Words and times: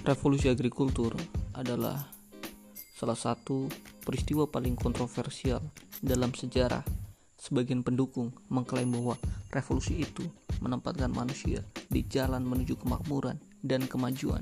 Revolusi 0.00 0.48
agrikultur 0.48 1.12
adalah 1.52 2.08
salah 2.96 3.20
satu 3.20 3.68
peristiwa 4.00 4.48
paling 4.48 4.72
kontroversial 4.72 5.60
dalam 6.00 6.32
sejarah. 6.32 6.80
Sebagian 7.36 7.84
pendukung 7.84 8.32
mengklaim 8.48 8.96
bahwa 8.96 9.20
revolusi 9.52 10.00
itu 10.00 10.24
menempatkan 10.64 11.12
manusia 11.12 11.60
di 11.92 12.00
jalan 12.08 12.40
menuju 12.48 12.80
kemakmuran 12.80 13.36
dan 13.60 13.84
kemajuan. 13.84 14.40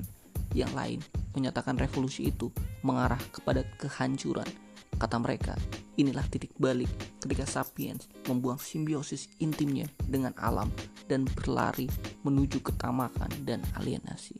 Yang 0.55 0.71
lain 0.71 0.99
menyatakan 1.35 1.75
revolusi 1.75 2.31
itu 2.31 2.47
mengarah 2.79 3.19
kepada 3.35 3.67
kehancuran. 3.83 4.47
Kata 4.95 5.19
mereka, 5.19 5.59
inilah 5.99 6.23
titik 6.31 6.55
balik 6.55 6.87
ketika 7.19 7.43
sapiens 7.43 8.07
membuang 8.31 8.63
simbiosis 8.63 9.27
intimnya 9.43 9.91
dengan 10.07 10.31
alam 10.39 10.71
dan 11.11 11.27
berlari 11.27 11.91
menuju 12.23 12.63
ketamakan 12.63 13.31
dan 13.43 13.59
alienasi. 13.75 14.38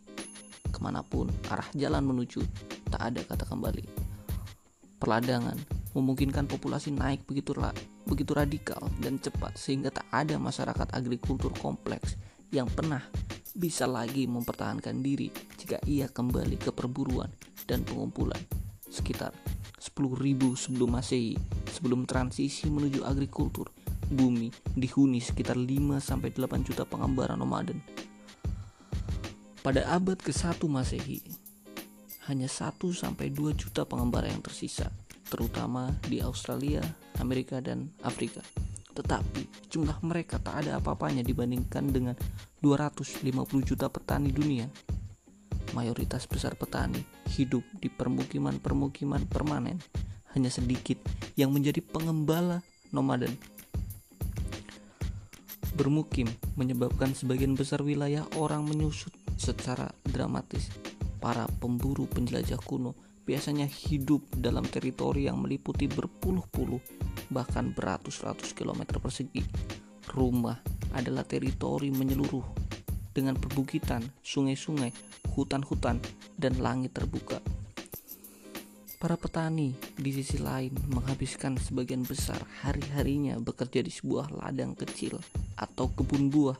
Ke 0.70 0.80
mana 0.82 1.02
pun 1.02 1.30
arah 1.50 1.68
jalan 1.74 2.06
menuju, 2.06 2.42
tak 2.90 3.02
ada 3.14 3.22
kata 3.26 3.46
kembali. 3.50 3.84
Perladangan 5.00 5.58
memungkinkan 5.98 6.46
populasi 6.46 6.94
naik 6.94 7.26
begitu 7.26 7.58
begitu 8.06 8.32
radikal 8.34 8.82
dan 9.02 9.18
cepat 9.18 9.58
sehingga 9.58 9.90
tak 9.90 10.06
ada 10.14 10.38
masyarakat 10.38 10.94
agrikultur 10.94 11.54
kompleks 11.58 12.18
yang 12.50 12.70
pernah 12.70 13.02
bisa 13.54 13.90
lagi 13.90 14.26
mempertahankan 14.30 15.02
diri 15.02 15.30
jika 15.58 15.82
ia 15.86 16.10
kembali 16.10 16.58
ke 16.58 16.70
perburuan 16.74 17.30
dan 17.66 17.86
pengumpulan 17.86 18.40
sekitar 18.90 19.34
10.000 19.78 20.18
sebelum 20.58 20.90
masehi 20.90 21.38
sebelum 21.70 22.10
transisi 22.10 22.70
menuju 22.70 23.06
agrikultur 23.06 23.70
bumi 24.10 24.50
dihuni 24.74 25.22
sekitar 25.22 25.58
5 25.58 26.02
sampai 26.02 26.34
8 26.34 26.66
juta 26.66 26.84
pengembara 26.90 27.38
nomaden 27.38 27.78
pada 29.70 29.86
abad 29.86 30.18
ke-1 30.18 30.66
masehi 30.66 31.22
hanya 32.26 32.50
1 32.50 32.74
sampai 32.90 33.30
2 33.30 33.54
juta 33.54 33.86
pengembara 33.86 34.26
yang 34.26 34.42
tersisa 34.42 34.90
terutama 35.30 35.94
di 36.10 36.26
Australia, 36.26 36.82
Amerika, 37.22 37.62
dan 37.62 37.94
Afrika. 38.02 38.42
Tetapi 38.98 39.70
jumlah 39.70 40.02
mereka 40.02 40.42
tak 40.42 40.66
ada 40.66 40.82
apa-apanya 40.82 41.22
dibandingkan 41.22 41.86
dengan 41.86 42.18
250 42.66 43.30
juta 43.62 43.94
petani 43.94 44.34
dunia. 44.34 44.66
Mayoritas 45.78 46.26
besar 46.26 46.58
petani 46.58 47.06
hidup 47.38 47.62
di 47.78 47.94
permukiman-permukiman 47.94 49.30
permanen, 49.30 49.78
hanya 50.34 50.50
sedikit 50.50 50.98
yang 51.38 51.54
menjadi 51.54 51.86
pengembala 51.86 52.66
nomaden. 52.90 53.38
Bermukim 55.78 56.26
menyebabkan 56.58 57.14
sebagian 57.14 57.54
besar 57.54 57.86
wilayah 57.86 58.26
orang 58.34 58.66
menyusut 58.66 59.14
secara 59.40 59.88
dramatis. 60.04 60.68
Para 61.24 61.48
pemburu 61.48 62.04
penjelajah 62.12 62.60
kuno 62.60 62.96
biasanya 63.24 63.68
hidup 63.68 64.28
dalam 64.36 64.68
teritori 64.68 65.32
yang 65.32 65.40
meliputi 65.40 65.88
berpuluh-puluh 65.88 66.80
bahkan 67.32 67.72
beratus-ratus 67.72 68.52
kilometer 68.52 69.00
persegi. 69.00 69.44
Rumah 70.12 70.60
adalah 70.98 71.24
teritori 71.24 71.94
menyeluruh 71.94 72.44
dengan 73.14 73.38
perbukitan, 73.38 74.02
sungai-sungai, 74.24 74.90
hutan-hutan, 75.36 76.02
dan 76.40 76.58
langit 76.58 76.96
terbuka. 76.98 77.38
Para 79.00 79.16
petani 79.16 79.72
di 79.96 80.12
sisi 80.12 80.44
lain 80.44 80.76
menghabiskan 80.92 81.56
sebagian 81.56 82.04
besar 82.04 82.40
hari-harinya 82.66 83.40
bekerja 83.40 83.80
di 83.80 83.92
sebuah 83.92 84.28
ladang 84.44 84.76
kecil 84.76 85.16
atau 85.56 85.88
kebun 85.96 86.28
buah 86.28 86.60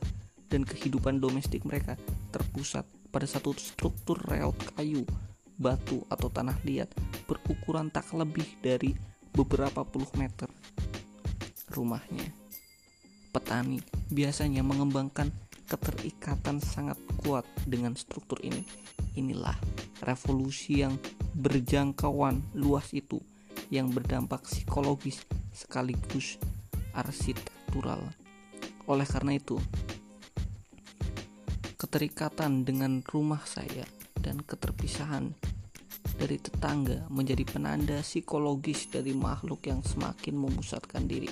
dan 0.50 0.66
kehidupan 0.66 1.22
domestik 1.22 1.62
mereka 1.62 1.94
terpusat 2.34 2.84
pada 3.14 3.24
satu 3.24 3.54
struktur 3.54 4.18
reot 4.26 4.58
kayu 4.74 5.06
batu 5.56 6.02
atau 6.10 6.26
tanah 6.26 6.58
liat 6.66 6.90
berukuran 7.30 7.88
tak 7.88 8.10
lebih 8.12 8.46
dari 8.58 8.92
beberapa 9.30 9.86
puluh 9.86 10.10
meter. 10.18 10.50
Rumahnya, 11.70 12.26
petani 13.30 13.78
biasanya 14.10 14.66
mengembangkan 14.66 15.30
keterikatan 15.70 16.58
sangat 16.58 16.98
kuat 17.22 17.46
dengan 17.62 17.94
struktur 17.94 18.42
ini. 18.42 18.66
Inilah 19.14 19.54
revolusi 20.02 20.82
yang 20.82 20.98
berjangkauan 21.38 22.42
luas 22.58 22.90
itu 22.90 23.22
yang 23.70 23.94
berdampak 23.94 24.42
psikologis 24.42 25.22
sekaligus 25.54 26.42
arsitektural. 26.90 28.02
Oleh 28.90 29.06
karena 29.06 29.38
itu, 29.38 29.62
keterikatan 31.90 32.62
dengan 32.62 33.02
rumah 33.02 33.42
saya 33.42 33.82
dan 34.14 34.38
keterpisahan 34.46 35.34
dari 36.22 36.38
tetangga 36.38 37.10
menjadi 37.10 37.42
penanda 37.42 37.98
psikologis 38.06 38.86
dari 38.94 39.10
makhluk 39.10 39.66
yang 39.66 39.82
semakin 39.82 40.38
memusatkan 40.38 41.10
diri. 41.10 41.26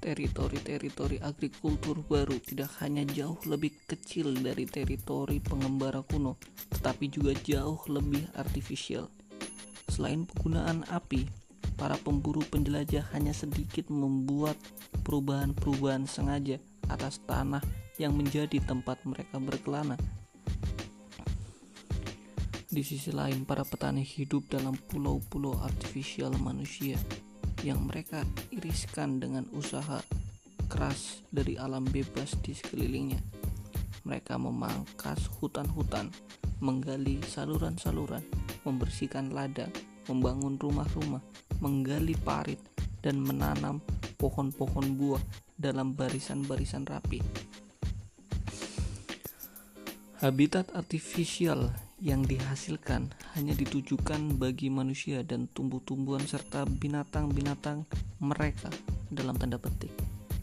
Teritori-teritori 0.00 1.20
agrikultur 1.20 2.00
baru 2.08 2.40
tidak 2.40 2.80
hanya 2.80 3.04
jauh 3.12 3.36
lebih 3.44 3.76
kecil 3.84 4.32
dari 4.40 4.64
teritori 4.64 5.36
pengembara 5.36 6.00
kuno, 6.00 6.40
tetapi 6.72 7.12
juga 7.12 7.36
jauh 7.44 7.76
lebih 7.92 8.24
artifisial. 8.40 9.12
Selain 9.92 10.24
penggunaan 10.24 10.88
api, 10.88 11.28
para 11.78 11.94
pemburu 11.94 12.42
penjelajah 12.50 13.06
hanya 13.14 13.30
sedikit 13.30 13.86
membuat 13.88 14.58
perubahan-perubahan 15.06 16.10
sengaja 16.10 16.58
atas 16.90 17.22
tanah 17.22 17.62
yang 18.02 18.18
menjadi 18.18 18.58
tempat 18.58 18.98
mereka 19.06 19.38
berkelana. 19.38 19.94
Di 22.68 22.84
sisi 22.84 23.14
lain, 23.14 23.48
para 23.48 23.64
petani 23.64 24.04
hidup 24.04 24.50
dalam 24.52 24.76
pulau-pulau 24.76 25.56
artifisial 25.64 26.36
manusia 26.36 27.00
yang 27.64 27.88
mereka 27.88 28.26
iriskan 28.52 29.22
dengan 29.22 29.48
usaha 29.56 30.04
keras 30.68 31.24
dari 31.32 31.56
alam 31.56 31.88
bebas 31.88 32.36
di 32.44 32.52
sekelilingnya. 32.52 33.18
Mereka 34.04 34.36
memangkas 34.36 35.32
hutan-hutan, 35.40 36.12
menggali 36.60 37.24
saluran-saluran, 37.24 38.22
membersihkan 38.68 39.32
ladang, 39.32 39.72
membangun 40.08 40.56
rumah-rumah, 40.56 41.22
menggali 41.60 42.16
parit, 42.18 42.58
dan 43.04 43.22
menanam 43.22 43.78
pohon-pohon 44.18 44.98
buah 44.98 45.22
dalam 45.54 45.94
barisan-barisan 45.94 46.88
rapi. 46.88 47.22
Habitat 50.18 50.74
artifisial 50.74 51.70
yang 52.02 52.26
dihasilkan 52.26 53.14
hanya 53.38 53.54
ditujukan 53.54 54.34
bagi 54.34 54.66
manusia 54.66 55.22
dan 55.22 55.46
tumbuh-tumbuhan 55.54 56.26
serta 56.26 56.66
binatang-binatang 56.66 57.86
mereka 58.18 58.70
dalam 59.14 59.38
tanda 59.38 59.62
petik 59.62 59.94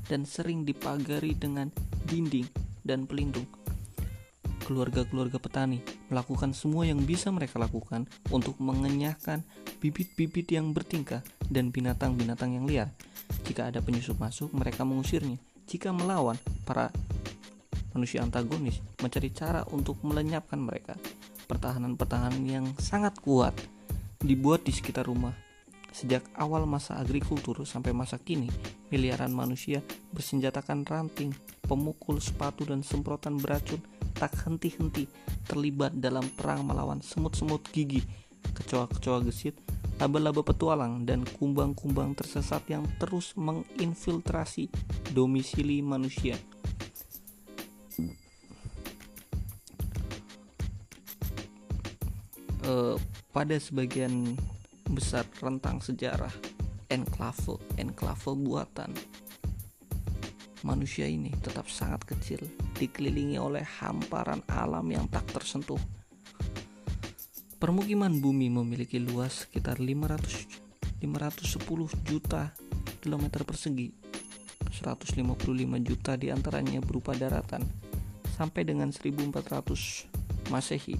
dan 0.07 0.23
sering 0.23 0.63
dipagari 0.63 1.35
dengan 1.35 1.71
dinding 2.07 2.47
dan 2.87 3.03
pelindung. 3.03 3.64
Keluarga-keluarga 4.65 5.37
petani 5.37 5.85
melakukan 6.09 6.49
semua 6.57 6.89
yang 6.89 6.97
bisa 7.05 7.29
mereka 7.29 7.61
lakukan 7.61 8.09
untuk 8.33 8.57
mengenyahkan 8.57 9.45
bibit-bibit 9.77 10.49
yang 10.49 10.73
bertingkah 10.73 11.21
dan 11.53 11.69
binatang-binatang 11.69 12.57
yang 12.57 12.65
liar. 12.65 12.89
Jika 13.45 13.69
ada 13.69 13.85
penyusup 13.85 14.17
masuk, 14.17 14.49
mereka 14.57 14.81
mengusirnya. 14.81 15.37
Jika 15.69 15.93
melawan, 15.93 16.33
para 16.65 16.89
manusia 17.93 18.25
antagonis 18.25 18.81
mencari 19.05 19.29
cara 19.29 19.61
untuk 19.69 20.01
melenyapkan 20.01 20.57
mereka. 20.57 20.97
Pertahanan-pertahanan 21.45 22.41
yang 22.41 22.65
sangat 22.81 23.21
kuat 23.21 23.53
dibuat 24.17 24.65
di 24.65 24.73
sekitar 24.73 25.05
rumah. 25.05 25.37
Sejak 25.93 26.25
awal 26.35 26.67
masa 26.67 26.99
agrikultur 26.99 27.63
sampai 27.63 27.95
masa 27.95 28.19
kini, 28.19 28.51
miliaran 28.91 29.31
manusia 29.31 29.79
bersenjatakan 30.11 30.83
ranting, 30.83 31.31
pemukul 31.63 32.19
sepatu 32.19 32.67
dan 32.67 32.83
semprotan 32.83 33.39
beracun 33.39 33.79
tak 34.15 34.33
henti-henti 34.47 35.05
terlibat 35.45 35.93
dalam 35.99 36.25
perang 36.33 36.65
melawan 36.65 37.03
semut-semut 37.03 37.61
gigi, 37.69 38.01
kecoa-kecoa 38.55 39.27
gesit, 39.27 39.59
laba-laba 39.99 40.41
petualang, 40.41 41.03
dan 41.03 41.27
kumbang-kumbang 41.37 42.15
tersesat 42.15 42.63
yang 42.71 42.87
terus 42.97 43.35
menginfiltrasi 43.35 44.71
domisili 45.13 45.83
manusia. 45.83 46.39
uh, 52.65 52.95
pada 53.31 53.55
sebagian 53.61 54.35
besar 54.89 55.25
rentang 55.41 55.81
sejarah 55.81 56.31
enklave 56.93 57.57
enklave 57.81 58.33
buatan 58.37 58.93
manusia 60.65 61.05
ini 61.05 61.29
tetap 61.37 61.69
sangat 61.69 62.01
kecil 62.09 62.41
dikelilingi 62.81 63.37
oleh 63.37 63.61
hamparan 63.61 64.41
alam 64.49 64.89
yang 64.89 65.05
tak 65.13 65.29
tersentuh 65.29 65.79
permukiman 67.61 68.17
bumi 68.17 68.49
memiliki 68.49 68.97
luas 68.97 69.45
sekitar 69.45 69.77
500 69.77 70.65
510 71.05 72.09
juta 72.09 72.49
kilometer 73.05 73.45
persegi 73.45 73.93
155 74.75 75.23
juta 75.79 76.19
di 76.19 76.27
antaranya 76.27 76.83
berupa 76.83 77.15
daratan. 77.15 77.63
Sampai 78.35 78.67
dengan 78.67 78.91
1400 78.91 80.51
Masehi, 80.51 80.99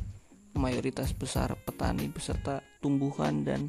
mayoritas 0.55 1.11
besar 1.11 1.53
petani 1.67 2.07
beserta 2.07 2.63
tumbuhan 2.79 3.43
dan 3.43 3.67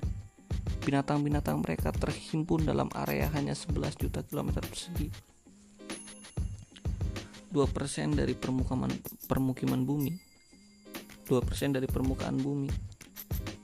binatang-binatang 0.86 1.58
mereka 1.58 1.90
terhimpun 1.90 2.62
dalam 2.62 2.86
area 2.94 3.26
hanya 3.34 3.58
11 3.58 3.98
juta 3.98 4.22
kilometer 4.22 4.62
persegi. 4.62 5.10
2% 7.56 8.12
dari 8.12 8.36
permukaan 8.36 8.92
permukiman 9.24 9.80
bumi 9.88 10.12
2% 11.24 11.72
dari 11.72 11.88
permukaan 11.88 12.36
bumi 12.36 12.68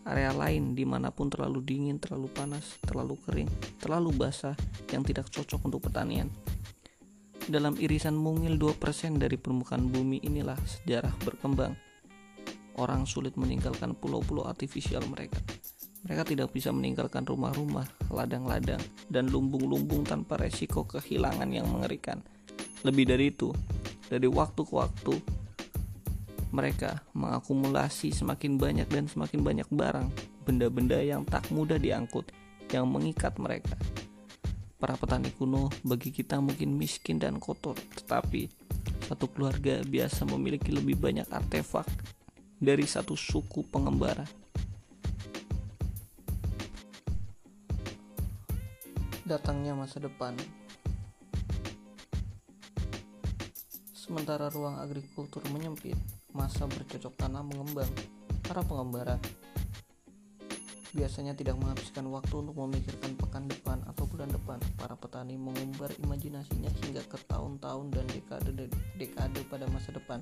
area 0.08 0.34
lain 0.34 0.74
di 0.74 0.82
mana 0.82 1.14
pun 1.14 1.30
terlalu 1.30 1.62
dingin, 1.62 2.02
terlalu 2.02 2.26
panas, 2.34 2.80
terlalu 2.82 3.14
kering, 3.22 3.50
terlalu 3.78 4.10
basah 4.10 4.58
yang 4.90 5.06
tidak 5.06 5.30
cocok 5.30 5.62
untuk 5.62 5.80
pertanian. 5.86 6.26
Dalam 7.46 7.78
irisan 7.78 8.14
mungil 8.14 8.58
2% 8.58 9.18
dari 9.18 9.38
permukaan 9.38 9.90
bumi 9.90 10.22
inilah 10.22 10.58
sejarah 10.58 11.14
berkembang. 11.22 11.74
Orang 12.78 13.04
sulit 13.04 13.36
meninggalkan 13.36 13.94
pulau-pulau 13.98 14.48
artifisial 14.48 15.04
mereka. 15.06 15.38
Mereka 16.02 16.34
tidak 16.34 16.50
bisa 16.50 16.74
meninggalkan 16.74 17.22
rumah-rumah, 17.22 17.86
ladang-ladang, 18.10 18.82
dan 19.06 19.30
lumbung-lumbung 19.30 20.02
tanpa 20.02 20.34
resiko 20.34 20.82
kehilangan 20.82 21.46
yang 21.54 21.70
mengerikan. 21.70 22.18
Lebih 22.82 23.04
dari 23.06 23.30
itu, 23.30 23.54
dari 24.10 24.26
waktu 24.26 24.60
ke 24.66 24.74
waktu, 24.74 25.14
mereka 26.50 27.00
mengakumulasi 27.14 28.10
semakin 28.10 28.58
banyak 28.58 28.90
dan 28.90 29.06
semakin 29.06 29.40
banyak 29.40 29.68
barang, 29.70 30.10
benda-benda 30.42 30.98
yang 30.98 31.22
tak 31.22 31.46
mudah 31.54 31.78
diangkut, 31.78 32.28
yang 32.74 32.90
mengikat 32.90 33.38
mereka. 33.38 33.78
Para 34.82 34.98
petani 34.98 35.30
kuno 35.30 35.70
bagi 35.86 36.10
kita 36.10 36.42
mungkin 36.42 36.74
miskin 36.74 37.22
dan 37.22 37.38
kotor, 37.38 37.78
tetapi 37.78 38.50
satu 39.06 39.30
keluarga 39.30 39.78
biasa 39.86 40.26
memiliki 40.26 40.74
lebih 40.74 40.98
banyak 40.98 41.30
artefak 41.30 41.86
dari 42.58 42.82
satu 42.82 43.14
suku 43.14 43.62
pengembara. 43.70 44.26
Datangnya 49.22 49.78
masa 49.78 50.02
depan 50.02 50.34
Sementara 54.02 54.50
ruang 54.50 54.82
agrikultur 54.82 55.46
menyempit, 55.54 55.94
masa 56.34 56.66
bercocok 56.66 57.14
tanam 57.14 57.54
mengembang. 57.54 57.86
Para 58.42 58.58
pengembara 58.66 59.14
biasanya 60.90 61.38
tidak 61.38 61.54
menghabiskan 61.62 62.10
waktu 62.10 62.34
untuk 62.34 62.58
memikirkan 62.66 63.14
pekan 63.14 63.46
depan 63.46 63.78
atau 63.86 64.02
bulan 64.10 64.26
depan. 64.26 64.58
Para 64.74 64.98
petani 64.98 65.38
mengumbar 65.38 65.94
imajinasinya 66.02 66.66
hingga 66.82 67.06
ke 67.06 67.14
tahun-tahun 67.30 67.94
dan 67.94 68.04
dekade-dekade 68.10 69.46
pada 69.46 69.70
masa 69.70 69.94
depan. 69.94 70.18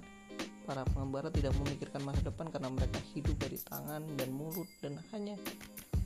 Para 0.68 0.84
pengembara 0.92 1.32
tidak 1.32 1.56
memikirkan 1.64 2.04
masa 2.04 2.20
depan 2.20 2.52
karena 2.52 2.68
mereka 2.68 3.00
hidup 3.16 3.32
dari 3.40 3.56
tangan 3.64 4.04
dan 4.20 4.28
mulut 4.28 4.68
dan 4.84 5.00
hanya 5.16 5.40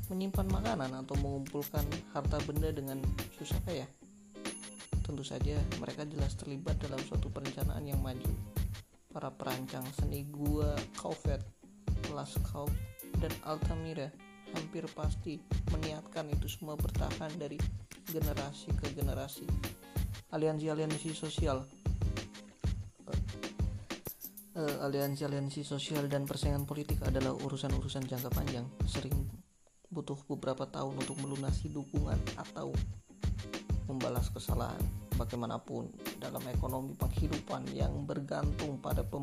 menyimpan 0.07 0.47
makanan 0.47 0.95
atau 0.95 1.19
mengumpulkan 1.19 1.83
harta 2.15 2.39
benda 2.47 2.71
dengan 2.71 3.03
susah 3.35 3.59
payah. 3.67 4.04
Tentu 5.05 5.21
saja 5.21 5.61
mereka 5.85 6.09
jelas 6.09 6.33
terlibat 6.41 6.81
dalam 6.81 6.97
suatu 7.05 7.29
perencanaan 7.29 7.85
yang 7.85 8.01
maju. 8.01 8.33
Para 9.13 9.29
perancang 9.29 9.85
seni 10.01 10.25
gua 10.33 10.73
Kauvet, 10.97 11.45
Lascaux, 12.17 12.73
dan 13.21 13.31
Altamira 13.45 14.09
hampir 14.57 14.89
pasti 14.97 15.39
meniatkan 15.71 16.31
itu 16.33 16.49
semua 16.49 16.75
bertahan 16.81 17.31
dari 17.37 17.61
generasi 18.09 18.73
ke 18.75 18.97
generasi. 18.97 19.45
Aliansi-aliansi 20.33 21.11
sosial. 21.13 21.63
Uh, 24.55 24.87
aliansi-aliansi 24.87 25.67
sosial 25.67 26.07
dan 26.07 26.31
persaingan 26.31 26.63
politik 26.63 27.03
adalah 27.03 27.35
urusan-urusan 27.35 28.07
jangka 28.07 28.31
panjang, 28.31 28.63
sering 28.87 29.15
butuh 29.91 30.19
beberapa 30.31 30.67
tahun 30.71 30.95
untuk 30.95 31.19
melunasi 31.23 31.75
dukungan 31.75 32.19
atau 32.39 32.71
membalas 33.85 34.33
kesalahan 34.33 34.81
bagaimanapun 35.15 35.93
dalam 36.19 36.43
ekonomi 36.51 36.97
penghidupan 36.97 37.69
yang 37.77 38.09
bergantung 38.09 38.81
pada 38.81 39.05
pem, 39.05 39.23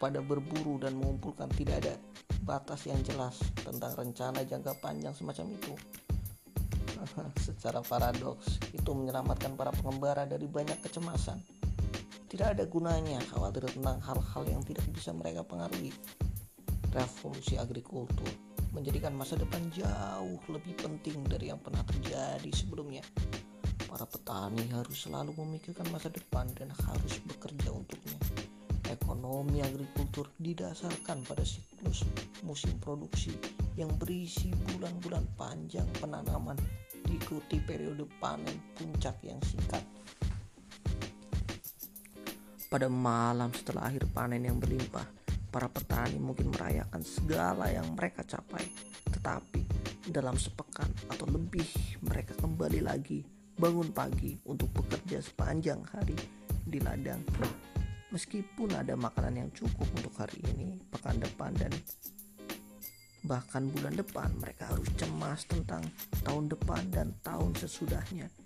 pada 0.00 0.18
berburu 0.24 0.80
dan 0.82 0.96
mengumpulkan 0.98 1.46
tidak 1.54 1.84
ada 1.84 1.94
batas 2.42 2.88
yang 2.88 2.98
jelas 3.04 3.38
tentang 3.60 3.92
rencana 3.94 4.42
jangka 4.42 4.72
panjang 4.80 5.12
semacam 5.12 5.46
itu. 5.54 5.74
Secara 7.46 7.84
paradoks, 7.84 8.58
itu 8.74 8.90
menyelamatkan 8.90 9.54
para 9.54 9.70
pengembara 9.70 10.26
dari 10.26 10.48
banyak 10.50 10.80
kecemasan. 10.82 11.38
Tidak 12.28 12.58
ada 12.58 12.64
gunanya 12.66 13.22
khawatir 13.30 13.70
tentang 13.70 14.02
hal-hal 14.02 14.42
yang 14.48 14.62
tidak 14.66 14.84
bisa 14.90 15.14
mereka 15.14 15.46
pengaruhi. 15.46 15.94
Revolusi 16.92 17.60
agrikultur 17.60 18.47
menjadikan 18.78 19.10
masa 19.10 19.34
depan 19.34 19.58
jauh 19.74 20.38
lebih 20.54 20.78
penting 20.78 21.26
dari 21.26 21.50
yang 21.50 21.58
pernah 21.58 21.82
terjadi 21.82 22.46
sebelumnya. 22.54 23.02
Para 23.90 24.06
petani 24.06 24.70
harus 24.70 25.02
selalu 25.02 25.34
memikirkan 25.34 25.90
masa 25.90 26.14
depan 26.14 26.46
dan 26.54 26.70
harus 26.86 27.18
bekerja 27.26 27.74
untuknya. 27.74 28.14
Ekonomi 28.86 29.66
agrikultur 29.66 30.30
didasarkan 30.38 31.26
pada 31.26 31.42
siklus 31.42 32.06
musim 32.46 32.78
produksi 32.78 33.34
yang 33.74 33.90
berisi 33.98 34.54
bulan-bulan 34.54 35.26
panjang 35.34 35.88
penanaman 35.98 36.56
diikuti 37.02 37.58
periode 37.58 38.06
panen 38.22 38.62
puncak 38.78 39.18
yang 39.26 39.42
singkat. 39.42 39.82
Pada 42.70 42.86
malam 42.86 43.50
setelah 43.50 43.90
akhir 43.90 44.06
panen 44.14 44.44
yang 44.44 44.62
berlimpah, 44.62 45.17
para 45.48 45.66
petani 45.68 46.20
mungkin 46.20 46.52
merayakan 46.52 47.00
segala 47.00 47.72
yang 47.72 47.96
mereka 47.96 48.24
capai. 48.24 48.64
Tetapi 49.08 49.62
dalam 50.08 50.36
sepekan 50.36 50.88
atau 51.08 51.28
lebih 51.28 51.66
mereka 52.04 52.36
kembali 52.36 52.80
lagi 52.84 53.24
bangun 53.58 53.90
pagi 53.90 54.38
untuk 54.46 54.70
bekerja 54.70 55.18
sepanjang 55.18 55.82
hari 55.90 56.16
di 56.62 56.78
ladang. 56.78 57.20
Meskipun 58.08 58.72
ada 58.72 58.96
makanan 58.96 59.44
yang 59.44 59.50
cukup 59.52 59.84
untuk 59.92 60.14
hari 60.16 60.40
ini, 60.56 60.80
pekan 60.88 61.20
depan 61.20 61.52
dan 61.58 61.72
bahkan 63.26 63.68
bulan 63.68 63.92
depan 63.92 64.32
mereka 64.40 64.70
harus 64.72 64.88
cemas 64.96 65.44
tentang 65.44 65.84
tahun 66.24 66.48
depan 66.48 66.82
dan 66.88 67.12
tahun 67.20 67.52
sesudahnya. 67.58 68.37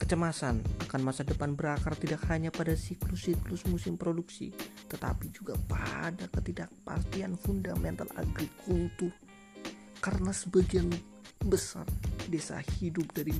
Kecemasan 0.00 0.64
akan 0.88 1.00
masa 1.04 1.28
depan 1.28 1.52
berakar 1.52 1.92
tidak 1.92 2.24
hanya 2.32 2.48
pada 2.48 2.72
siklus-siklus 2.72 3.68
musim 3.68 4.00
produksi, 4.00 4.48
tetapi 4.88 5.28
juga 5.28 5.52
pada 5.68 6.24
ketidakpastian 6.32 7.36
fundamental 7.36 8.08
agrikultur. 8.16 9.12
Karena 10.00 10.32
sebagian 10.32 10.88
besar 11.44 11.84
desa 12.32 12.64
hidup 12.80 13.12
dari 13.12 13.36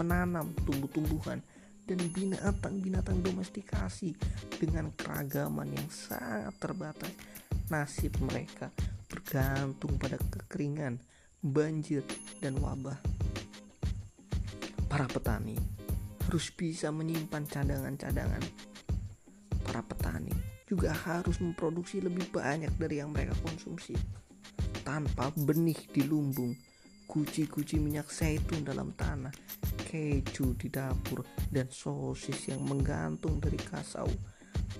menanam 0.00 0.56
tumbuh-tumbuhan 0.64 1.44
dan 1.84 2.00
binatang-binatang 2.16 3.20
domestikasi 3.20 4.16
dengan 4.56 4.88
keragaman 4.96 5.68
yang 5.68 5.88
sangat 5.92 6.56
terbatas. 6.56 7.12
Nasib 7.68 8.16
mereka 8.24 8.72
bergantung 9.06 10.00
pada 10.00 10.16
kekeringan, 10.18 10.96
banjir, 11.44 12.02
dan 12.40 12.56
wabah. 12.58 12.98
Para 14.90 15.06
petani 15.06 15.79
harus 16.30 16.54
bisa 16.54 16.94
menyimpan 16.94 17.42
cadangan-cadangan. 17.42 18.38
Para 19.66 19.82
petani 19.82 20.30
juga 20.62 20.94
harus 20.94 21.42
memproduksi 21.42 21.98
lebih 21.98 22.30
banyak 22.30 22.70
dari 22.78 23.02
yang 23.02 23.10
mereka 23.10 23.34
konsumsi. 23.42 23.98
Tanpa 24.86 25.34
benih 25.34 25.90
di 25.90 26.06
lumbung, 26.06 26.54
guci-guci 27.10 27.82
minyak 27.82 28.14
zaitun 28.14 28.62
dalam 28.62 28.94
tanah, 28.94 29.34
keju 29.90 30.54
di 30.54 30.70
dapur, 30.70 31.26
dan 31.50 31.66
sosis 31.66 32.54
yang 32.54 32.62
menggantung 32.62 33.42
dari 33.42 33.58
kasau. 33.58 34.06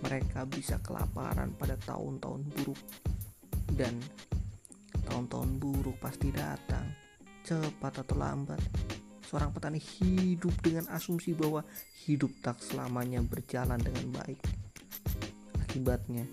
Mereka 0.06 0.46
bisa 0.46 0.78
kelaparan 0.78 1.50
pada 1.58 1.74
tahun-tahun 1.82 2.46
buruk. 2.46 2.78
Dan 3.74 3.98
tahun-tahun 5.02 5.58
buruk 5.58 5.98
pasti 5.98 6.30
datang, 6.30 6.86
cepat 7.42 8.06
atau 8.06 8.14
lambat. 8.14 8.62
Seorang 9.30 9.54
petani 9.54 9.78
hidup 9.78 10.58
dengan 10.58 10.90
asumsi 10.90 11.38
bahwa 11.38 11.62
hidup 12.02 12.34
tak 12.42 12.58
selamanya 12.58 13.22
berjalan 13.22 13.78
dengan 13.78 14.10
baik. 14.18 14.42
Akibatnya, 15.62 16.26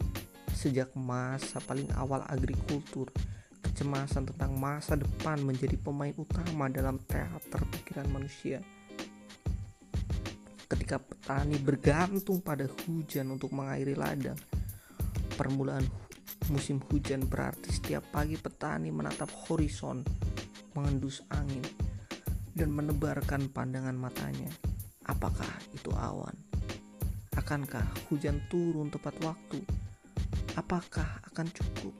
sejak 0.49 0.97
masa 0.97 1.61
paling 1.61 1.85
awal 1.93 2.25
agrikultur, 2.25 3.13
kecemasan 3.61 4.33
tentang 4.33 4.57
masa 4.57 4.97
depan 4.97 5.37
menjadi 5.45 5.77
pemain 5.77 6.17
utama 6.17 6.73
dalam 6.73 6.97
teater 7.05 7.61
pikiran 7.69 8.09
manusia. 8.09 8.65
Ketika 10.65 10.97
petani 10.97 11.61
bergantung 11.61 12.41
pada 12.41 12.65
hujan 12.65 13.29
untuk 13.29 13.53
mengairi 13.53 13.93
ladang, 13.93 14.41
permulaan 15.37 15.85
musim 16.49 16.81
hujan 16.89 17.29
berarti 17.29 17.69
setiap 17.69 18.09
pagi 18.09 18.41
petani 18.41 18.89
menatap 18.89 19.29
horizon, 19.45 20.01
mengendus 20.73 21.21
angin, 21.29 21.61
dan 22.57 22.73
menebarkan 22.73 23.53
pandangan 23.53 23.93
matanya. 23.93 24.49
Apakah 25.05 25.61
itu 25.77 25.93
awan? 25.93 26.33
Akankah 27.37 27.85
hujan 28.09 28.41
turun 28.49 28.89
tepat 28.89 29.13
waktu? 29.21 29.61
Apakah 30.57 31.21
akan 31.29 31.47
cukup? 31.53 31.93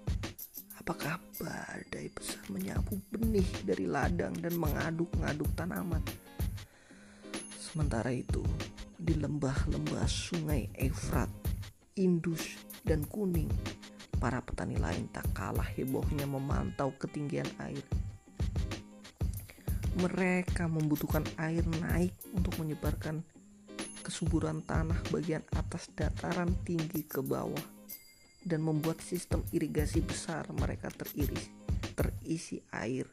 Apakah 0.82 1.22
badai 1.38 2.10
besar 2.10 2.42
menyapu 2.50 2.98
benih 3.14 3.46
dari 3.62 3.86
ladang 3.86 4.34
dan 4.42 4.58
mengaduk-ngaduk 4.58 5.48
tanaman? 5.54 6.02
Sementara 7.62 8.10
itu, 8.10 8.42
di 8.98 9.14
lembah-lembah 9.14 10.10
sungai 10.10 10.74
Efrat, 10.74 11.30
Indus, 12.02 12.58
dan 12.82 13.06
Kuning, 13.06 13.52
para 14.18 14.42
petani 14.42 14.82
lain 14.82 15.06
tak 15.14 15.30
kalah 15.38 15.70
hebohnya 15.78 16.26
memantau 16.26 16.90
ketinggian 16.98 17.46
air. 17.62 17.86
Mereka 19.98 20.70
membutuhkan 20.70 21.26
air 21.42 21.66
naik 21.82 22.14
untuk 22.38 22.54
menyebarkan 22.62 23.26
kesuburan 24.06 24.64
tanah 24.64 24.98
bagian 25.12 25.44
atas 25.58 25.92
dataran 25.92 26.54
tinggi 26.64 27.04
ke 27.04 27.20
bawah 27.20 27.60
dan 28.48 28.64
membuat 28.64 29.04
sistem 29.04 29.44
irigasi 29.52 30.00
besar 30.00 30.48
mereka 30.56 30.88
teriris, 30.88 31.52
terisi 31.98 32.64
air. 32.72 33.04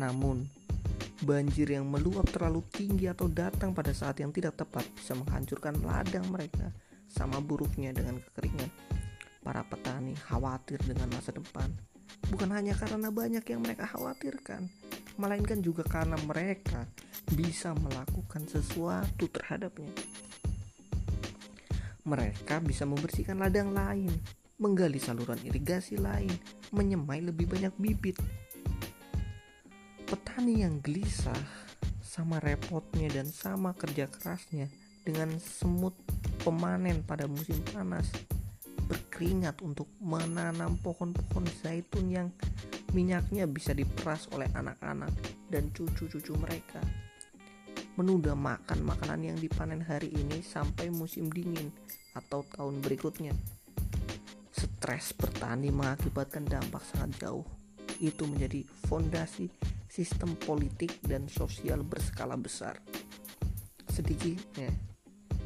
Namun, 0.00 0.48
banjir 1.22 1.68
yang 1.76 1.84
meluap 1.86 2.24
terlalu 2.32 2.64
tinggi 2.72 3.06
atau 3.06 3.28
datang 3.28 3.76
pada 3.76 3.92
saat 3.92 4.18
yang 4.24 4.32
tidak 4.32 4.56
tepat 4.56 4.88
bisa 4.96 5.12
menghancurkan 5.12 5.76
ladang 5.84 6.24
mereka 6.32 6.72
sama 7.12 7.38
buruknya 7.44 7.92
dengan 7.92 8.16
kekeringan. 8.16 8.70
Para 9.42 9.66
petani 9.66 10.14
khawatir 10.14 10.78
dengan 10.86 11.10
masa 11.12 11.34
depan, 11.34 11.66
bukan 12.30 12.48
hanya 12.54 12.78
karena 12.78 13.10
banyak 13.10 13.42
yang 13.42 13.60
mereka 13.60 13.90
khawatirkan, 13.90 14.70
melainkan 15.16 15.60
juga 15.60 15.84
karena 15.84 16.16
mereka 16.24 16.88
bisa 17.32 17.72
melakukan 17.76 18.44
sesuatu 18.48 19.28
terhadapnya. 19.28 19.92
Mereka 22.02 22.58
bisa 22.66 22.82
membersihkan 22.82 23.38
ladang 23.38 23.70
lain, 23.70 24.10
menggali 24.58 24.98
saluran 24.98 25.38
irigasi 25.46 25.98
lain, 25.98 26.32
menyemai 26.74 27.22
lebih 27.22 27.46
banyak 27.46 27.74
bibit. 27.78 28.18
Petani 30.06 30.66
yang 30.66 30.82
gelisah 30.82 31.38
sama 32.02 32.42
repotnya 32.42 33.08
dan 33.08 33.30
sama 33.30 33.72
kerja 33.72 34.10
kerasnya 34.10 34.68
dengan 35.06 35.32
semut 35.40 35.96
pemanen 36.44 37.00
pada 37.06 37.24
musim 37.24 37.56
panas 37.72 38.10
berkeringat 38.92 39.62
untuk 39.64 39.88
menanam 40.02 40.76
pohon-pohon 40.84 41.46
zaitun 41.62 42.12
yang 42.12 42.28
minyaknya 42.92 43.48
bisa 43.48 43.72
diperas 43.72 44.28
oleh 44.36 44.48
anak-anak 44.52 45.12
dan 45.48 45.72
cucu-cucu 45.72 46.36
mereka 46.36 46.80
menunda 47.96 48.32
makan 48.32 48.88
makanan 48.88 49.32
yang 49.32 49.38
dipanen 49.38 49.84
hari 49.84 50.08
ini 50.16 50.40
sampai 50.40 50.88
musim 50.88 51.28
dingin 51.28 51.68
atau 52.16 52.40
tahun 52.56 52.80
berikutnya. 52.80 53.36
Stres 54.52 55.12
bertani 55.12 55.68
mengakibatkan 55.68 56.48
dampak 56.48 56.80
sangat 56.88 57.28
jauh. 57.28 57.44
Itu 58.00 58.24
menjadi 58.24 58.64
fondasi 58.88 59.52
sistem 59.92 60.34
politik 60.40 61.04
dan 61.04 61.28
sosial 61.28 61.84
berskala 61.84 62.34
besar. 62.40 62.80
Sedikitnya, 63.92 64.72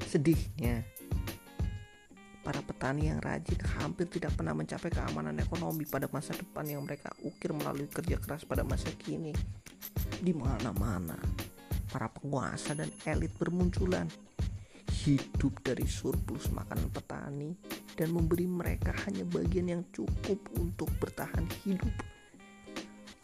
sedihnya, 0.06 0.86
para 2.46 2.62
petani 2.62 3.10
yang 3.10 3.18
rajin 3.18 3.58
hampir 3.82 4.06
tidak 4.06 4.38
pernah 4.38 4.54
mencapai 4.54 4.86
keamanan 4.86 5.34
ekonomi 5.42 5.82
pada 5.82 6.06
masa 6.14 6.30
depan 6.30 6.62
yang 6.62 6.86
mereka 6.86 7.10
ukir 7.26 7.50
melalui 7.50 7.90
kerja 7.90 8.22
keras 8.22 8.46
pada 8.46 8.62
masa 8.62 8.86
kini. 8.94 9.34
Di 10.22 10.30
mana-mana, 10.30 11.18
para 11.90 12.06
penguasa 12.06 12.78
dan 12.78 12.86
elit 13.02 13.34
bermunculan 13.34 14.06
hidup 15.02 15.58
dari 15.66 15.90
surplus 15.90 16.46
makanan 16.54 16.86
petani 16.94 17.50
dan 17.98 18.14
memberi 18.14 18.46
mereka 18.46 18.94
hanya 19.10 19.26
bagian 19.26 19.66
yang 19.66 19.82
cukup 19.90 20.38
untuk 20.54 20.86
bertahan 21.02 21.50
hidup. 21.66 21.90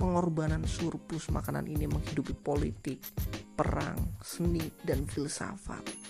Pengorbanan 0.02 0.67
surplus 0.67 1.31
makanan 1.31 1.71
ini 1.71 1.87
menghidupi 1.87 2.35
politik, 2.35 2.99
perang, 3.55 4.19
seni, 4.19 4.67
dan 4.83 5.07
filsafat. 5.07 6.01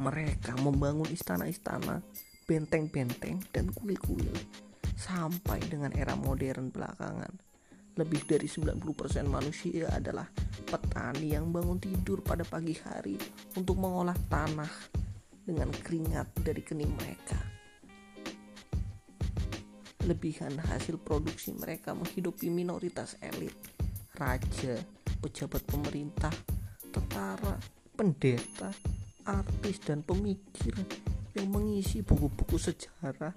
Mereka 0.00 0.56
membangun 0.64 1.12
istana-istana, 1.12 2.00
benteng-benteng, 2.48 3.44
dan 3.52 3.68
kuil-kuil 3.68 4.32
sampai 4.96 5.60
dengan 5.68 5.92
era 5.92 6.16
modern 6.16 6.72
belakangan. 6.72 7.32
Lebih 8.00 8.24
dari 8.24 8.48
90% 8.48 8.80
manusia 9.28 9.92
adalah 9.92 10.24
petani 10.64 11.36
yang 11.36 11.52
bangun 11.52 11.76
tidur 11.76 12.24
pada 12.24 12.48
pagi 12.48 12.72
hari 12.80 13.20
untuk 13.60 13.76
mengolah 13.76 14.16
tanah 14.32 14.72
dengan 15.44 15.68
keringat 15.68 16.32
dari 16.40 16.64
kening 16.64 16.96
mereka. 16.96 17.36
Lebihan 20.08 20.56
hasil 20.56 20.96
produksi 20.96 21.52
mereka 21.52 21.92
menghidupi 21.92 22.48
minoritas 22.48 23.20
elit, 23.20 23.52
raja, 24.16 24.80
pejabat 25.20 25.60
pemerintah, 25.68 26.32
tentara, 26.88 27.60
pendeta, 27.92 28.72
artis, 29.26 29.82
dan 29.82 30.04
pemikir 30.04 30.76
yang 31.34 31.48
mengisi 31.50 32.00
buku-buku 32.04 32.56
sejarah. 32.56 33.32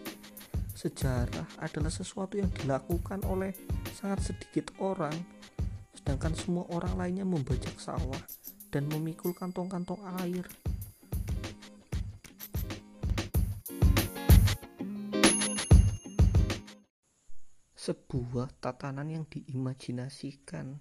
Sejarah 0.73 1.61
adalah 1.61 1.93
sesuatu 1.93 2.35
yang 2.35 2.49
dilakukan 2.49 3.21
oleh 3.29 3.53
sangat 3.93 4.33
sedikit 4.33 4.73
orang 4.81 5.13
sedangkan 6.03 6.35
semua 6.35 6.67
orang 6.75 6.99
lainnya 6.99 7.23
membajak 7.23 7.79
sawah 7.79 8.19
dan 8.67 8.91
memikul 8.91 9.31
kantong-kantong 9.31 10.03
air. 10.19 10.43
Sebuah 17.71 18.51
tatanan 18.59 19.07
yang 19.07 19.23
diimajinasikan. 19.31 20.75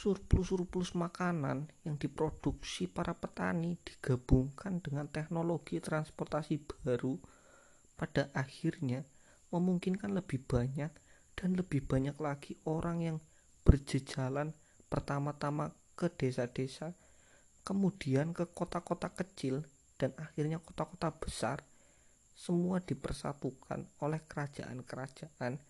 Surplus-surplus 0.00 0.96
makanan 0.96 1.68
yang 1.84 2.00
diproduksi 2.00 2.88
para 2.88 3.12
petani 3.12 3.76
digabungkan 3.84 4.80
dengan 4.80 5.04
teknologi 5.12 5.76
transportasi 5.76 6.56
baru 6.56 7.20
pada 8.00 8.32
akhirnya 8.32 9.04
memungkinkan 9.52 10.16
lebih 10.16 10.40
banyak 10.48 10.88
dan 11.36 11.52
lebih 11.52 11.84
banyak 11.84 12.16
lagi 12.16 12.56
orang 12.64 13.04
yang 13.04 13.18
berjejalan 13.60 14.56
pertama-tama 14.88 15.76
ke 15.92 16.08
desa-desa, 16.08 16.96
kemudian 17.60 18.32
ke 18.32 18.48
kota-kota 18.56 19.12
kecil, 19.12 19.68
dan 20.00 20.16
akhirnya 20.16 20.64
kota-kota 20.64 21.12
besar, 21.12 21.60
semua 22.32 22.80
dipersatukan 22.80 23.84
oleh 24.00 24.24
kerajaan-kerajaan 24.24 25.60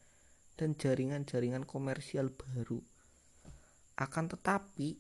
dan 0.54 0.70
jaringan-jaringan 0.78 1.66
komersial 1.66 2.30
baru. 2.30 2.78
Akan 4.00 4.32
tetapi, 4.32 4.96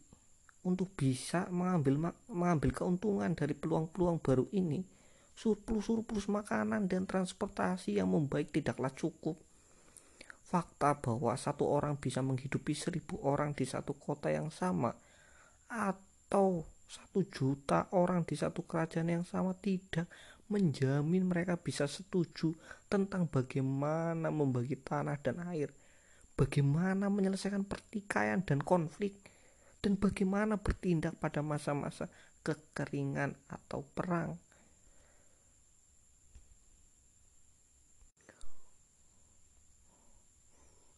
untuk 0.68 0.92
bisa 0.92 1.48
mengambil 1.48 2.12
mengambil 2.28 2.70
keuntungan 2.76 3.32
dari 3.32 3.56
peluang-peluang 3.56 4.20
baru 4.20 4.44
ini, 4.52 4.84
surplus-surplus 5.32 6.28
makanan 6.28 6.84
dan 6.84 7.08
transportasi 7.08 7.96
yang 7.96 8.12
membaik 8.12 8.52
tidaklah 8.52 8.92
cukup. 8.92 9.40
Fakta 10.44 11.00
bahwa 11.00 11.32
satu 11.32 11.64
orang 11.64 11.96
bisa 11.96 12.20
menghidupi 12.20 12.76
seribu 12.76 13.16
orang 13.24 13.56
di 13.56 13.64
satu 13.64 13.96
kota 13.96 14.28
yang 14.28 14.52
sama 14.52 14.92
atau 15.70 16.66
satu 16.90 17.22
juta 17.30 17.86
orang 17.94 18.26
di 18.26 18.34
satu 18.34 18.66
kerajaan 18.66 19.08
yang 19.08 19.24
sama 19.24 19.54
tidak 19.56 20.10
menjamin 20.50 21.22
mereka 21.22 21.54
bisa 21.54 21.86
setuju 21.86 22.50
tentang 22.90 23.30
bagaimana 23.30 24.34
membagi 24.34 24.74
tanah 24.74 25.14
dan 25.22 25.38
air, 25.46 25.70
bagaimana 26.40 27.12
menyelesaikan 27.12 27.68
pertikaian 27.68 28.40
dan 28.40 28.64
konflik, 28.64 29.20
dan 29.84 30.00
bagaimana 30.00 30.56
bertindak 30.56 31.20
pada 31.20 31.44
masa-masa 31.44 32.08
kekeringan 32.40 33.36
atau 33.52 33.84
perang. 33.84 34.40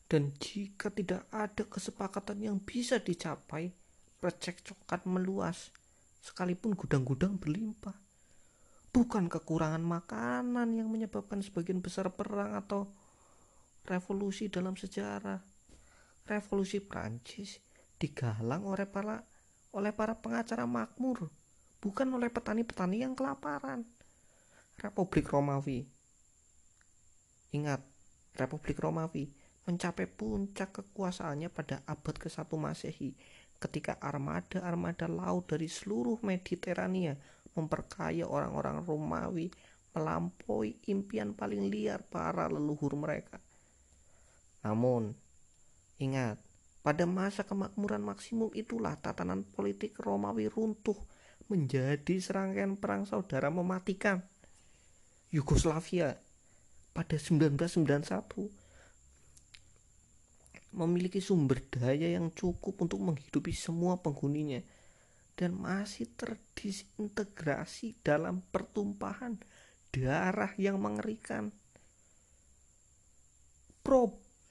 Dan 0.06 0.30
jika 0.38 0.92
tidak 0.94 1.26
ada 1.34 1.66
kesepakatan 1.66 2.38
yang 2.38 2.56
bisa 2.62 3.02
dicapai, 3.02 3.72
percekcokan 4.22 5.02
meluas, 5.08 5.74
sekalipun 6.22 6.78
gudang-gudang 6.78 7.40
berlimpah. 7.40 7.96
Bukan 8.92 9.32
kekurangan 9.32 9.80
makanan 9.80 10.76
yang 10.76 10.92
menyebabkan 10.92 11.40
sebagian 11.40 11.80
besar 11.80 12.12
perang 12.12 12.52
atau 12.54 12.92
revolusi 13.86 14.48
dalam 14.48 14.78
sejarah. 14.78 15.40
Revolusi 16.22 16.78
Prancis 16.78 17.58
digalang 17.98 18.62
oleh 18.66 18.86
para 18.86 19.18
oleh 19.72 19.90
para 19.90 20.14
pengacara 20.18 20.68
makmur, 20.68 21.32
bukan 21.80 22.08
oleh 22.12 22.28
petani-petani 22.28 23.02
yang 23.02 23.16
kelaparan. 23.16 23.88
Republik 24.78 25.32
Romawi. 25.32 25.88
Ingat, 27.52 27.80
Republik 28.36 28.80
Romawi 28.80 29.28
mencapai 29.62 30.10
puncak 30.10 30.82
kekuasaannya 30.82 31.48
pada 31.52 31.86
abad 31.86 32.16
ke-1 32.18 32.50
Masehi 32.58 33.14
ketika 33.62 33.94
armada-armada 34.02 35.06
laut 35.06 35.46
dari 35.46 35.70
seluruh 35.70 36.18
Mediterania 36.26 37.14
memperkaya 37.54 38.26
orang-orang 38.26 38.82
Romawi 38.82 39.46
melampaui 39.94 40.82
impian 40.88 41.36
paling 41.36 41.68
liar 41.68 42.02
para 42.02 42.48
leluhur 42.48 42.96
mereka. 42.98 43.38
Namun, 44.62 45.14
ingat, 45.98 46.38
pada 46.82 47.06
masa 47.06 47.46
kemakmuran 47.46 48.02
maksimum 48.02 48.50
itulah 48.54 48.98
tatanan 48.98 49.46
politik 49.46 49.94
Romawi 50.02 50.50
runtuh 50.50 50.98
menjadi 51.46 52.18
serangkaian 52.18 52.74
perang 52.78 53.06
saudara 53.06 53.50
mematikan. 53.50 54.22
Yugoslavia 55.30 56.18
pada 56.92 57.16
1991 57.16 58.50
memiliki 60.72 61.20
sumber 61.20 61.60
daya 61.68 62.16
yang 62.16 62.32
cukup 62.32 62.80
untuk 62.80 63.00
menghidupi 63.04 63.52
semua 63.52 64.00
penghuninya 64.00 64.64
dan 65.36 65.56
masih 65.56 66.08
terdisintegrasi 66.16 67.96
dalam 68.04 68.44
pertumpahan 68.52 69.40
darah 69.92 70.52
yang 70.56 70.80
mengerikan. 70.80 71.52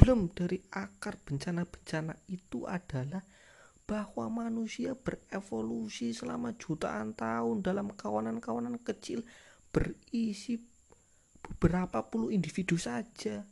Problem 0.01 0.33
dari 0.33 0.57
akar 0.73 1.13
bencana-bencana 1.13 2.25
itu 2.33 2.65
adalah 2.65 3.21
bahwa 3.85 4.49
manusia 4.49 4.97
berevolusi 4.97 6.09
selama 6.09 6.57
jutaan 6.57 7.13
tahun 7.13 7.61
dalam 7.61 7.93
kawanan-kawanan 7.93 8.81
kecil 8.81 9.21
berisi 9.69 10.57
beberapa 11.37 12.01
puluh 12.01 12.33
individu 12.33 12.81
saja. 12.81 13.45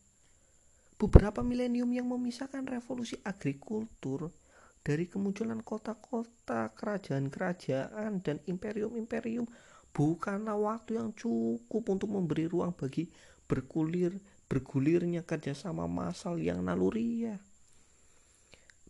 Beberapa 0.97 1.45
milenium 1.45 1.93
yang 1.93 2.09
memisahkan 2.09 2.65
revolusi 2.65 3.21
agrikultur 3.21 4.33
dari 4.81 5.05
kemunculan 5.05 5.61
kota-kota, 5.61 6.73
kerajaan-kerajaan, 6.73 8.25
dan 8.25 8.41
imperium-imperium 8.49 9.45
bukanlah 9.93 10.57
waktu 10.57 10.97
yang 10.97 11.13
cukup 11.13 11.93
untuk 11.93 12.09
memberi 12.09 12.49
ruang 12.49 12.73
bagi 12.73 13.05
berkulir 13.45 14.17
bergulirnya 14.49 15.21
kerjasama 15.21 15.85
massal 15.85 16.41
yang 16.41 16.65
naluriah. 16.65 17.37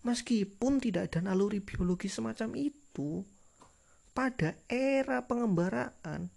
Meskipun 0.08 0.80
tidak 0.80 1.12
ada 1.12 1.28
naluri 1.30 1.60
biologi 1.60 2.08
semacam 2.08 2.56
itu, 2.56 3.28
pada 4.16 4.56
era 4.72 5.28
pengembaraan, 5.28 6.32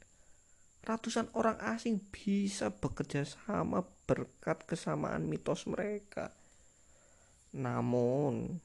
ratusan 0.83 1.31
orang 1.39 1.63
asing 1.63 2.03
bisa 2.11 2.75
bekerja 2.75 3.23
sama 3.23 3.87
berkat 4.11 4.67
kesamaan 4.67 5.31
mitos 5.31 5.71
mereka. 5.71 6.35
Namun, 7.55 8.59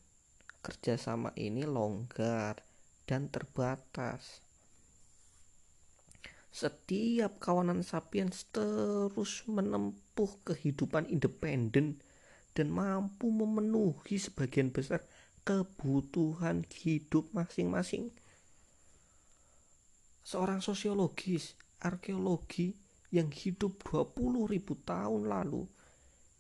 kerjasama 0.66 1.30
ini 1.38 1.70
longgar 1.70 2.66
dan 3.06 3.30
terbatas. 3.30 4.47
Setiap 6.58 7.38
kawanan 7.38 7.86
sapiens 7.86 8.50
terus 8.50 9.46
menempuh 9.46 10.42
kehidupan 10.42 11.06
independen 11.06 12.02
dan 12.58 12.74
mampu 12.74 13.30
memenuhi 13.30 14.18
sebagian 14.18 14.74
besar 14.74 15.06
kebutuhan 15.46 16.66
hidup 16.82 17.30
masing-masing. 17.30 18.10
Seorang 20.26 20.66
sosiologis, 20.66 21.54
arkeologi 21.78 22.74
yang 23.14 23.30
hidup 23.30 23.78
20 23.86 24.50
ribu 24.50 24.82
tahun 24.82 25.30
lalu 25.30 25.70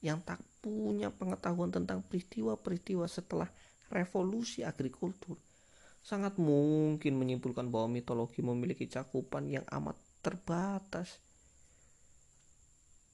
yang 0.02 0.26
tak 0.26 0.42
punya 0.66 1.14
pengetahuan 1.14 1.70
tentang 1.70 2.02
peristiwa-peristiwa 2.02 3.06
setelah 3.06 3.54
revolusi 3.94 4.66
agrikultur 4.66 5.38
sangat 6.08 6.40
mungkin 6.40 7.20
menyimpulkan 7.20 7.68
bahwa 7.68 8.00
mitologi 8.00 8.40
memiliki 8.40 8.88
cakupan 8.88 9.51
yang 9.51 9.68
amat 9.68 10.06
terbatas. 10.27 11.24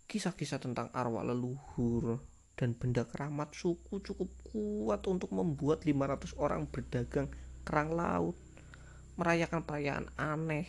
Kisah-kisah 0.10 0.58
tentang 0.58 0.90
arwah 0.98 1.22
leluhur 1.22 2.18
dan 2.58 2.74
benda 2.74 3.06
keramat 3.06 3.54
suku 3.54 4.02
cukup 4.02 4.30
kuat 4.50 5.06
untuk 5.06 5.30
membuat 5.30 5.86
500 5.86 6.34
orang 6.42 6.66
berdagang 6.66 7.30
kerang 7.62 7.94
laut, 7.94 8.34
merayakan 9.22 9.62
perayaan 9.62 10.10
aneh, 10.18 10.66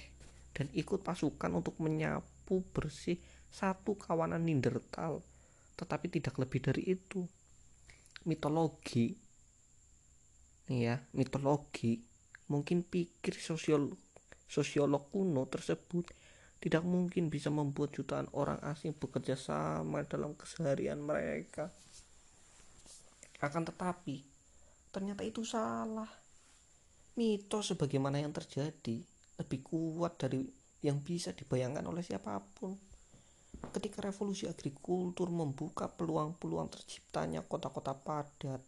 dan 0.53 0.69
ikut 0.77 1.01
pasukan 1.01 1.49
untuk 1.49 1.81
menyapu 1.81 2.61
bersih 2.77 3.17
satu 3.49 3.97
kawanan 3.97 4.45
Nindertal. 4.45 5.25
Tetapi 5.81 6.13
tidak 6.13 6.37
lebih 6.37 6.61
dari 6.61 6.93
itu. 6.93 7.25
Mitologi, 8.25 9.17
ya, 10.69 11.01
mitologi 11.17 12.01
mungkin 12.49 12.85
pikir 12.85 13.37
sosial 13.37 13.93
sosiolog 14.49 15.09
kuno 15.13 15.45
tersebut 15.49 16.24
tidak 16.65 16.81
mungkin 16.81 17.29
bisa 17.29 17.53
membuat 17.53 17.93
jutaan 17.93 18.25
orang 18.33 18.57
asing 18.65 18.97
bekerja 18.97 19.37
sama 19.37 20.01
dalam 20.09 20.33
keseharian 20.33 20.97
mereka. 20.97 21.69
Akan 23.45 23.69
tetapi, 23.69 24.25
ternyata 24.89 25.21
itu 25.29 25.45
salah. 25.45 26.09
Mitos 27.21 27.77
sebagaimana 27.77 28.17
yang 28.17 28.33
terjadi 28.33 28.97
lebih 29.37 29.61
kuat 29.61 30.17
dari 30.17 30.41
yang 30.81 31.05
bisa 31.05 31.37
dibayangkan 31.37 31.85
oleh 31.85 32.01
siapa 32.01 32.41
pun. 32.41 32.73
Ketika 33.69 34.01
revolusi 34.01 34.49
agrikultur 34.49 35.29
membuka 35.29 35.93
peluang-peluang 35.93 36.73
terciptanya 36.73 37.45
kota-kota 37.45 37.93
padat 37.93 38.65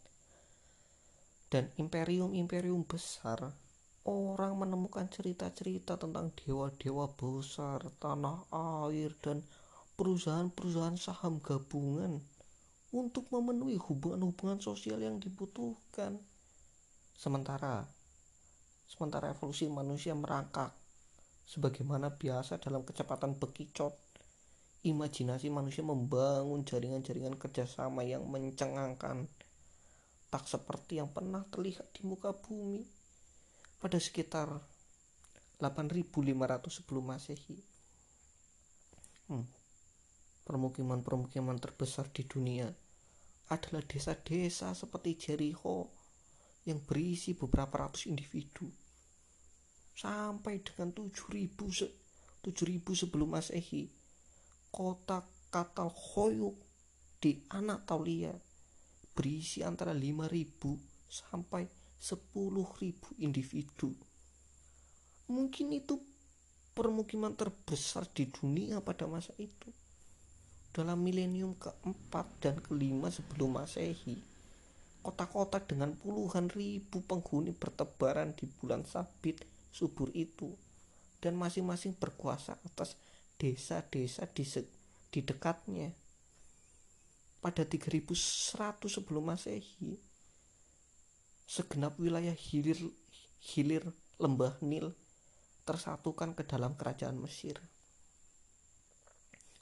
dan 1.49 1.65
imperium-imperium 1.81 2.85
besar 2.85 3.57
orang 4.07 4.55
menemukan 4.55 5.11
cerita-cerita 5.11 5.99
tentang 5.99 6.31
dewa-dewa 6.31 7.11
besar, 7.11 7.83
tanah 7.99 8.47
air, 8.87 9.11
dan 9.19 9.43
perusahaan-perusahaan 9.99 10.95
saham 10.95 11.43
gabungan 11.43 12.23
untuk 12.95 13.27
memenuhi 13.35 13.75
hubungan-hubungan 13.75 14.63
sosial 14.63 15.03
yang 15.03 15.19
dibutuhkan. 15.19 16.23
Sementara, 17.19 17.83
sementara 18.87 19.35
evolusi 19.35 19.67
manusia 19.67 20.15
merangkak, 20.15 20.71
sebagaimana 21.43 22.15
biasa 22.15 22.63
dalam 22.63 22.87
kecepatan 22.87 23.35
bekicot, 23.35 23.91
imajinasi 24.87 25.51
manusia 25.51 25.83
membangun 25.83 26.63
jaringan-jaringan 26.63 27.35
kerjasama 27.35 28.07
yang 28.07 28.23
mencengangkan, 28.23 29.27
tak 30.31 30.47
seperti 30.47 31.03
yang 31.03 31.11
pernah 31.11 31.43
terlihat 31.51 31.91
di 31.91 32.07
muka 32.07 32.31
bumi 32.31 32.96
pada 33.77 33.97
sekitar 34.01 34.49
8500 35.61 36.69
sebelum 36.69 37.03
masehi. 37.13 37.57
Hmm, 39.27 39.45
permukiman-permukiman 40.45 41.57
terbesar 41.57 42.09
di 42.13 42.23
dunia 42.25 42.69
adalah 43.47 43.83
desa-desa 43.83 44.75
seperti 44.75 45.17
Jericho 45.17 45.89
yang 46.67 46.83
berisi 46.83 47.33
beberapa 47.33 47.87
ratus 47.87 48.11
individu. 48.11 48.67
Sampai 49.97 50.61
dengan 50.61 50.93
7000 50.93 52.07
7000 52.43 53.01
sebelum 53.07 53.35
masehi 53.35 53.91
kota 54.71 55.25
Katal 55.49 55.89
Hoyuk 55.89 56.55
di 57.17 57.39
Anatolia 57.49 58.31
berisi 59.17 59.65
antara 59.65 59.91
5000 59.91 61.09
sampai 61.09 61.76
10.000 61.97 62.93
individu. 63.19 63.93
Mungkin 65.27 65.75
itu 65.75 65.99
permukiman 66.77 67.33
terbesar 67.33 68.05
di 68.13 68.29
dunia 68.29 68.79
pada 68.85 69.09
masa 69.09 69.33
itu. 69.41 69.73
Dalam 70.69 71.01
milenium 71.01 71.57
keempat 71.57 72.29
dan 72.37 72.61
kelima 72.61 73.09
sebelum 73.09 73.57
masehi, 73.57 74.21
kota-kota 75.01 75.57
dengan 75.57 75.97
puluhan 75.97 76.53
ribu 76.53 77.01
penghuni 77.01 77.49
bertebaran 77.49 78.37
di 78.37 78.45
bulan 78.45 78.85
sabit 78.85 79.41
subur 79.73 80.13
itu 80.13 80.53
dan 81.17 81.33
masing-masing 81.33 81.97
berkuasa 81.97 82.61
atas 82.61 82.93
desa-desa 83.41 84.29
di, 84.29 84.45
di 85.09 85.19
dekatnya. 85.25 85.89
Pada 87.41 87.65
3100 87.65 88.13
sebelum 88.85 89.33
masehi, 89.33 89.97
segenap 91.47 91.95
wilayah 91.95 92.35
hilir 92.35 92.75
hilir 93.39 93.87
lembah 94.19 94.59
Nil 94.59 94.91
tersatukan 95.63 96.35
ke 96.35 96.43
dalam 96.43 96.75
kerajaan 96.75 97.15
Mesir. 97.15 97.55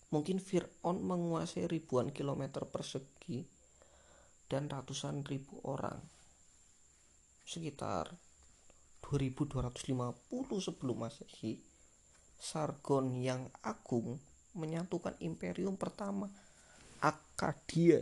Mungkin 0.09 0.41
Fir'aun 0.41 1.05
menguasai 1.05 1.69
ribuan 1.69 2.09
kilometer 2.09 2.65
persegi 2.65 3.45
dan 4.49 4.65
ratusan 4.65 5.21
ribu 5.29 5.61
orang. 5.65 6.01
Sekitar 7.45 8.09
2250 9.05 9.85
sebelum 10.57 10.97
Masehi, 11.05 11.61
Sargon 12.41 13.13
yang 13.21 13.45
agung 13.61 14.17
menyatukan 14.57 15.13
imperium 15.21 15.77
pertama 15.77 16.31
Akadia 17.03 18.01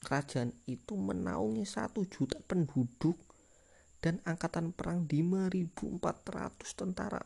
kerajaan 0.00 0.56
itu 0.66 0.96
menaungi 0.96 1.62
satu 1.68 2.08
juta 2.08 2.40
penduduk 2.40 3.16
dan 4.00 4.18
angkatan 4.24 4.72
perang 4.72 5.04
5.400 5.04 6.00
tentara 6.72 7.20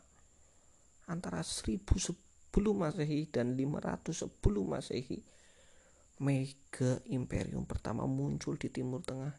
antara 1.06 1.40
1000 1.40 1.86
sebelum 1.86 2.82
masehi 2.82 3.30
dan 3.30 3.54
500 3.54 4.10
sebelum 4.10 4.74
masehi. 4.74 5.22
Mega 6.22 7.02
imperium 7.10 7.66
pertama 7.66 8.06
muncul 8.06 8.58
di 8.58 8.70
timur 8.70 9.02
tengah. 9.02 9.34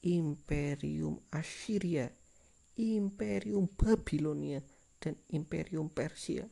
Imperium 0.00 1.20
Assyria 1.28 2.08
imperium 2.80 3.68
Babilonia 3.68 4.64
dan 4.96 5.16
imperium 5.28 5.92
Persia. 5.92 6.48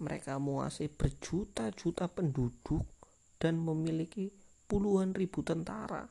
Mereka 0.00 0.40
menguasai 0.40 0.88
berjuta-juta 0.88 2.08
penduduk 2.08 2.84
dan 3.36 3.60
memiliki 3.60 4.32
puluhan 4.70 5.10
ribu 5.18 5.42
tentara. 5.42 6.06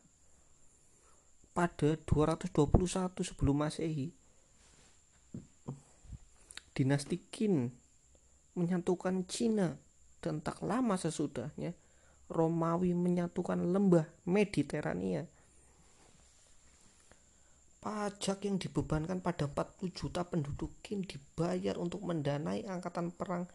Pada 1.55 1.95
221 1.95 2.51
sebelum 3.23 3.55
Masehi, 3.55 4.11
dinasti 6.75 7.23
Qin 7.31 7.71
menyatukan 8.59 9.23
Cina 9.31 9.79
dan 10.19 10.43
tak 10.43 10.59
lama 10.59 10.99
sesudahnya 10.99 11.71
Romawi 12.27 12.91
menyatukan 12.91 13.63
lembah 13.71 14.03
Mediterania. 14.27 15.23
Pajak 17.79 18.43
yang 18.43 18.59
dibebankan 18.59 19.23
pada 19.23 19.47
40 19.47 19.87
juta 19.95 20.27
penduduk 20.27 20.83
Qin 20.83 21.07
dibayar 21.07 21.79
untuk 21.79 22.03
mendanai 22.03 22.67
angkatan 22.67 23.15
perang 23.15 23.47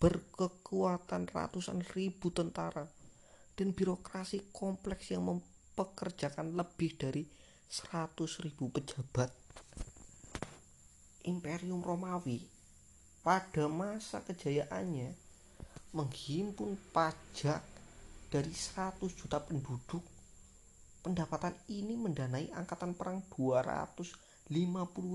berkekuatan 0.00 1.28
ratusan 1.28 1.84
ribu 1.92 2.32
tentara 2.32 2.95
dan 3.56 3.72
birokrasi 3.72 4.52
kompleks 4.52 5.10
yang 5.10 5.24
mempekerjakan 5.24 6.52
lebih 6.52 6.94
dari 7.00 7.24
100 7.66 8.44
ribu 8.44 8.68
pejabat. 8.68 9.32
Imperium 11.26 11.82
Romawi 11.82 12.38
pada 13.26 13.66
masa 13.66 14.22
kejayaannya 14.22 15.10
menghimpun 15.90 16.78
pajak 16.94 17.58
dari 18.30 18.52
100 18.52 19.02
juta 19.16 19.42
penduduk. 19.42 20.04
Pendapatan 21.02 21.56
ini 21.72 21.98
mendanai 21.98 22.52
angkatan 22.54 22.94
perang 22.94 23.24
250 23.34 24.52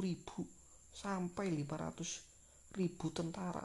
ribu 0.03 0.43
sampai 0.91 1.53
500 1.53 2.75
ribu 2.75 3.07
tentara 3.11 3.63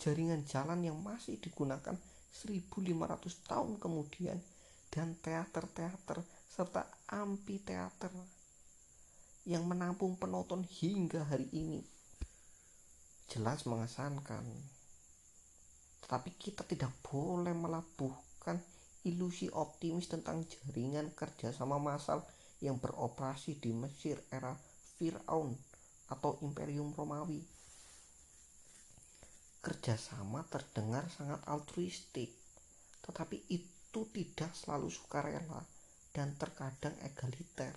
jaringan 0.00 0.48
jalan 0.48 0.80
yang 0.80 0.96
masih 0.96 1.36
digunakan 1.36 1.92
1500 2.30 3.50
tahun 3.50 3.78
kemudian 3.82 4.38
dan 4.90 5.14
teater-teater 5.18 6.22
serta 6.50 6.86
amphitheater 7.10 8.10
yang 9.46 9.66
menampung 9.66 10.18
penonton 10.18 10.66
hingga 10.66 11.26
hari 11.26 11.46
ini 11.54 11.80
jelas 13.30 13.62
mengesankan. 13.64 14.42
Tetapi 16.02 16.30
kita 16.34 16.66
tidak 16.66 16.90
boleh 17.06 17.54
melabuhkan 17.54 18.58
ilusi 19.06 19.46
optimis 19.54 20.10
tentang 20.10 20.42
jaringan 20.44 21.14
kerjasama 21.14 21.78
massal 21.78 22.26
yang 22.58 22.76
beroperasi 22.82 23.62
di 23.62 23.70
Mesir 23.70 24.18
era 24.28 24.52
Fir'aun 24.98 25.54
atau 26.10 26.36
Imperium 26.42 26.90
Romawi 26.92 27.59
kerjasama 29.60 30.48
terdengar 30.48 31.04
sangat 31.12 31.44
altruistik, 31.44 32.32
tetapi 33.04 33.44
itu 33.52 34.00
tidak 34.08 34.56
selalu 34.56 34.88
sukarela 34.88 35.60
dan 36.16 36.32
terkadang 36.40 36.96
egaliter. 37.04 37.76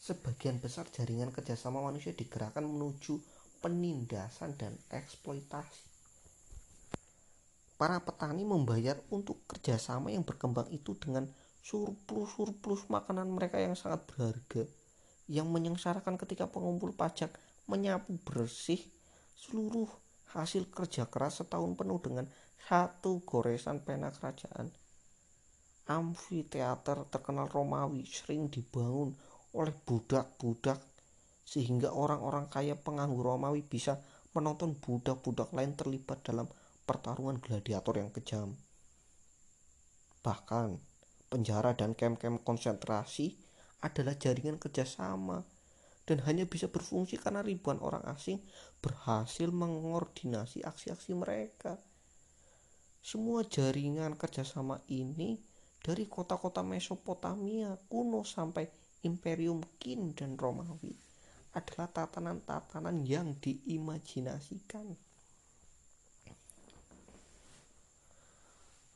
Sebagian 0.00 0.56
besar 0.56 0.88
jaringan 0.88 1.28
kerjasama 1.28 1.84
manusia 1.84 2.16
digerakkan 2.16 2.64
menuju 2.64 3.20
penindasan 3.60 4.56
dan 4.56 4.72
eksploitasi. 4.88 5.84
Para 7.78 8.02
petani 8.02 8.42
membayar 8.42 8.98
untuk 9.12 9.44
kerjasama 9.46 10.10
yang 10.10 10.26
berkembang 10.26 10.66
itu 10.72 10.98
dengan 10.98 11.28
surplus-surplus 11.62 12.88
makanan 12.88 13.28
mereka 13.28 13.60
yang 13.60 13.76
sangat 13.76 14.02
berharga, 14.08 14.66
yang 15.28 15.46
menyengsarakan 15.52 16.16
ketika 16.16 16.48
pengumpul 16.48 16.90
pajak 16.96 17.30
menyapu 17.68 18.16
bersih 18.24 18.80
seluruh 19.38 19.86
hasil 20.34 20.66
kerja 20.68 21.06
keras 21.06 21.40
setahun 21.40 21.78
penuh 21.78 22.02
dengan 22.02 22.26
satu 22.66 23.22
goresan 23.22 23.80
pena 23.86 24.10
kerajaan. 24.10 24.68
Amfiteater 25.88 27.08
terkenal 27.08 27.48
Romawi 27.48 28.04
sering 28.04 28.52
dibangun 28.52 29.16
oleh 29.56 29.72
budak-budak 29.72 30.82
sehingga 31.48 31.96
orang-orang 31.96 32.52
kaya 32.52 32.76
penganggur 32.76 33.24
Romawi 33.24 33.64
bisa 33.64 33.96
menonton 34.36 34.76
budak-budak 34.76 35.48
lain 35.56 35.72
terlibat 35.72 36.20
dalam 36.20 36.44
pertarungan 36.84 37.40
gladiator 37.40 37.96
yang 37.96 38.12
kejam. 38.12 38.52
Bahkan, 40.20 40.76
penjara 41.32 41.72
dan 41.72 41.96
kem-kem 41.96 42.36
konsentrasi 42.44 43.32
adalah 43.80 44.12
jaringan 44.20 44.60
kerjasama 44.60 45.40
dan 46.08 46.24
hanya 46.24 46.48
bisa 46.48 46.72
berfungsi 46.72 47.20
karena 47.20 47.44
ribuan 47.44 47.76
orang 47.84 48.00
asing 48.08 48.40
berhasil 48.80 49.52
mengordinasi 49.52 50.64
aksi-aksi 50.64 51.12
mereka. 51.12 51.76
Semua 53.04 53.44
jaringan 53.44 54.16
kerjasama 54.16 54.80
ini 54.88 55.36
dari 55.84 56.08
kota-kota 56.08 56.64
Mesopotamia 56.64 57.76
kuno 57.92 58.24
sampai 58.24 58.64
Imperium 59.04 59.60
Qin 59.76 60.16
dan 60.16 60.40
Romawi 60.40 60.96
adalah 61.52 61.92
tatanan-tatanan 61.92 63.04
yang 63.04 63.36
diimajinasikan. 63.36 65.07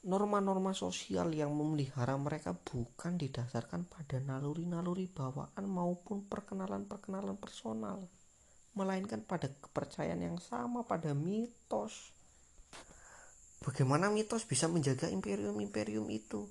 Norma-norma 0.02 0.74
sosial 0.74 1.30
yang 1.30 1.54
memelihara 1.54 2.18
mereka 2.18 2.58
bukan 2.58 3.14
didasarkan 3.14 3.86
pada 3.86 4.18
naluri-naluri 4.18 5.06
bawaan 5.06 5.62
maupun 5.70 6.26
perkenalan-perkenalan 6.26 7.38
personal, 7.38 8.10
melainkan 8.74 9.22
pada 9.22 9.46
kepercayaan 9.46 10.18
yang 10.18 10.38
sama 10.42 10.82
pada 10.82 11.14
mitos. 11.14 12.10
Bagaimana 13.62 14.10
mitos 14.10 14.42
bisa 14.42 14.66
menjaga 14.66 15.06
imperium-imperium 15.06 16.10
itu? 16.10 16.50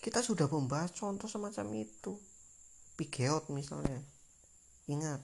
Kita 0.00 0.24
sudah 0.24 0.48
membahas 0.48 0.96
contoh 0.96 1.28
semacam 1.28 1.84
itu. 1.84 2.16
Pigeot 2.96 3.52
misalnya. 3.52 4.00
Ingat, 4.88 5.20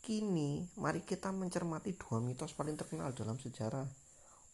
kini 0.00 0.64
mari 0.80 1.04
kita 1.04 1.28
mencermati 1.28 1.92
dua 1.92 2.24
mitos 2.24 2.56
paling 2.56 2.80
terkenal 2.80 3.12
dalam 3.12 3.36
sejarah 3.36 4.07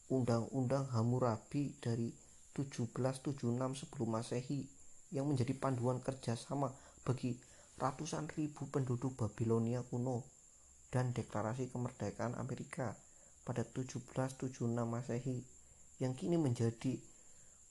Undang-Undang 0.05 0.93
Hammurabi 0.93 1.81
dari 1.81 2.13
1776 2.53 3.41
sebelum 3.81 4.09
Masehi 4.13 4.69
yang 5.09 5.25
menjadi 5.25 5.57
panduan 5.57 5.97
kerjasama 5.97 6.69
bagi 7.01 7.33
ratusan 7.81 8.29
ribu 8.37 8.69
penduduk 8.69 9.17
Babilonia 9.17 9.81
kuno 9.81 10.29
dan 10.93 11.09
Deklarasi 11.09 11.73
Kemerdekaan 11.73 12.37
Amerika 12.37 12.93
pada 13.41 13.65
1776 13.65 14.61
Masehi 14.85 15.41
yang 15.97 16.13
kini 16.13 16.37
menjadi 16.37 17.01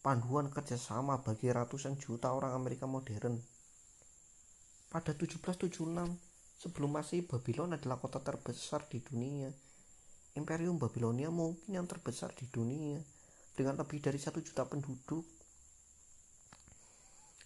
panduan 0.03 0.51
kerjasama 0.51 1.23
bagi 1.23 1.55
ratusan 1.55 2.03
juta 2.03 2.35
orang 2.35 2.53
Amerika 2.59 2.91
modern. 2.91 3.39
Pada 4.91 5.15
1776 5.15 6.61
sebelum 6.61 6.91
Masehi 6.99 7.23
Babylon 7.23 7.79
adalah 7.79 8.03
kota 8.03 8.19
terbesar 8.19 8.91
di 8.91 8.99
dunia 8.99 9.55
Imperium 10.35 10.83
Babilonia 10.83 11.31
mungkin 11.31 11.79
yang 11.79 11.87
terbesar 11.87 12.35
di 12.35 12.51
dunia 12.51 12.99
dengan 13.55 13.79
lebih 13.79 14.03
dari 14.03 14.19
satu 14.19 14.43
juta 14.43 14.67
penduduk. 14.67 15.23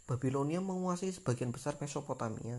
Babilonia 0.09 0.65
menguasai 0.65 1.13
sebagian 1.13 1.53
besar 1.53 1.77
Mesopotamia, 1.85 2.57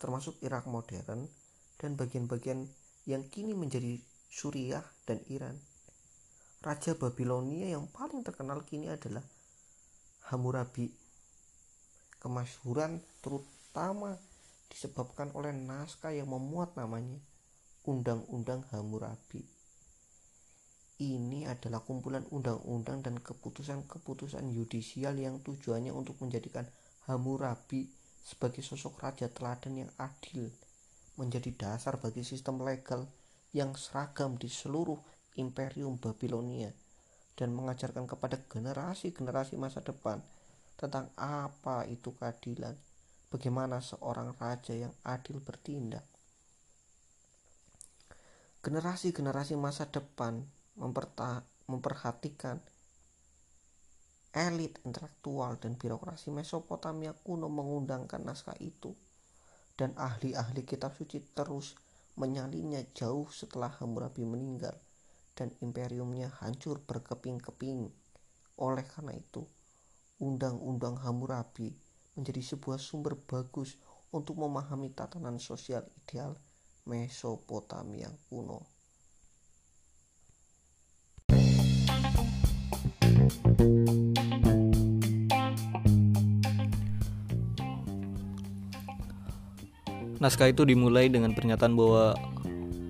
termasuk 0.00 0.40
Irak 0.40 0.64
modern, 0.64 1.28
dan 1.76 1.92
bagian-bagian 1.92 2.64
yang 3.04 3.28
kini 3.28 3.52
menjadi 3.52 4.00
Suriah 4.32 4.80
dan 5.04 5.20
Iran. 5.28 5.60
Raja 6.64 6.96
Babilonia 6.96 7.68
yang 7.68 7.84
paling 7.92 8.24
terkenal 8.24 8.64
kini 8.64 8.88
adalah 8.88 9.28
Hammurabi. 10.32 10.88
Kemasyhuran 12.16 13.04
terutama 13.20 14.16
disebabkan 14.72 15.36
oleh 15.36 15.52
naskah 15.52 16.16
yang 16.16 16.32
memuat 16.32 16.72
namanya 16.80 17.20
Undang-Undang 17.84 18.72
Hammurabi 18.72 19.55
ini 20.96 21.44
adalah 21.44 21.84
kumpulan 21.84 22.24
undang-undang 22.32 23.04
dan 23.04 23.20
keputusan-keputusan 23.20 24.48
yudisial 24.48 25.12
yang 25.20 25.44
tujuannya 25.44 25.92
untuk 25.92 26.16
menjadikan 26.24 26.64
Hammurabi 27.04 27.84
sebagai 28.24 28.64
sosok 28.64 29.04
raja 29.04 29.28
teladan 29.28 29.86
yang 29.86 29.90
adil 30.00 30.48
menjadi 31.20 31.52
dasar 31.52 32.00
bagi 32.00 32.24
sistem 32.24 32.64
legal 32.64 33.04
yang 33.52 33.76
seragam 33.76 34.40
di 34.40 34.48
seluruh 34.48 34.96
imperium 35.36 36.00
Babilonia 36.00 36.72
dan 37.36 37.52
mengajarkan 37.52 38.08
kepada 38.08 38.40
generasi-generasi 38.48 39.60
masa 39.60 39.84
depan 39.84 40.24
tentang 40.80 41.12
apa 41.20 41.84
itu 41.88 42.16
keadilan 42.16 42.72
bagaimana 43.28 43.84
seorang 43.84 44.32
raja 44.40 44.72
yang 44.72 44.92
adil 45.04 45.44
bertindak. 45.44 46.04
Generasi-generasi 48.64 49.54
masa 49.60 49.86
depan 49.86 50.42
memperhatikan 50.76 52.60
elit 54.36 54.76
intelektual 54.84 55.56
dan 55.56 55.80
birokrasi 55.80 56.28
Mesopotamia 56.28 57.16
kuno 57.16 57.48
mengundangkan 57.48 58.20
naskah 58.20 58.56
itu 58.60 58.92
dan 59.76 59.96
ahli-ahli 59.96 60.64
kitab 60.64 60.92
suci 60.92 61.24
terus 61.32 61.76
menyalinya 62.16 62.80
jauh 62.96 63.28
setelah 63.28 63.68
Hammurabi 63.80 64.24
meninggal 64.24 64.76
dan 65.36 65.52
imperiumnya 65.60 66.32
hancur 66.40 66.80
berkeping-keping. 66.80 67.92
Oleh 68.56 68.84
karena 68.88 69.12
itu, 69.12 69.44
Undang-Undang 70.16 71.04
Hammurabi 71.04 71.76
menjadi 72.16 72.56
sebuah 72.56 72.80
sumber 72.80 73.20
bagus 73.20 73.76
untuk 74.16 74.40
memahami 74.40 74.96
tatanan 74.96 75.36
sosial 75.36 75.84
ideal 75.92 76.32
Mesopotamia 76.88 78.08
kuno. 78.32 78.75
Naskah 90.16 90.48
itu 90.48 90.64
dimulai 90.64 91.12
dengan 91.12 91.36
pernyataan 91.36 91.76
bahwa 91.76 92.16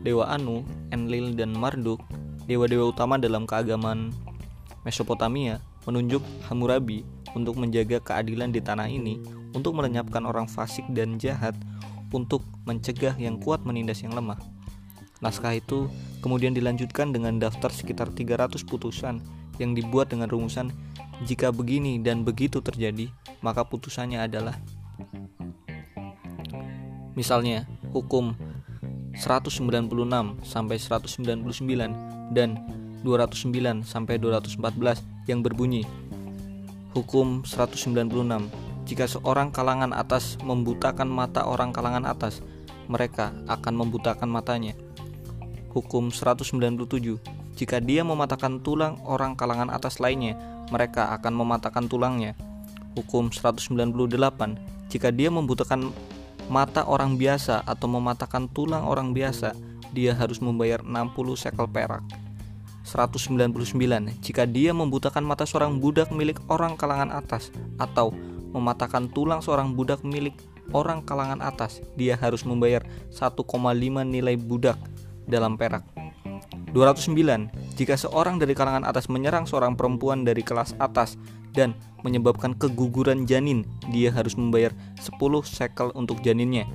Dewa 0.06 0.30
Anu, 0.30 0.62
Enlil, 0.94 1.34
dan 1.34 1.50
Marduk, 1.52 1.98
dewa-dewa 2.46 2.94
utama 2.94 3.18
dalam 3.18 3.42
keagamaan 3.42 4.14
Mesopotamia, 4.86 5.58
menunjuk 5.90 6.22
Hammurabi 6.46 7.02
untuk 7.34 7.58
menjaga 7.58 7.98
keadilan 7.98 8.54
di 8.54 8.62
tanah 8.62 8.86
ini, 8.86 9.18
untuk 9.58 9.74
melenyapkan 9.74 10.22
orang 10.22 10.46
fasik 10.46 10.86
dan 10.94 11.18
jahat, 11.18 11.58
untuk 12.14 12.46
mencegah 12.62 13.18
yang 13.18 13.42
kuat 13.42 13.66
menindas 13.66 14.06
yang 14.06 14.14
lemah. 14.14 14.38
Naskah 15.18 15.58
itu 15.58 15.90
kemudian 16.22 16.54
dilanjutkan 16.54 17.10
dengan 17.10 17.42
daftar 17.42 17.72
sekitar 17.74 18.14
300 18.14 18.62
putusan 18.62 19.18
yang 19.58 19.72
dibuat 19.76 20.12
dengan 20.12 20.28
rumusan 20.28 20.72
jika 21.24 21.48
begini 21.50 21.96
dan 22.00 22.22
begitu 22.22 22.60
terjadi, 22.60 23.08
maka 23.40 23.64
putusannya 23.64 24.20
adalah 24.20 24.56
Misalnya, 27.16 27.64
hukum 27.96 28.36
196 29.16 29.64
sampai 30.44 30.76
199 30.76 32.36
dan 32.36 32.60
209 33.00 33.80
sampai 33.80 34.20
214 34.20 35.00
yang 35.24 35.40
berbunyi 35.40 35.88
Hukum 36.96 37.44
196 37.44 38.08
jika 38.88 39.04
seorang 39.04 39.52
kalangan 39.52 39.92
atas 39.92 40.40
membutakan 40.40 41.04
mata 41.04 41.44
orang 41.44 41.68
kalangan 41.68 42.08
atas, 42.08 42.40
mereka 42.88 43.36
akan 43.52 43.84
membutakan 43.84 44.32
matanya. 44.32 44.72
Hukum 45.76 46.08
197. 46.08 47.35
Jika 47.56 47.80
dia 47.80 48.04
mematahkan 48.04 48.60
tulang 48.60 49.00
orang 49.08 49.32
kalangan 49.32 49.72
atas 49.72 49.96
lainnya, 49.96 50.36
mereka 50.68 51.08
akan 51.16 51.32
mematahkan 51.32 51.88
tulangnya. 51.88 52.36
Hukum 52.92 53.32
198. 53.32 53.72
Jika 54.92 55.08
dia 55.08 55.32
membutakan 55.32 55.88
mata 56.52 56.84
orang 56.84 57.16
biasa 57.16 57.64
atau 57.64 57.88
mematahkan 57.88 58.52
tulang 58.52 58.84
orang 58.84 59.16
biasa, 59.16 59.56
dia 59.96 60.12
harus 60.12 60.44
membayar 60.44 60.84
60 60.84 61.16
sekel 61.32 61.64
perak. 61.64 62.04
199. 62.84 63.72
Jika 64.20 64.44
dia 64.44 64.70
membutakan 64.76 65.24
mata 65.24 65.48
seorang 65.48 65.80
budak 65.80 66.12
milik 66.12 66.38
orang 66.52 66.76
kalangan 66.76 67.08
atas 67.08 67.50
atau 67.80 68.12
mematahkan 68.52 69.10
tulang 69.10 69.40
seorang 69.40 69.72
budak 69.72 70.04
milik 70.04 70.36
orang 70.76 71.02
kalangan 71.02 71.40
atas, 71.40 71.80
dia 71.96 72.14
harus 72.20 72.44
membayar 72.44 72.84
1,5 73.10 73.42
nilai 74.04 74.36
budak 74.36 74.76
dalam 75.26 75.58
perak. 75.58 75.95
209. 76.74 77.50
Jika 77.76 77.94
seorang 77.94 78.40
dari 78.40 78.56
kalangan 78.56 78.82
atas 78.82 79.06
menyerang 79.06 79.46
seorang 79.46 79.78
perempuan 79.78 80.26
dari 80.26 80.42
kelas 80.42 80.74
atas 80.80 81.20
dan 81.54 81.76
menyebabkan 82.02 82.56
keguguran 82.56 83.24
janin, 83.28 83.62
dia 83.92 84.10
harus 84.10 84.34
membayar 84.34 84.74
10 84.98 85.16
sekel 85.46 85.94
untuk 85.94 86.22
janinnya. 86.22 86.66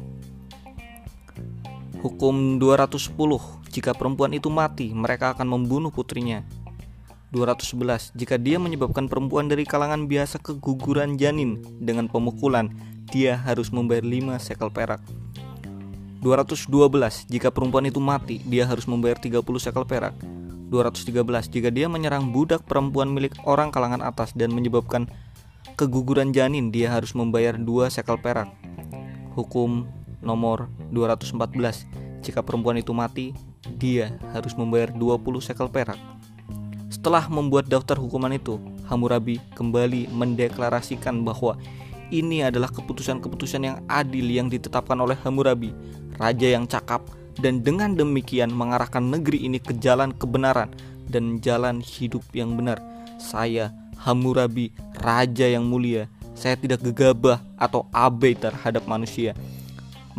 Hukum 2.01 2.57
210. 2.57 3.13
Jika 3.69 3.93
perempuan 3.93 4.33
itu 4.33 4.49
mati, 4.49 4.89
mereka 4.89 5.37
akan 5.37 5.45
membunuh 5.45 5.93
putrinya. 5.93 6.41
211. 7.31 8.11
Jika 8.11 8.35
dia 8.35 8.59
menyebabkan 8.59 9.07
perempuan 9.07 9.47
dari 9.47 9.63
kalangan 9.63 10.09
biasa 10.09 10.43
keguguran 10.43 11.15
janin 11.15 11.63
dengan 11.79 12.11
pemukulan, 12.11 12.73
dia 13.07 13.39
harus 13.39 13.71
membayar 13.71 14.03
5 14.03 14.35
sekel 14.41 14.67
perak. 14.67 14.99
212. 16.21 16.69
Jika 17.27 17.49
perempuan 17.49 17.89
itu 17.89 17.97
mati, 17.97 18.37
dia 18.45 18.69
harus 18.69 18.85
membayar 18.85 19.17
30 19.17 19.41
sekel 19.57 19.83
perak. 19.89 20.13
213. 20.69 21.49
Jika 21.49 21.73
dia 21.73 21.89
menyerang 21.89 22.29
budak 22.29 22.63
perempuan 22.63 23.11
milik 23.11 23.35
orang 23.43 23.73
kalangan 23.73 23.99
atas 24.05 24.31
dan 24.37 24.53
menyebabkan 24.53 25.09
keguguran 25.75 26.29
janin, 26.29 26.69
dia 26.69 26.93
harus 26.93 27.17
membayar 27.17 27.57
2 27.57 27.89
sekel 27.89 28.21
perak. 28.21 28.53
Hukum 29.33 29.89
nomor 30.21 30.69
214. 30.93 31.89
Jika 32.21 32.45
perempuan 32.45 32.77
itu 32.77 32.93
mati, 32.93 33.33
dia 33.81 34.13
harus 34.31 34.53
membayar 34.53 34.93
20 34.93 35.41
sekel 35.41 35.67
perak. 35.73 35.97
Setelah 36.93 37.25
membuat 37.33 37.65
daftar 37.65 37.97
hukuman 37.97 38.29
itu, 38.29 38.61
Hammurabi 38.85 39.41
kembali 39.57 40.11
mendeklarasikan 40.13 41.25
bahwa 41.25 41.57
ini 42.11 42.43
adalah 42.43 42.67
keputusan-keputusan 42.69 43.61
yang 43.63 43.77
adil 43.87 44.27
yang 44.27 44.51
ditetapkan 44.51 44.99
oleh 44.99 45.15
Hammurabi, 45.23 45.71
raja 46.19 46.47
yang 46.51 46.67
cakap, 46.67 47.01
dan 47.39 47.63
dengan 47.63 47.95
demikian 47.95 48.51
mengarahkan 48.51 49.01
negeri 49.01 49.47
ini 49.47 49.57
ke 49.57 49.71
jalan 49.79 50.11
kebenaran 50.11 50.69
dan 51.07 51.39
jalan 51.39 51.79
hidup 51.79 52.21
yang 52.35 52.59
benar. 52.59 52.77
Saya, 53.17 53.71
Hammurabi, 53.97 54.75
raja 54.99 55.47
yang 55.47 55.65
mulia, 55.65 56.11
saya 56.35 56.59
tidak 56.59 56.83
gegabah 56.83 57.39
atau 57.55 57.87
abai 57.95 58.35
terhadap 58.35 58.83
manusia. 58.85 59.31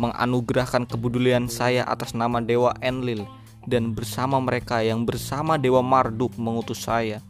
Menganugerahkan 0.01 0.89
kepedulian 0.89 1.45
saya 1.45 1.85
atas 1.85 2.17
nama 2.17 2.41
Dewa 2.41 2.73
Enlil 2.81 3.29
dan 3.69 3.93
bersama 3.93 4.41
mereka 4.41 4.81
yang 4.81 5.05
bersama 5.05 5.61
Dewa 5.61 5.85
Marduk 5.85 6.33
mengutus 6.41 6.81
saya. 6.81 7.21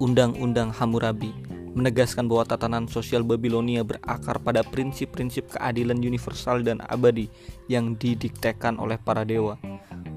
Undang-undang 0.00 0.72
Hammurabi 0.72 1.49
menegaskan 1.74 2.26
bahwa 2.26 2.44
tatanan 2.46 2.84
sosial 2.90 3.22
Babilonia 3.22 3.86
berakar 3.86 4.42
pada 4.42 4.66
prinsip-prinsip 4.66 5.54
keadilan 5.54 6.02
universal 6.02 6.62
dan 6.66 6.82
abadi 6.90 7.30
yang 7.70 7.94
didiktekan 7.94 8.76
oleh 8.78 8.98
para 8.98 9.22
dewa. 9.22 9.54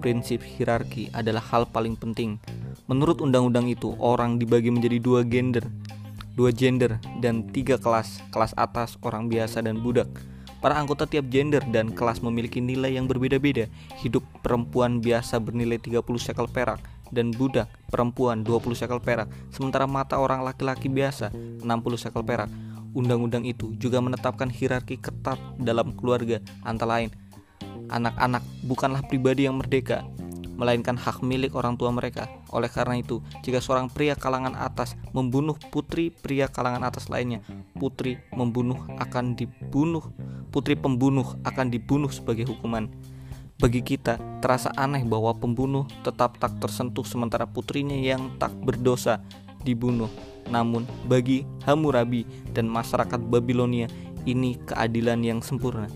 Prinsip 0.02 0.44
hierarki 0.44 1.08
adalah 1.16 1.42
hal 1.54 1.70
paling 1.70 1.96
penting. 1.96 2.42
Menurut 2.89 3.24
undang-undang 3.24 3.72
itu, 3.72 3.96
orang 4.02 4.36
dibagi 4.36 4.68
menjadi 4.68 5.00
dua 5.00 5.22
gender, 5.24 5.63
dua 6.36 6.52
gender 6.52 7.00
dan 7.24 7.48
tiga 7.54 7.80
kelas, 7.80 8.20
kelas 8.34 8.52
atas, 8.60 9.00
orang 9.06 9.32
biasa 9.32 9.63
dan 9.63 9.80
budak. 9.80 10.10
Para 10.60 10.80
anggota 10.80 11.04
tiap 11.04 11.28
gender 11.28 11.60
dan 11.76 11.92
kelas 11.92 12.24
memiliki 12.24 12.63
nilai 12.63 12.96
yang 12.96 13.04
berbeda-beda. 13.04 13.68
Hidup 14.00 14.24
perempuan 14.39 15.04
biasa 15.04 15.36
bernilai 15.44 15.76
30 15.76 16.00
sekel 16.16 16.48
perak 16.48 16.80
dan 17.12 17.36
budak 17.36 17.68
perempuan 17.93 18.41
20 18.41 18.73
sekel 18.73 18.97
perak, 18.97 19.29
sementara 19.53 19.86
mata 19.86 20.17
orang 20.17 20.41
laki-laki 20.41 20.89
biasa 20.89 21.29
60 21.62 21.62
sekel 22.01 22.25
perak. 22.25 22.49
Undang-undang 22.97 23.45
itu 23.45 23.77
juga 23.77 24.01
menetapkan 24.01 24.49
hierarki 24.49 24.97
ketat 24.97 25.38
dalam 25.62 25.93
keluarga, 25.93 26.41
antara 26.65 26.97
lain 26.97 27.13
anak-anak 27.93 28.43
bukanlah 28.65 29.06
pribadi 29.06 29.45
yang 29.45 29.60
merdeka, 29.60 30.06
melainkan 30.56 30.95
hak 30.95 31.21
milik 31.25 31.58
orang 31.58 31.75
tua 31.75 31.89
mereka. 31.93 32.29
Oleh 32.53 32.69
karena 32.69 33.01
itu, 33.01 33.19
jika 33.41 33.60
seorang 33.60 33.89
pria 33.89 34.17
kalangan 34.17 34.53
atas 34.58 34.97
membunuh 35.12 35.58
putri 35.73 36.13
pria 36.13 36.49
kalangan 36.49 36.86
atas 36.86 37.10
lainnya, 37.10 37.41
putri 37.77 38.21
membunuh 38.34 38.77
akan 39.01 39.38
dibunuh, 39.38 40.13
putri 40.53 40.77
pembunuh 40.77 41.38
akan 41.45 41.73
dibunuh 41.73 42.10
sebagai 42.13 42.49
hukuman. 42.49 42.89
Bagi 43.62 43.82
kita, 43.86 44.18
terasa 44.42 44.74
aneh 44.76 45.06
bahwa 45.06 45.32
pembunuh 45.38 45.86
tetap 46.02 46.42
tak 46.42 46.58
tersentuh 46.58 47.06
sementara 47.06 47.46
putrinya 47.46 47.96
yang 47.96 48.34
tak 48.42 48.52
berdosa 48.60 49.22
dibunuh. 49.62 50.10
Namun, 50.50 50.84
bagi 51.08 51.48
Hammurabi 51.63 52.28
dan 52.52 52.68
masyarakat 52.68 53.18
Babilonia, 53.18 53.88
ini 54.28 54.60
keadilan 54.68 55.22
yang 55.24 55.39
sempurna. 55.39 55.88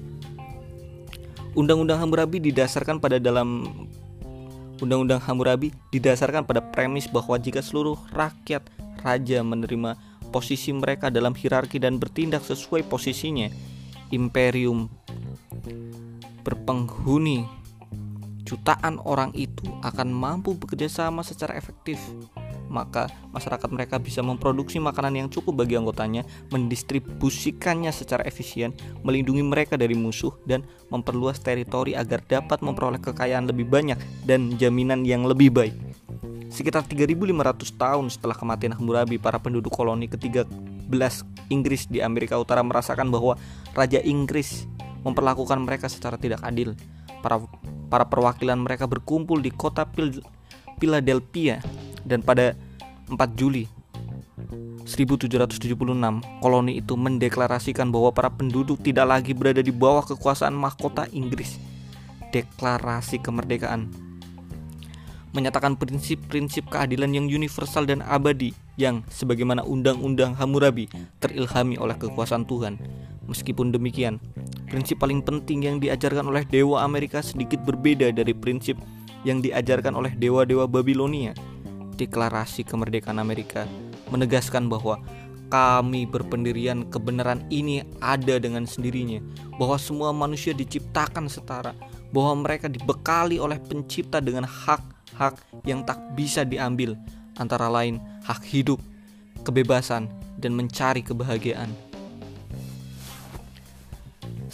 Undang-undang 1.58 1.98
Hammurabi 1.98 2.38
didasarkan 2.40 3.02
pada 3.02 3.18
dalam 3.18 3.66
Undang-Undang 4.78 5.26
Hammurabi 5.26 5.74
didasarkan 5.90 6.46
pada 6.46 6.62
premis 6.62 7.10
bahwa 7.10 7.34
jika 7.42 7.66
seluruh 7.66 7.98
rakyat 8.14 8.62
raja 9.02 9.42
menerima 9.42 9.98
posisi 10.30 10.70
mereka 10.70 11.10
dalam 11.10 11.34
hierarki 11.34 11.82
dan 11.82 11.98
bertindak 11.98 12.46
sesuai 12.46 12.86
posisinya, 12.86 13.50
imperium 14.14 14.86
berpenghuni 16.48 17.44
jutaan 18.48 19.04
orang 19.04 19.36
itu 19.36 19.68
akan 19.84 20.08
mampu 20.08 20.56
bekerja 20.56 20.88
sama 20.88 21.20
secara 21.20 21.60
efektif 21.60 22.00
maka 22.68 23.08
masyarakat 23.32 23.70
mereka 23.72 23.96
bisa 23.98 24.20
memproduksi 24.20 24.78
makanan 24.78 25.26
yang 25.26 25.28
cukup 25.32 25.64
bagi 25.64 25.80
anggotanya, 25.80 26.28
mendistribusikannya 26.52 27.92
secara 27.96 28.28
efisien, 28.28 28.76
melindungi 29.02 29.44
mereka 29.44 29.80
dari 29.80 29.96
musuh, 29.96 30.36
dan 30.44 30.68
memperluas 30.92 31.40
teritori 31.40 31.96
agar 31.96 32.24
dapat 32.28 32.60
memperoleh 32.60 33.00
kekayaan 33.00 33.48
lebih 33.48 33.68
banyak 33.68 33.98
dan 34.28 34.56
jaminan 34.60 35.08
yang 35.08 35.24
lebih 35.24 35.52
baik. 35.52 35.76
Sekitar 36.48 36.88
3500 36.88 37.76
tahun 37.76 38.06
setelah 38.08 38.36
kematian 38.36 38.76
Hammurabi, 38.76 39.20
para 39.20 39.36
penduduk 39.40 39.72
koloni 39.72 40.08
ke-13 40.08 40.48
Inggris 41.52 41.88
di 41.92 42.00
Amerika 42.00 42.40
Utara 42.40 42.64
merasakan 42.64 43.12
bahwa 43.12 43.36
Raja 43.76 44.00
Inggris 44.00 44.64
memperlakukan 45.02 45.60
mereka 45.62 45.92
secara 45.92 46.16
tidak 46.16 46.42
adil. 46.46 46.74
Para 47.22 47.42
para 47.88 48.06
perwakilan 48.06 48.60
mereka 48.62 48.86
berkumpul 48.86 49.42
di 49.42 49.50
kota 49.50 49.84
Philadelphia 50.78 51.60
dan 52.06 52.22
pada 52.22 52.54
4 53.10 53.18
Juli 53.40 53.66
1776 54.88 55.76
koloni 56.40 56.80
itu 56.80 56.94
mendeklarasikan 56.96 57.92
bahwa 57.92 58.16
para 58.16 58.32
penduduk 58.32 58.80
tidak 58.80 59.04
lagi 59.04 59.36
berada 59.36 59.60
di 59.60 59.74
bawah 59.76 60.08
kekuasaan 60.08 60.56
mahkota 60.56 61.10
Inggris. 61.12 61.60
Deklarasi 62.32 63.20
kemerdekaan 63.20 64.08
menyatakan 65.36 65.78
prinsip-prinsip 65.78 66.66
keadilan 66.72 67.14
yang 67.14 67.28
universal 67.30 67.86
dan 67.86 68.02
abadi 68.02 68.58
yang 68.80 69.06
sebagaimana 69.12 69.62
undang-undang 69.62 70.34
Hammurabi 70.34 70.90
terilhami 71.22 71.78
oleh 71.78 71.94
kekuasaan 71.94 72.48
Tuhan. 72.48 72.80
Meskipun 73.28 73.76
demikian, 73.76 74.24
prinsip 74.72 75.04
paling 75.04 75.20
penting 75.20 75.68
yang 75.68 75.78
diajarkan 75.84 76.28
oleh 76.32 76.48
dewa 76.48 76.84
Amerika 76.84 77.20
sedikit 77.20 77.60
berbeda 77.68 78.12
dari 78.16 78.32
prinsip 78.32 78.80
yang 79.28 79.44
diajarkan 79.44 79.96
oleh 79.96 80.16
dewa-dewa 80.16 80.64
Babilonia 80.66 81.36
Deklarasi 82.00 82.64
Kemerdekaan 82.64 83.20
Amerika 83.20 83.68
menegaskan 84.08 84.72
bahwa 84.72 85.04
kami 85.48 86.04
berpendirian 86.04 86.88
kebenaran 86.92 87.44
ini 87.48 87.84
ada 88.04 88.36
dengan 88.36 88.68
sendirinya, 88.68 89.24
bahwa 89.56 89.80
semua 89.80 90.12
manusia 90.12 90.52
diciptakan 90.52 91.32
setara, 91.32 91.72
bahwa 92.12 92.44
mereka 92.44 92.68
dibekali 92.68 93.40
oleh 93.40 93.56
pencipta 93.64 94.20
dengan 94.20 94.44
hak-hak 94.44 95.40
yang 95.64 95.88
tak 95.88 96.00
bisa 96.20 96.44
diambil, 96.44 97.00
antara 97.40 97.72
lain 97.72 98.00
hak 98.28 98.44
hidup, 98.44 98.80
kebebasan, 99.48 100.12
dan 100.38 100.52
mencari 100.52 101.00
kebahagiaan. 101.00 101.87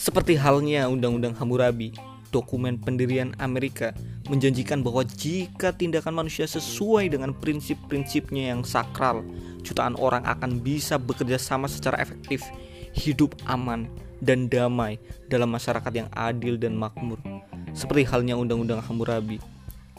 Seperti 0.03 0.35
halnya 0.35 0.91
Undang-Undang 0.91 1.39
Hammurabi, 1.39 1.95
dokumen 2.27 2.75
pendirian 2.75 3.31
Amerika 3.39 3.95
menjanjikan 4.27 4.83
bahwa 4.83 5.07
jika 5.07 5.71
tindakan 5.71 6.19
manusia 6.19 6.43
sesuai 6.43 7.07
dengan 7.07 7.31
prinsip-prinsipnya 7.31 8.51
yang 8.51 8.67
sakral, 8.67 9.23
jutaan 9.63 9.95
orang 9.95 10.27
akan 10.27 10.59
bisa 10.59 10.99
bekerja 10.99 11.39
sama 11.39 11.71
secara 11.71 12.03
efektif, 12.03 12.43
hidup 12.91 13.31
aman 13.47 13.87
dan 14.19 14.51
damai 14.51 14.99
dalam 15.31 15.47
masyarakat 15.55 15.95
yang 15.95 16.11
adil 16.11 16.59
dan 16.59 16.75
makmur. 16.75 17.23
Seperti 17.71 18.03
halnya 18.03 18.35
Undang-Undang 18.35 18.83
Hammurabi, 18.83 19.39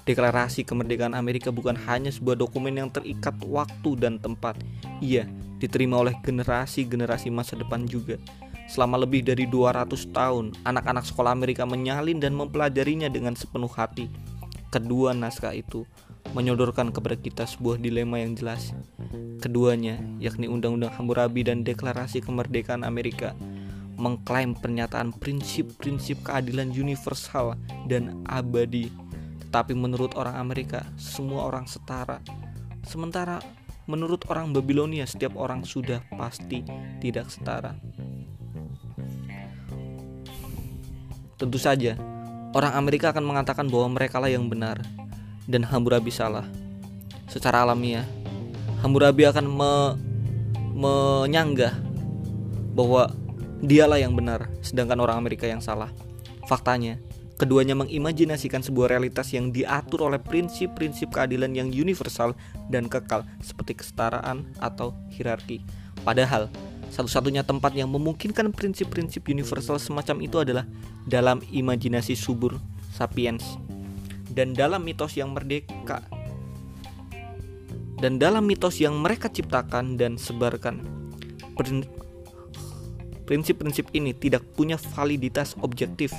Deklarasi 0.04 0.68
Kemerdekaan 0.68 1.16
Amerika 1.16 1.48
bukan 1.48 1.80
hanya 1.88 2.12
sebuah 2.12 2.36
dokumen 2.36 2.76
yang 2.76 2.92
terikat 2.92 3.40
waktu 3.40 3.96
dan 3.96 4.20
tempat. 4.20 4.60
Ia 5.00 5.24
diterima 5.56 5.96
oleh 5.96 6.12
generasi-generasi 6.20 7.32
masa 7.32 7.56
depan 7.56 7.88
juga. 7.88 8.20
Selama 8.64 8.96
lebih 9.00 9.20
dari 9.20 9.44
200 9.44 10.10
tahun, 10.10 10.56
anak-anak 10.64 11.04
sekolah 11.04 11.36
Amerika 11.36 11.68
menyalin 11.68 12.16
dan 12.16 12.32
mempelajarinya 12.32 13.12
dengan 13.12 13.36
sepenuh 13.36 13.68
hati. 13.68 14.08
Kedua 14.72 15.14
naskah 15.14 15.54
itu 15.54 15.86
menyodorkan 16.34 16.90
kepada 16.90 17.14
kita 17.14 17.44
sebuah 17.46 17.78
dilema 17.78 18.18
yang 18.18 18.34
jelas. 18.34 18.74
Keduanya, 19.38 20.00
yakni 20.18 20.50
Undang-Undang 20.50 20.96
Hammurabi 20.96 21.46
dan 21.46 21.62
Deklarasi 21.62 22.24
Kemerdekaan 22.24 22.82
Amerika, 22.82 23.36
mengklaim 23.94 24.58
pernyataan 24.58 25.14
prinsip-prinsip 25.14 26.26
keadilan 26.26 26.74
universal 26.74 27.54
dan 27.86 28.24
abadi. 28.26 28.90
Tetapi 29.46 29.76
menurut 29.78 30.18
orang 30.18 30.40
Amerika, 30.40 30.82
semua 30.98 31.46
orang 31.46 31.70
setara. 31.70 32.18
Sementara 32.82 33.38
menurut 33.86 34.26
orang 34.26 34.50
Babilonia, 34.50 35.06
setiap 35.06 35.38
orang 35.38 35.62
sudah 35.62 36.02
pasti 36.18 36.66
tidak 36.98 37.30
setara. 37.30 37.78
Tentu 41.34 41.58
saja, 41.58 41.98
orang 42.54 42.78
Amerika 42.78 43.10
akan 43.10 43.26
mengatakan 43.26 43.66
bahwa 43.66 43.98
mereka 43.98 44.22
lah 44.22 44.30
yang 44.30 44.46
benar 44.46 44.78
dan 45.50 45.66
Hammurabi 45.66 46.14
salah. 46.14 46.46
Secara 47.26 47.66
alamiah, 47.66 48.06
Hammurabi 48.84 49.26
akan 49.26 49.46
me 49.48 49.72
menyanggah 50.74 51.74
bahwa 52.74 53.10
dialah 53.62 54.02
yang 54.02 54.14
benar, 54.18 54.50
sedangkan 54.60 54.98
orang 54.98 55.18
Amerika 55.22 55.46
yang 55.46 55.62
salah. 55.62 55.90
Faktanya, 56.50 56.98
keduanya 57.38 57.74
mengimajinasikan 57.78 58.62
sebuah 58.62 58.94
realitas 58.94 59.30
yang 59.34 59.54
diatur 59.54 60.06
oleh 60.10 60.18
prinsip-prinsip 60.22 61.14
keadilan 61.14 61.54
yang 61.54 61.70
universal 61.70 62.34
dan 62.70 62.90
kekal 62.90 63.22
seperti 63.42 63.78
kesetaraan 63.78 64.50
atau 64.58 64.94
hierarki. 65.14 65.62
Padahal, 66.02 66.50
satu-satunya 66.90 67.46
tempat 67.46 67.72
yang 67.76 67.88
memungkinkan 67.92 68.52
prinsip-prinsip 68.52 69.28
universal 69.30 69.80
semacam 69.80 70.16
itu 70.24 70.36
adalah 70.40 70.64
dalam 71.04 71.40
imajinasi 71.52 72.16
subur 72.18 72.56
sapiens 72.92 73.60
dan 74.32 74.56
dalam 74.56 74.82
mitos 74.82 75.14
yang 75.14 75.32
merdeka 75.32 76.02
dan 78.04 78.20
dalam 78.20 78.44
mitos 78.44 78.82
yang 78.82 79.00
mereka 79.00 79.32
ciptakan 79.32 79.96
dan 79.96 80.20
sebarkan. 80.20 80.82
Prinsip-prinsip 83.24 83.88
ini 83.96 84.12
tidak 84.12 84.44
punya 84.52 84.76
validitas 84.76 85.56
objektif. 85.64 86.12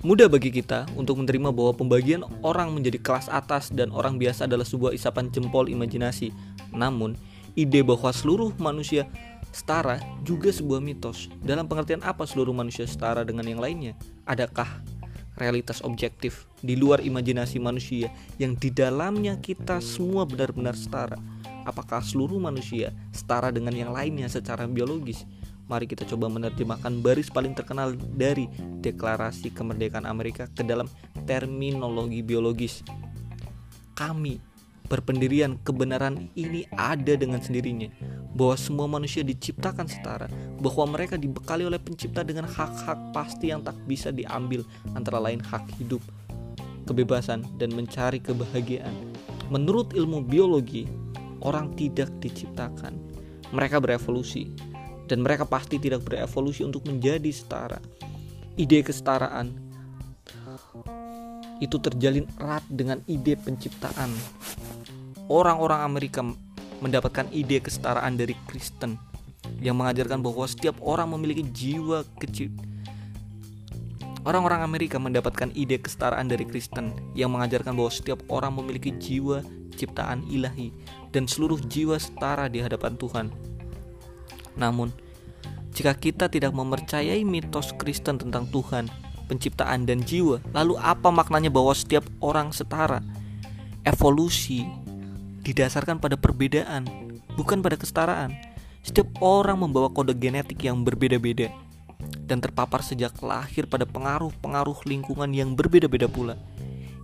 Mudah 0.00 0.32
bagi 0.32 0.48
kita 0.48 0.88
untuk 0.96 1.20
menerima 1.20 1.52
bahwa 1.52 1.76
pembagian 1.76 2.24
orang 2.40 2.72
menjadi 2.72 3.02
kelas 3.02 3.28
atas 3.28 3.68
dan 3.68 3.92
orang 3.92 4.16
biasa 4.16 4.48
adalah 4.48 4.64
sebuah 4.64 4.96
isapan 4.96 5.28
jempol 5.28 5.68
imajinasi. 5.68 6.32
Namun, 6.72 7.18
ide 7.56 7.80
bahwa 7.82 8.10
seluruh 8.10 8.54
manusia 8.58 9.06
setara 9.50 9.98
juga 10.22 10.50
sebuah 10.54 10.78
mitos. 10.78 11.26
Dalam 11.42 11.66
pengertian 11.66 12.02
apa 12.06 12.26
seluruh 12.26 12.54
manusia 12.54 12.86
setara 12.86 13.26
dengan 13.26 13.46
yang 13.46 13.58
lainnya? 13.58 13.98
Adakah 14.26 14.82
realitas 15.38 15.80
objektif 15.82 16.46
di 16.60 16.76
luar 16.76 17.00
imajinasi 17.00 17.56
manusia 17.58 18.12
yang 18.36 18.54
di 18.54 18.68
dalamnya 18.68 19.38
kita 19.40 19.82
semua 19.82 20.28
benar-benar 20.28 20.76
setara? 20.78 21.18
Apakah 21.66 22.00
seluruh 22.00 22.40
manusia 22.40 22.94
setara 23.12 23.52
dengan 23.52 23.74
yang 23.74 23.90
lainnya 23.92 24.30
secara 24.30 24.64
biologis? 24.64 25.26
Mari 25.70 25.86
kita 25.86 26.02
coba 26.02 26.26
menerjemahkan 26.26 26.98
baris 26.98 27.30
paling 27.30 27.54
terkenal 27.54 27.94
dari 27.94 28.50
Deklarasi 28.82 29.54
Kemerdekaan 29.54 30.02
Amerika 30.02 30.50
ke 30.50 30.66
dalam 30.66 30.90
terminologi 31.30 32.26
biologis. 32.26 32.82
Kami 33.94 34.49
berpendirian 34.90 35.54
kebenaran 35.62 36.26
ini 36.34 36.66
ada 36.74 37.14
dengan 37.14 37.38
sendirinya. 37.38 37.86
Bahwa 38.34 38.58
semua 38.58 38.90
manusia 38.90 39.22
diciptakan 39.22 39.86
setara. 39.86 40.26
Bahwa 40.58 40.90
mereka 40.90 41.14
dibekali 41.14 41.62
oleh 41.62 41.78
pencipta 41.78 42.26
dengan 42.26 42.50
hak-hak 42.50 43.14
pasti 43.14 43.54
yang 43.54 43.62
tak 43.62 43.78
bisa 43.86 44.10
diambil 44.10 44.66
antara 44.98 45.22
lain 45.22 45.38
hak 45.38 45.62
hidup 45.78 46.02
kebebasan 46.90 47.46
dan 47.62 47.70
mencari 47.70 48.18
kebahagiaan. 48.18 49.14
Menurut 49.46 49.94
ilmu 49.94 50.26
biologi 50.26 50.90
orang 51.46 51.70
tidak 51.78 52.10
diciptakan. 52.18 52.98
Mereka 53.54 53.78
berevolusi. 53.78 54.50
Dan 55.06 55.26
mereka 55.26 55.42
pasti 55.42 55.78
tidak 55.78 56.06
berevolusi 56.06 56.62
untuk 56.62 56.86
menjadi 56.86 57.30
setara. 57.34 57.82
Ide 58.54 58.82
kesetaraan 58.86 59.70
itu 61.60 61.76
terjalin 61.76 62.24
erat 62.40 62.64
dengan 62.72 63.04
ide 63.04 63.36
penciptaan 63.36 64.08
orang-orang 65.30 65.86
Amerika 65.86 66.26
mendapatkan 66.82 67.30
ide 67.30 67.62
kesetaraan 67.62 68.18
dari 68.18 68.34
Kristen 68.50 68.98
yang 69.62 69.78
mengajarkan 69.78 70.18
bahwa 70.20 70.44
setiap 70.50 70.74
orang 70.82 71.14
memiliki 71.14 71.46
jiwa 71.46 72.02
kecil. 72.18 72.50
Orang-orang 74.26 74.60
Amerika 74.60 75.00
mendapatkan 75.00 75.48
ide 75.56 75.80
kesetaraan 75.80 76.28
dari 76.28 76.44
Kristen 76.44 76.92
yang 77.16 77.32
mengajarkan 77.32 77.72
bahwa 77.72 77.88
setiap 77.88 78.20
orang 78.28 78.52
memiliki 78.58 78.92
jiwa 78.92 79.40
ciptaan 79.78 80.28
ilahi 80.28 80.74
dan 81.14 81.24
seluruh 81.24 81.56
jiwa 81.56 81.96
setara 81.96 82.50
di 82.52 82.60
hadapan 82.60 83.00
Tuhan. 83.00 83.32
Namun, 84.60 84.92
jika 85.72 85.96
kita 85.96 86.28
tidak 86.28 86.52
mempercayai 86.52 87.24
mitos 87.24 87.72
Kristen 87.80 88.20
tentang 88.20 88.44
Tuhan, 88.52 88.92
penciptaan 89.24 89.88
dan 89.88 90.04
jiwa, 90.04 90.42
lalu 90.52 90.76
apa 90.76 91.08
maknanya 91.08 91.48
bahwa 91.48 91.72
setiap 91.72 92.04
orang 92.20 92.52
setara? 92.52 93.00
Evolusi 93.88 94.68
didasarkan 95.42 95.98
pada 95.98 96.16
perbedaan, 96.20 96.86
bukan 97.36 97.60
pada 97.64 97.76
kesetaraan. 97.76 98.34
Setiap 98.80 99.08
orang 99.20 99.60
membawa 99.60 99.92
kode 99.92 100.16
genetik 100.16 100.64
yang 100.64 100.80
berbeda-beda 100.84 101.52
dan 102.24 102.40
terpapar 102.40 102.80
sejak 102.80 103.12
lahir 103.20 103.68
pada 103.68 103.84
pengaruh-pengaruh 103.84 104.88
lingkungan 104.88 105.30
yang 105.36 105.52
berbeda-beda 105.52 106.08
pula. 106.08 106.36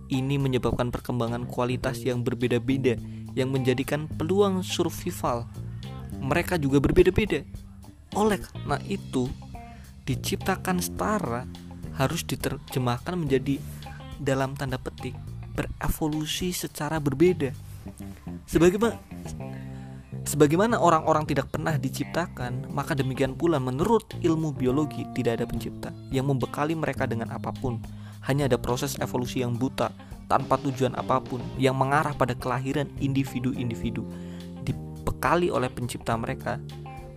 Ini 0.07 0.39
menyebabkan 0.39 0.89
perkembangan 0.89 1.45
kualitas 1.45 2.01
yang 2.01 2.23
berbeda-beda 2.23 2.95
yang 3.37 3.53
menjadikan 3.53 4.07
peluang 4.07 4.65
survival 4.65 5.45
mereka 6.17 6.57
juga 6.57 6.81
berbeda-beda. 6.81 7.45
Oleh 8.17 8.41
karena 8.41 8.79
itu, 8.87 9.29
diciptakan 10.07 10.81
setara 10.81 11.45
harus 11.97 12.23
diterjemahkan 12.25 13.17
menjadi 13.17 13.61
dalam 14.17 14.57
tanda 14.57 14.81
petik 14.81 15.13
berevolusi 15.53 16.53
secara 16.53 17.01
berbeda. 17.01 17.53
Sebagaimana 18.47 18.95
sebagaimana 20.27 20.75
orang-orang 20.75 21.23
tidak 21.23 21.51
pernah 21.51 21.79
diciptakan, 21.79 22.67
maka 22.71 22.91
demikian 22.95 23.35
pula 23.35 23.59
menurut 23.59 24.03
ilmu 24.19 24.51
biologi 24.51 25.07
tidak 25.15 25.39
ada 25.41 25.45
pencipta 25.47 25.89
yang 26.11 26.27
membekali 26.27 26.75
mereka 26.75 27.07
dengan 27.07 27.31
apa 27.31 27.51
pun. 27.55 27.79
Hanya 28.27 28.51
ada 28.51 28.59
proses 28.59 28.99
evolusi 28.99 29.39
yang 29.39 29.55
buta 29.55 29.87
tanpa 30.27 30.59
tujuan 30.59 30.91
apa 30.99 31.23
pun 31.23 31.39
yang 31.55 31.79
mengarah 31.79 32.11
pada 32.11 32.35
kelahiran 32.35 32.91
individu-individu 32.99 34.03
dibekali 34.67 35.47
oleh 35.47 35.71
pencipta 35.71 36.11
mereka 36.19 36.59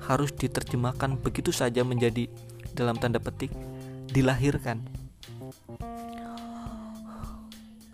harus 0.06 0.30
diterjemahkan 0.30 1.18
begitu 1.18 1.50
saja 1.50 1.82
menjadi 1.82 2.30
dalam 2.78 2.94
tanda 2.94 3.18
petik 3.18 3.50
dilahirkan. 4.14 4.86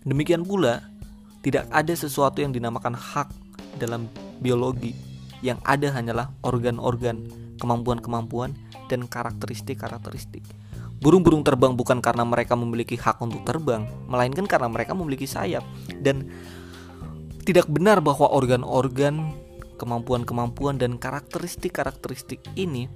Demikian 0.07 0.47
pula 0.47 0.87
tidak 1.41 1.69
ada 1.69 1.93
sesuatu 1.93 2.41
yang 2.41 2.51
dinamakan 2.51 2.97
hak 2.97 3.29
dalam 3.77 4.09
biologi. 4.41 4.93
Yang 5.45 5.61
ada 5.69 5.87
hanyalah 5.93 6.27
organ-organ, 6.41 7.29
kemampuan-kemampuan 7.61 8.57
dan 8.89 9.05
karakteristik-karakteristik. 9.05 10.41
Burung-burung 10.97 11.45
terbang 11.45 11.77
bukan 11.77 12.01
karena 12.01 12.25
mereka 12.25 12.57
memiliki 12.57 12.97
hak 12.97 13.21
untuk 13.21 13.45
terbang, 13.45 13.85
melainkan 14.09 14.49
karena 14.49 14.65
mereka 14.65 14.97
memiliki 14.97 15.29
sayap 15.29 15.61
dan 16.01 16.25
tidak 17.45 17.69
benar 17.69 18.01
bahwa 18.01 18.25
organ-organ, 18.33 19.29
kemampuan-kemampuan 19.77 20.81
dan 20.81 20.97
karakteristik-karakteristik 20.97 22.41
ini 22.57 22.89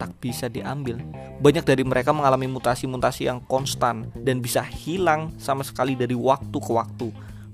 tak 0.00 0.16
bisa 0.18 0.48
diambil. 0.48 0.98
Banyak 1.38 1.62
dari 1.62 1.84
mereka 1.84 2.10
mengalami 2.10 2.48
mutasi-mutasi 2.48 3.28
yang 3.28 3.44
konstan 3.44 4.08
dan 4.16 4.40
bisa 4.40 4.64
hilang 4.64 5.30
sama 5.36 5.62
sekali 5.62 5.94
dari 5.94 6.16
waktu 6.16 6.56
ke 6.56 6.72
waktu. 6.72 7.08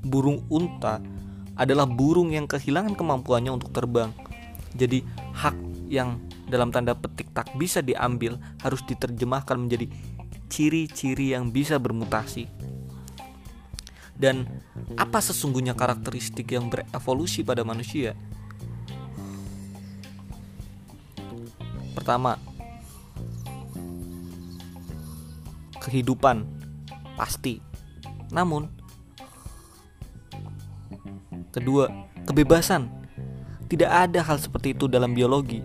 Burung 0.09 0.49
unta 0.49 1.05
adalah 1.53 1.85
burung 1.85 2.33
yang 2.33 2.49
kehilangan 2.49 2.97
kemampuannya 2.97 3.53
untuk 3.53 3.71
terbang. 3.77 4.09
Jadi 4.73 5.05
hak 5.37 5.57
yang 5.93 6.17
dalam 6.49 6.73
tanda 6.73 6.97
petik 6.97 7.29
tak 7.37 7.53
bisa 7.61 7.85
diambil 7.85 8.41
harus 8.65 8.81
diterjemahkan 8.89 9.61
menjadi 9.61 9.87
ciri-ciri 10.49 11.37
yang 11.37 11.53
bisa 11.53 11.77
bermutasi. 11.77 12.49
Dan 14.19 14.49
apa 14.99 15.23
sesungguhnya 15.23 15.79
karakteristik 15.79 16.51
yang 16.51 16.67
berevolusi 16.73 17.47
pada 17.47 17.63
manusia? 17.63 18.19
Pertama, 21.95 22.35
kehidupan 25.79 26.43
pasti. 27.15 27.63
Namun, 28.35 28.78
kedua, 31.51 31.91
kebebasan. 32.25 32.91
Tidak 33.69 33.89
ada 33.89 34.25
hal 34.25 34.41
seperti 34.41 34.73
itu 34.73 34.89
dalam 34.89 35.13
biologi 35.13 35.61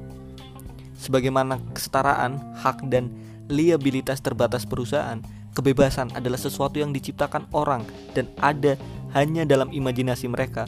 Sebagaimana 1.03 1.59
kesetaraan, 1.75 2.39
hak 2.63 2.87
dan 2.87 3.11
liabilitas 3.51 4.23
terbatas 4.23 4.63
perusahaan, 4.63 5.19
kebebasan 5.51 6.15
adalah 6.15 6.39
sesuatu 6.39 6.79
yang 6.79 6.95
diciptakan 6.95 7.51
orang 7.51 7.83
dan 8.15 8.31
ada 8.39 8.79
hanya 9.11 9.43
dalam 9.43 9.67
imajinasi 9.67 10.31
mereka. 10.31 10.63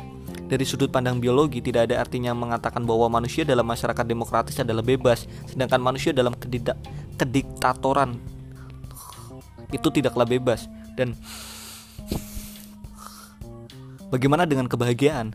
Dari 0.45 0.67
sudut 0.67 0.91
pandang 0.91 1.23
biologi 1.23 1.63
tidak 1.63 1.87
ada 1.89 2.03
artinya 2.03 2.35
mengatakan 2.35 2.83
bahwa 2.83 3.07
manusia 3.07 3.47
dalam 3.47 3.63
masyarakat 3.63 4.03
demokratis 4.03 4.59
adalah 4.59 4.83
bebas, 4.83 5.23
sedangkan 5.47 5.79
manusia 5.79 6.11
dalam 6.11 6.35
kediktatoran 7.15 8.19
itu 9.71 9.87
tidaklah 9.87 10.27
bebas 10.27 10.67
dan 10.99 11.15
bagaimana 14.09 14.43
dengan 14.49 14.69
kebahagiaan? 14.69 15.33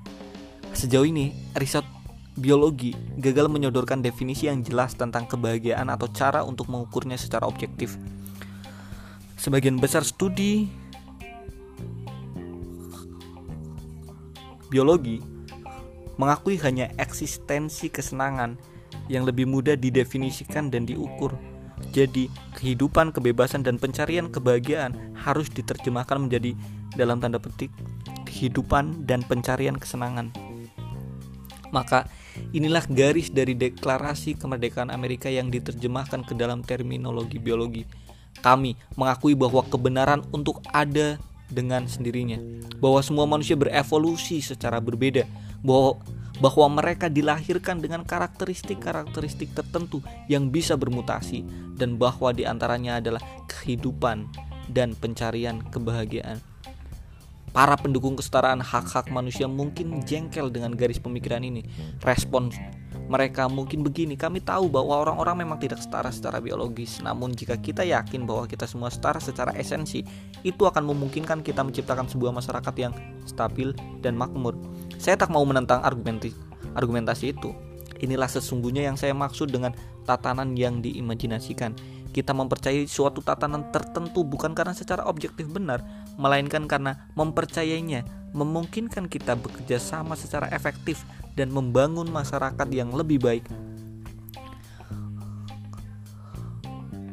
Sejauh 0.71 1.07
ini 1.07 1.35
riset 1.59 1.83
biologi 2.39 2.95
gagal 3.18 3.51
menyodorkan 3.51 4.01
definisi 4.01 4.47
yang 4.47 4.62
jelas 4.62 4.95
tentang 4.95 5.27
kebahagiaan 5.27 5.91
atau 5.91 6.07
cara 6.11 6.47
untuk 6.47 6.71
mengukurnya 6.71 7.18
secara 7.18 7.45
objektif. 7.45 7.99
Sebagian 9.35 9.81
besar 9.81 10.07
studi 10.07 10.68
biologi 14.71 15.18
mengakui 16.21 16.61
hanya 16.61 16.93
eksistensi 17.01 17.89
kesenangan 17.89 18.55
yang 19.11 19.27
lebih 19.27 19.49
mudah 19.49 19.75
didefinisikan 19.75 20.71
dan 20.71 20.87
diukur. 20.87 21.35
Jadi, 21.91 22.29
kehidupan, 22.61 23.11
kebebasan, 23.11 23.64
dan 23.64 23.81
pencarian 23.81 24.29
kebahagiaan 24.29 25.16
harus 25.16 25.49
diterjemahkan 25.49 26.29
menjadi 26.29 26.53
dalam 27.01 27.16
tanda 27.16 27.40
petik 27.40 27.72
kehidupan 28.28 29.09
dan 29.09 29.24
pencarian 29.24 29.80
kesenangan. 29.80 30.28
Maka, 31.72 32.05
Inilah 32.51 32.82
garis 32.90 33.30
dari 33.30 33.55
deklarasi 33.55 34.34
kemerdekaan 34.34 34.90
Amerika 34.90 35.30
yang 35.30 35.51
diterjemahkan 35.55 36.26
ke 36.26 36.34
dalam 36.34 36.66
terminologi 36.66 37.38
biologi. 37.38 37.86
Kami 38.42 38.74
mengakui 38.98 39.38
bahwa 39.38 39.62
kebenaran 39.66 40.22
untuk 40.34 40.62
ada 40.70 41.18
dengan 41.51 41.86
sendirinya, 41.86 42.38
bahwa 42.78 43.03
semua 43.03 43.26
manusia 43.26 43.59
berevolusi 43.59 44.42
secara 44.42 44.78
berbeda, 44.78 45.26
bahwa 45.62 45.98
bahwa 46.40 46.80
mereka 46.80 47.12
dilahirkan 47.12 47.84
dengan 47.84 48.01
karakteristik-karakteristik 48.01 49.53
tertentu 49.53 50.01
yang 50.24 50.48
bisa 50.48 50.72
bermutasi 50.72 51.44
dan 51.76 52.01
bahwa 52.01 52.32
di 52.32 52.48
antaranya 52.48 52.96
adalah 52.96 53.20
kehidupan 53.44 54.24
dan 54.72 54.96
pencarian 54.96 55.61
kebahagiaan. 55.68 56.40
Para 57.51 57.74
pendukung 57.74 58.14
kesetaraan 58.14 58.62
hak-hak 58.62 59.11
manusia 59.11 59.51
mungkin 59.51 60.07
jengkel 60.07 60.55
dengan 60.55 60.70
garis 60.78 61.03
pemikiran 61.03 61.42
ini. 61.42 61.66
Respon 62.07 62.55
mereka 63.11 63.51
mungkin 63.51 63.82
begini, 63.82 64.14
kami 64.14 64.38
tahu 64.38 64.70
bahwa 64.70 65.03
orang-orang 65.03 65.42
memang 65.42 65.59
tidak 65.59 65.82
setara 65.82 66.14
secara 66.14 66.38
biologis. 66.38 67.03
Namun 67.03 67.34
jika 67.34 67.59
kita 67.59 67.82
yakin 67.82 68.22
bahwa 68.22 68.46
kita 68.46 68.70
semua 68.70 68.86
setara 68.86 69.18
secara 69.18 69.51
esensi, 69.59 70.07
itu 70.46 70.62
akan 70.62 70.86
memungkinkan 70.94 71.42
kita 71.42 71.66
menciptakan 71.66 72.07
sebuah 72.07 72.30
masyarakat 72.30 72.74
yang 72.78 72.94
stabil 73.26 73.74
dan 73.98 74.14
makmur. 74.14 74.55
Saya 75.03 75.18
tak 75.18 75.34
mau 75.34 75.42
menentang 75.42 75.82
argumentasi, 75.82 76.30
argumentasi 76.78 77.34
itu. 77.34 77.51
Inilah 77.98 78.30
sesungguhnya 78.30 78.86
yang 78.86 78.94
saya 78.94 79.11
maksud 79.11 79.51
dengan 79.51 79.74
tatanan 80.07 80.55
yang 80.55 80.78
diimajinasikan 80.78 81.74
kita 82.11 82.34
mempercayai 82.34 82.90
suatu 82.90 83.22
tatanan 83.22 83.70
tertentu 83.70 84.26
bukan 84.26 84.51
karena 84.51 84.74
secara 84.74 85.07
objektif 85.07 85.46
benar, 85.46 85.82
melainkan 86.21 86.68
karena 86.68 87.09
mempercayainya 87.16 88.05
memungkinkan 88.37 89.09
kita 89.09 89.35
bekerja 89.35 89.81
sama 89.81 90.14
secara 90.14 90.47
efektif 90.53 91.03
dan 91.35 91.49
membangun 91.49 92.07
masyarakat 92.12 92.68
yang 92.71 92.93
lebih 92.93 93.18
baik. 93.18 93.45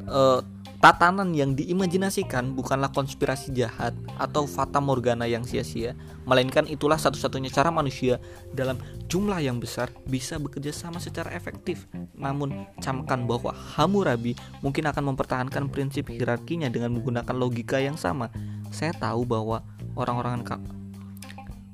Uh, 0.08 0.40
Tatanan 0.78 1.34
yang 1.34 1.58
diimajinasikan 1.58 2.54
bukanlah 2.54 2.94
konspirasi 2.94 3.50
jahat 3.50 3.98
atau 4.22 4.46
fata 4.46 4.78
morgana 4.78 5.26
yang 5.26 5.42
sia-sia, 5.42 5.98
melainkan 6.22 6.70
itulah 6.70 7.02
satu-satunya 7.02 7.50
cara 7.50 7.74
manusia 7.74 8.22
dalam 8.54 8.78
jumlah 9.10 9.42
yang 9.42 9.58
besar 9.58 9.90
bisa 10.06 10.38
bekerja 10.38 10.70
sama 10.70 11.02
secara 11.02 11.34
efektif. 11.34 11.90
Namun, 12.14 12.70
camkan 12.78 13.26
bahwa 13.26 13.58
Hammurabi 13.58 14.38
mungkin 14.62 14.86
akan 14.86 15.18
mempertahankan 15.18 15.66
prinsip 15.74 16.14
hierarkinya 16.14 16.70
dengan 16.70 16.94
menggunakan 16.94 17.34
logika 17.34 17.82
yang 17.82 17.98
sama. 17.98 18.30
Saya 18.78 18.94
tahu 18.94 19.26
bahwa 19.26 19.66
orang-orang 19.98 20.46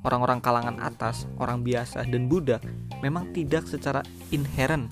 orang-orang 0.07 0.39
kalangan 0.39 0.79
atas, 0.79 1.27
orang 1.35 1.59
biasa 1.59 2.07
dan 2.07 2.31
budak 2.31 2.63
memang 3.03 3.35
tidak 3.35 3.67
secara 3.67 4.07
inherent 4.31 4.87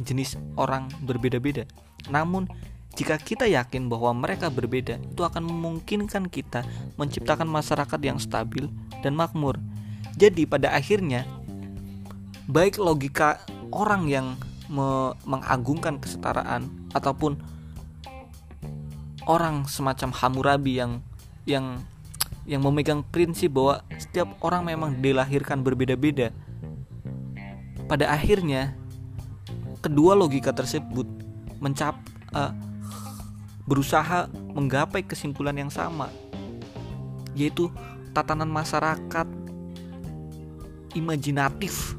jenis 0.00 0.40
orang 0.56 0.88
berbeda-beda. 1.04 1.68
Namun 2.08 2.48
jika 2.96 3.20
kita 3.20 3.44
yakin 3.44 3.92
bahwa 3.92 4.16
mereka 4.16 4.48
berbeda, 4.48 4.96
itu 5.04 5.20
akan 5.20 5.44
memungkinkan 5.52 6.32
kita 6.32 6.64
menciptakan 6.96 7.44
masyarakat 7.44 8.00
yang 8.00 8.16
stabil 8.16 8.72
dan 9.04 9.12
makmur. 9.12 9.60
Jadi, 10.16 10.48
pada 10.48 10.74
akhirnya, 10.74 11.22
baik 12.50 12.80
logika 12.80 13.44
orang 13.70 14.10
yang 14.10 14.26
me 14.66 15.14
mengagungkan 15.22 16.02
kesetaraan 16.02 16.66
ataupun 16.96 17.38
orang 19.30 19.70
semacam 19.70 20.10
Hammurabi 20.10 20.82
yang 20.82 21.02
yang 21.44 21.80
yang 22.48 22.64
memegang 22.64 23.04
prinsip 23.04 23.52
bahwa 23.52 23.84
setiap 24.00 24.32
orang 24.40 24.66
memang 24.66 24.98
dilahirkan 24.98 25.60
berbeda-beda. 25.60 26.32
Pada 27.86 28.10
akhirnya, 28.10 28.74
kedua 29.82 30.14
logika 30.14 30.52
tersebut 30.54 31.06
mencap 31.60 31.96
uh, 32.32 32.52
berusaha 33.68 34.26
menggapai 34.50 35.04
kesimpulan 35.04 35.54
yang 35.54 35.70
sama 35.70 36.10
yaitu 37.38 37.70
tatanan 38.10 38.50
masyarakat 38.50 39.28
imajinatif 40.98 41.94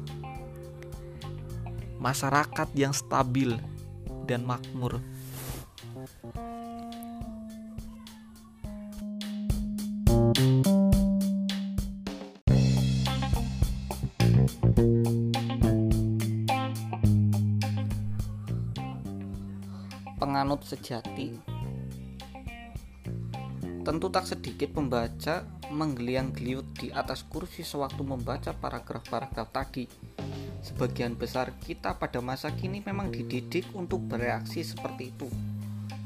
masyarakat 1.96 2.68
yang 2.76 2.92
stabil 2.92 3.56
dan 4.28 4.44
makmur 4.44 5.00
penganut 20.52 20.68
sejati 20.68 21.28
Tentu 23.82 24.06
tak 24.14 24.30
sedikit 24.30 24.70
pembaca 24.78 25.42
menggeliang-geliut 25.74 26.76
di 26.78 26.94
atas 26.94 27.26
kursi 27.26 27.66
sewaktu 27.66 27.98
membaca 28.06 28.54
paragraf-paragraf 28.54 29.50
tadi. 29.50 29.90
Sebagian 30.62 31.18
besar 31.18 31.50
kita 31.58 31.98
pada 31.98 32.22
masa 32.22 32.54
kini 32.54 32.78
memang 32.78 33.10
dididik 33.10 33.66
untuk 33.74 34.06
bereaksi 34.06 34.62
seperti 34.62 35.10
itu. 35.10 35.26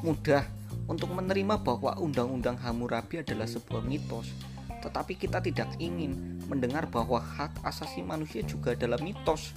Mudah 0.01 0.49
untuk 0.89 1.13
menerima 1.13 1.61
bahwa 1.61 2.01
Undang-Undang 2.01 2.65
Hammurabi 2.65 3.21
adalah 3.21 3.45
sebuah 3.45 3.85
mitos, 3.85 4.33
tetapi 4.81 5.21
kita 5.21 5.45
tidak 5.45 5.69
ingin 5.77 6.41
mendengar 6.49 6.89
bahwa 6.89 7.21
hak 7.21 7.61
asasi 7.61 8.01
manusia 8.01 8.41
juga 8.41 8.73
adalah 8.73 8.97
mitos. 9.05 9.53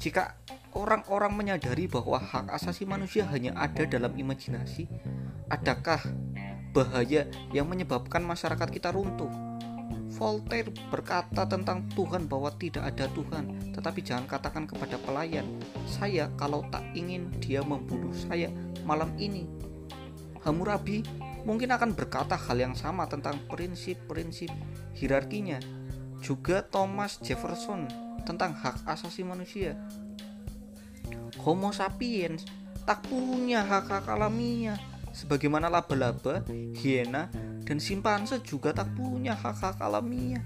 Jika 0.00 0.32
orang-orang 0.76 1.32
menyadari 1.32 1.88
bahwa 1.88 2.20
hak 2.20 2.52
asasi 2.52 2.84
manusia 2.84 3.24
hanya 3.32 3.56
ada 3.56 3.88
dalam 3.88 4.12
imajinasi, 4.12 4.84
adakah 5.48 6.04
bahaya 6.76 7.24
yang 7.56 7.64
menyebabkan 7.64 8.20
masyarakat 8.20 8.68
kita 8.68 8.92
runtuh. 8.92 9.32
Voltaire 10.16 10.68
berkata 10.92 11.48
tentang 11.48 11.88
Tuhan 11.96 12.28
bahwa 12.28 12.52
tidak 12.56 12.88
ada 12.92 13.08
Tuhan, 13.16 13.72
tetapi 13.72 14.00
jangan 14.04 14.28
katakan 14.28 14.68
kepada 14.68 15.00
pelayan, 15.00 15.44
"Saya 15.88 16.28
kalau 16.36 16.64
tak 16.68 16.84
ingin 16.92 17.32
dia 17.40 17.64
membunuh 17.64 18.12
saya 18.12 18.52
malam 18.84 19.12
ini." 19.16 19.48
Hammurabi 20.44 21.02
mungkin 21.42 21.72
akan 21.74 21.92
berkata 21.96 22.38
hal 22.38 22.60
yang 22.60 22.76
sama 22.76 23.08
tentang 23.08 23.40
prinsip-prinsip 23.50 24.52
hierarkinya. 24.94 25.58
Juga 26.22 26.64
Thomas 26.64 27.20
Jefferson 27.20 27.84
tentang 28.24 28.56
hak 28.56 28.88
asasi 28.88 29.20
manusia. 29.26 29.76
Homo 31.42 31.72
sapiens 31.74 32.46
tak 32.86 33.02
punya 33.10 33.66
hak-hak 33.66 34.06
alamiah 34.06 34.78
sebagaimana 35.16 35.72
laba-laba, 35.72 36.44
hiena, 36.76 37.32
dan 37.64 37.80
simpanse 37.80 38.36
juga 38.44 38.76
tak 38.76 38.92
punya 38.92 39.32
hak-hak 39.32 39.80
alamiah. 39.80 40.44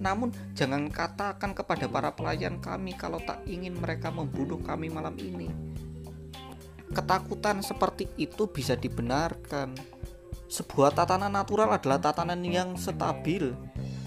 Namun 0.00 0.32
jangan 0.56 0.88
katakan 0.88 1.52
kepada 1.52 1.84
para 1.84 2.16
pelayan 2.16 2.56
kami 2.56 2.96
kalau 2.96 3.20
tak 3.20 3.44
ingin 3.44 3.76
mereka 3.76 4.08
membunuh 4.08 4.56
kami 4.64 4.88
malam 4.88 5.12
ini. 5.20 5.52
Ketakutan 6.96 7.60
seperti 7.60 8.08
itu 8.16 8.48
bisa 8.48 8.72
dibenarkan. 8.72 9.76
Sebuah 10.48 10.96
tatanan 10.96 11.36
natural 11.36 11.76
adalah 11.76 12.00
tatanan 12.00 12.40
yang 12.40 12.78
stabil. 12.80 13.52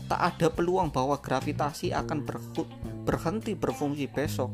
Tak 0.09 0.17
ada 0.17 0.47
peluang 0.49 0.89
bahwa 0.89 1.21
gravitasi 1.21 1.93
akan 1.93 2.25
berhenti 3.05 3.53
berfungsi 3.53 4.09
besok. 4.09 4.49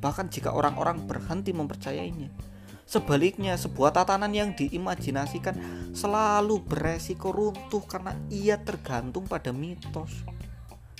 Bahkan 0.00 0.32
jika 0.32 0.56
orang-orang 0.56 1.04
berhenti 1.04 1.52
mempercayainya, 1.52 2.32
Sebaliknya, 2.90 3.54
sebuah 3.54 3.94
tatanan 3.94 4.34
yang 4.34 4.50
diimajinasikan 4.50 5.54
selalu 5.94 6.58
beresiko 6.58 7.30
runtuh 7.30 7.86
karena 7.86 8.18
ia 8.34 8.58
tergantung 8.58 9.30
pada 9.30 9.54
mitos. 9.54 10.10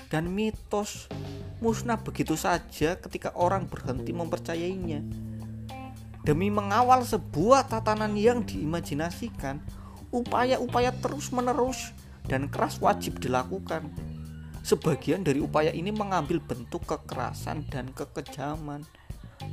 Dan 0.07 0.31
mitos 0.31 1.11
musnah 1.59 1.99
begitu 1.99 2.39
saja 2.39 2.95
ketika 2.95 3.35
orang 3.35 3.67
berhenti 3.67 4.15
mempercayainya. 4.15 5.03
Demi 6.23 6.47
mengawal 6.47 7.03
sebuah 7.03 7.67
tatanan 7.67 8.15
yang 8.15 8.47
diimajinasikan, 8.47 9.59
upaya-upaya 10.15 10.95
terus-menerus 10.95 11.91
dan 12.31 12.47
keras 12.47 12.79
wajib 12.79 13.19
dilakukan. 13.19 13.91
Sebagian 14.61 15.25
dari 15.25 15.41
upaya 15.41 15.73
ini 15.73 15.89
mengambil 15.91 16.39
bentuk 16.39 16.85
kekerasan 16.85 17.65
dan 17.73 17.91
kekejaman, 17.97 18.85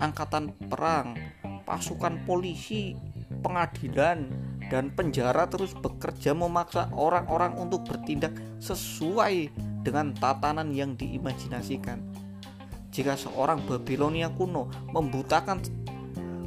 angkatan 0.04 0.52
perang, 0.68 1.16
pasukan 1.64 2.22
polisi, 2.28 2.94
pengadilan, 3.40 4.28
dan 4.68 4.92
penjara 4.92 5.48
terus 5.48 5.72
bekerja 5.72 6.36
memaksa 6.36 6.92
orang-orang 6.92 7.56
untuk 7.56 7.88
bertindak 7.88 8.36
sesuai 8.60 9.48
dengan 9.84 10.12
tatanan 10.12 10.76
yang 10.76 11.00
diimajinasikan. 11.00 12.04
Jika 12.92 13.16
seorang 13.16 13.64
Babilonia 13.64 14.28
kuno 14.28 14.68
membutakan 14.92 15.64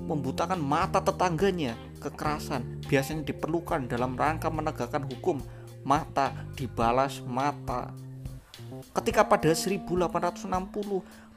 membutakan 0.04 0.58
mata 0.58 0.98
tetangganya, 0.98 1.78
kekerasan 2.02 2.82
biasanya 2.90 3.22
diperlukan 3.30 3.86
dalam 3.86 4.18
rangka 4.18 4.50
menegakkan 4.50 5.06
hukum. 5.06 5.38
Mata 5.80 6.34
dibalas 6.58 7.24
mata. 7.24 8.09
Ketika 8.90 9.22
pada 9.22 9.54
1860 9.54 10.50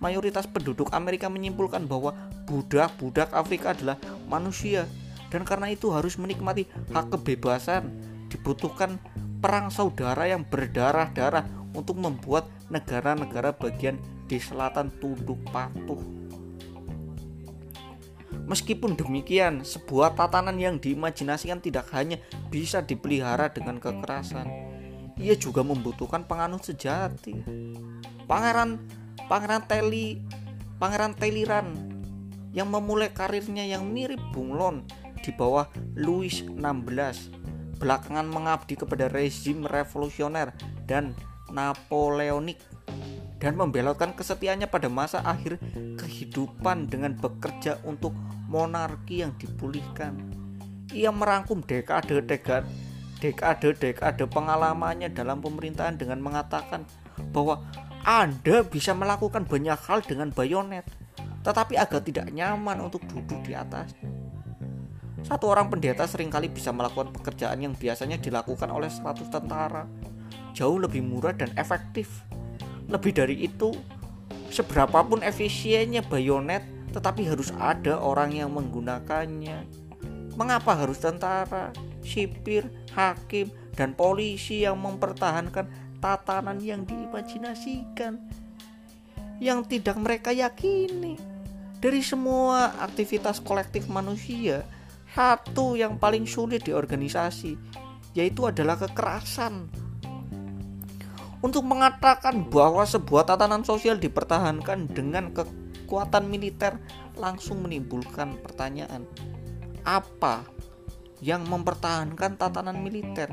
mayoritas 0.02 0.50
penduduk 0.50 0.90
Amerika 0.90 1.30
menyimpulkan 1.30 1.86
bahwa 1.86 2.18
budak-budak 2.50 3.30
Afrika 3.30 3.78
adalah 3.78 4.02
manusia 4.26 4.90
dan 5.30 5.46
karena 5.46 5.70
itu 5.70 5.94
harus 5.94 6.18
menikmati 6.18 6.66
hak 6.90 7.14
kebebasan 7.14 7.94
dibutuhkan 8.34 8.98
perang 9.38 9.70
saudara 9.70 10.26
yang 10.26 10.42
berdarah-darah 10.42 11.46
untuk 11.78 12.02
membuat 12.02 12.50
negara-negara 12.74 13.54
bagian 13.54 14.02
di 14.26 14.42
selatan 14.42 14.90
tunduk 14.98 15.38
patuh. 15.54 16.02
Meskipun 18.50 18.98
demikian, 18.98 19.62
sebuah 19.62 20.18
tatanan 20.18 20.58
yang 20.58 20.82
diimajinasikan 20.82 21.62
tidak 21.62 21.88
hanya 21.94 22.18
bisa 22.50 22.82
dipelihara 22.82 23.54
dengan 23.54 23.78
kekerasan. 23.78 24.73
Ia 25.18 25.36
juga 25.38 25.62
membutuhkan 25.62 26.26
penganut 26.26 26.66
sejati. 26.66 27.38
Pangeran 28.26 28.82
Pangeran 29.30 29.64
Teli 29.70 30.20
Pangeran 30.82 31.14
Teliran 31.16 31.68
yang 32.54 32.70
memulai 32.70 33.10
karirnya 33.10 33.66
yang 33.66 33.90
mirip 33.90 34.22
Bunglon 34.34 34.86
di 35.24 35.32
bawah 35.34 35.66
Louis 35.98 36.46
XVI 36.46 37.18
belakangan 37.82 38.30
mengabdi 38.30 38.78
kepada 38.78 39.10
rezim 39.10 39.66
revolusioner 39.66 40.54
dan 40.86 41.18
Napoleonik 41.50 42.62
dan 43.42 43.60
membelotkan 43.60 44.16
kesetiaannya 44.16 44.72
pada 44.72 44.88
masa 44.88 45.20
akhir 45.26 45.60
kehidupan 46.00 46.88
dengan 46.88 47.18
bekerja 47.20 47.82
untuk 47.84 48.16
monarki 48.48 49.26
yang 49.26 49.36
dipulihkan. 49.36 50.16
Ia 50.96 51.12
merangkum 51.12 51.60
dekade-dekade 51.66 52.70
dekade-dekade 53.24 54.28
pengalamannya 54.28 55.08
dalam 55.16 55.40
pemerintahan 55.40 55.96
dengan 55.96 56.20
mengatakan 56.20 56.84
bahwa 57.32 57.64
anda 58.04 58.68
bisa 58.68 58.92
melakukan 58.92 59.48
banyak 59.48 59.80
hal 59.88 60.04
dengan 60.04 60.28
bayonet, 60.36 60.84
tetapi 61.48 61.80
agak 61.80 62.04
tidak 62.04 62.28
nyaman 62.36 62.84
untuk 62.84 63.00
duduk 63.08 63.40
di 63.48 63.56
atas. 63.56 63.96
Satu 65.24 65.48
orang 65.48 65.72
pendeta 65.72 66.04
sering 66.04 66.28
kali 66.28 66.52
bisa 66.52 66.76
melakukan 66.76 67.16
pekerjaan 67.16 67.64
yang 67.64 67.72
biasanya 67.80 68.20
dilakukan 68.20 68.68
oleh 68.68 68.92
100 68.92 69.32
tentara, 69.32 69.88
jauh 70.52 70.76
lebih 70.76 71.00
murah 71.00 71.32
dan 71.32 71.48
efektif. 71.56 72.12
Lebih 72.92 73.16
dari 73.16 73.48
itu, 73.48 73.72
seberapapun 74.52 75.24
efisiennya 75.24 76.04
bayonet, 76.04 76.68
tetapi 76.92 77.24
harus 77.24 77.56
ada 77.56 77.96
orang 78.04 78.36
yang 78.36 78.52
menggunakannya. 78.52 79.64
Mengapa 80.36 80.76
harus 80.76 81.00
tentara, 81.00 81.72
sipir, 82.04 82.68
hakim, 82.94 83.50
dan 83.74 83.98
polisi 83.98 84.64
yang 84.64 84.78
mempertahankan 84.78 85.66
tatanan 85.98 86.62
yang 86.62 86.86
diimajinasikan 86.86 88.22
yang 89.42 89.66
tidak 89.66 89.98
mereka 89.98 90.30
yakini. 90.30 91.18
Dari 91.84 92.00
semua 92.00 92.80
aktivitas 92.80 93.44
kolektif 93.44 93.92
manusia 93.92 94.64
satu 95.14 95.78
yang 95.78 96.00
paling 96.02 96.26
sulit 96.26 96.66
di 96.66 96.72
organisasi 96.74 97.54
yaitu 98.14 98.46
adalah 98.46 98.78
kekerasan. 98.78 99.70
Untuk 101.44 101.68
mengatakan 101.68 102.48
bahwa 102.48 102.88
sebuah 102.88 103.28
tatanan 103.28 103.68
sosial 103.68 104.00
dipertahankan 104.00 104.88
dengan 104.88 105.36
kekuatan 105.36 106.32
militer 106.32 106.80
langsung 107.20 107.68
menimbulkan 107.68 108.40
pertanyaan 108.40 109.04
apa 109.84 110.48
yang 111.24 111.48
mempertahankan 111.48 112.36
tatanan 112.36 112.84
militer 112.84 113.32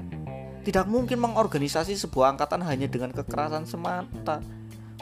tidak 0.60 0.84
mungkin 0.92 1.24
mengorganisasi 1.24 1.96
sebuah 1.96 2.36
angkatan 2.36 2.60
hanya 2.60 2.84
dengan 2.84 3.16
kekerasan 3.16 3.64
semata. 3.64 4.44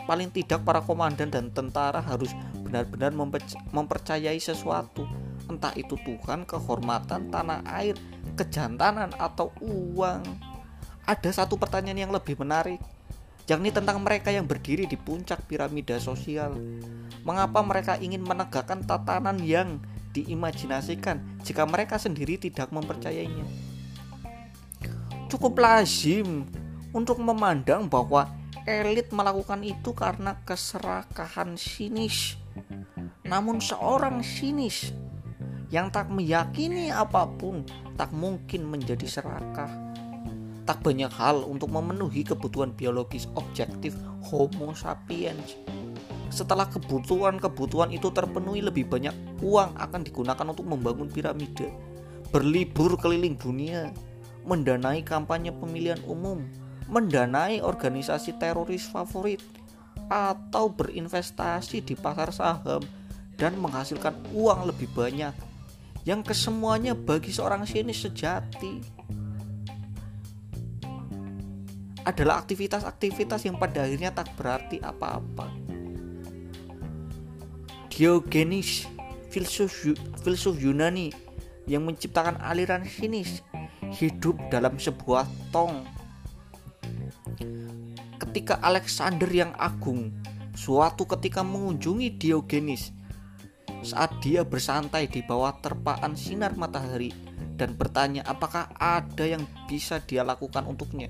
Paling 0.06 0.30
tidak 0.30 0.62
para 0.62 0.80
komandan 0.80 1.28
dan 1.28 1.50
tentara 1.50 1.98
harus 2.00 2.30
benar-benar 2.62 3.12
mempercayai 3.74 4.38
sesuatu, 4.38 5.04
entah 5.50 5.74
itu 5.76 5.98
Tuhan, 6.00 6.46
kehormatan, 6.48 7.28
tanah 7.28 7.60
air, 7.68 7.98
kejantanan 8.38 9.12
atau 9.18 9.52
uang. 9.60 10.22
ada 11.08 11.30
satu 11.32 11.56
pertanyaan 11.56 12.04
yang 12.04 12.12
lebih 12.12 12.36
menarik 12.36 12.76
yakni 13.48 13.72
tentang 13.72 13.96
mereka 14.04 14.28
yang 14.28 14.44
berdiri 14.44 14.84
di 14.84 15.00
puncak 15.00 15.48
piramida 15.48 15.96
sosial. 15.96 16.52
Mengapa 17.24 17.64
mereka 17.64 17.96
ingin 17.96 18.20
menegakkan 18.20 18.84
tatanan 18.84 19.40
yang 19.40 19.80
diimajinasikan 20.22 21.42
jika 21.46 21.62
mereka 21.68 21.98
sendiri 21.98 22.38
tidak 22.38 22.74
mempercayainya? 22.74 23.46
Cukup 25.30 25.60
lazim 25.60 26.48
untuk 26.90 27.20
memandang 27.22 27.86
bahwa 27.86 28.26
elit 28.66 29.12
melakukan 29.14 29.62
itu 29.62 29.94
karena 29.94 30.40
keserakahan 30.42 31.54
sinis. 31.54 32.34
Namun 33.22 33.60
seorang 33.62 34.24
sinis 34.24 34.90
yang 35.68 35.92
tak 35.92 36.08
meyakini 36.08 36.88
apa 36.88 37.28
pun 37.28 37.62
tak 37.94 38.08
mungkin 38.16 38.66
menjadi 38.66 39.04
serakah 39.04 39.88
tak 40.68 40.84
banyak 40.84 41.08
hal 41.16 41.48
untuk 41.48 41.72
memenuhi 41.72 42.20
kebutuhan 42.28 42.76
biologis 42.76 43.24
objektif 43.40 43.96
Homo 44.28 44.76
sapiens. 44.76 45.56
Setelah 46.38 46.70
kebutuhan-kebutuhan 46.70 47.90
itu 47.90 48.14
terpenuhi, 48.14 48.62
lebih 48.62 48.86
banyak 48.86 49.42
uang 49.42 49.74
akan 49.74 50.06
digunakan 50.06 50.46
untuk 50.46 50.70
membangun 50.70 51.10
piramida, 51.10 51.66
berlibur 52.30 52.94
keliling 52.94 53.34
dunia, 53.34 53.90
mendanai 54.46 55.02
kampanye 55.02 55.50
pemilihan 55.50 55.98
umum, 56.06 56.46
mendanai 56.86 57.58
organisasi 57.58 58.38
teroris 58.38 58.86
favorit, 58.86 59.42
atau 60.06 60.70
berinvestasi 60.70 61.82
di 61.82 61.98
pasar 61.98 62.30
saham 62.30 62.86
dan 63.34 63.58
menghasilkan 63.58 64.14
uang 64.30 64.70
lebih 64.70 64.86
banyak 64.94 65.34
yang 66.06 66.22
kesemuanya 66.22 66.94
bagi 66.94 67.34
seorang 67.34 67.66
sinis 67.66 67.98
sejati 67.98 68.78
adalah 72.06 72.40
aktivitas-aktivitas 72.40 73.42
yang 73.44 73.58
pada 73.58 73.84
akhirnya 73.84 74.14
tak 74.14 74.32
berarti 74.38 74.80
apa-apa. 74.80 75.77
Diogenes, 77.88 78.86
filsuf, 79.32 79.92
filsuf 80.22 80.54
Yunani 80.60 81.12
yang 81.68 81.84
menciptakan 81.84 82.40
aliran 82.40 82.84
sinis, 82.84 83.40
hidup 83.92 84.36
dalam 84.48 84.76
sebuah 84.76 85.28
tong. 85.52 85.84
Ketika 88.20 88.60
Alexander 88.60 89.28
yang 89.28 89.52
agung 89.56 90.12
suatu 90.58 91.06
ketika 91.06 91.46
mengunjungi 91.46 92.18
Diogenes 92.18 92.90
saat 93.86 94.10
dia 94.18 94.42
bersantai 94.42 95.06
di 95.06 95.22
bawah 95.22 95.54
terpaan 95.62 96.18
sinar 96.18 96.58
matahari 96.58 97.14
dan 97.54 97.78
bertanya 97.78 98.26
apakah 98.26 98.66
ada 98.74 99.22
yang 99.22 99.46
bisa 99.70 100.02
dia 100.02 100.26
lakukan 100.26 100.66
untuknya 100.66 101.06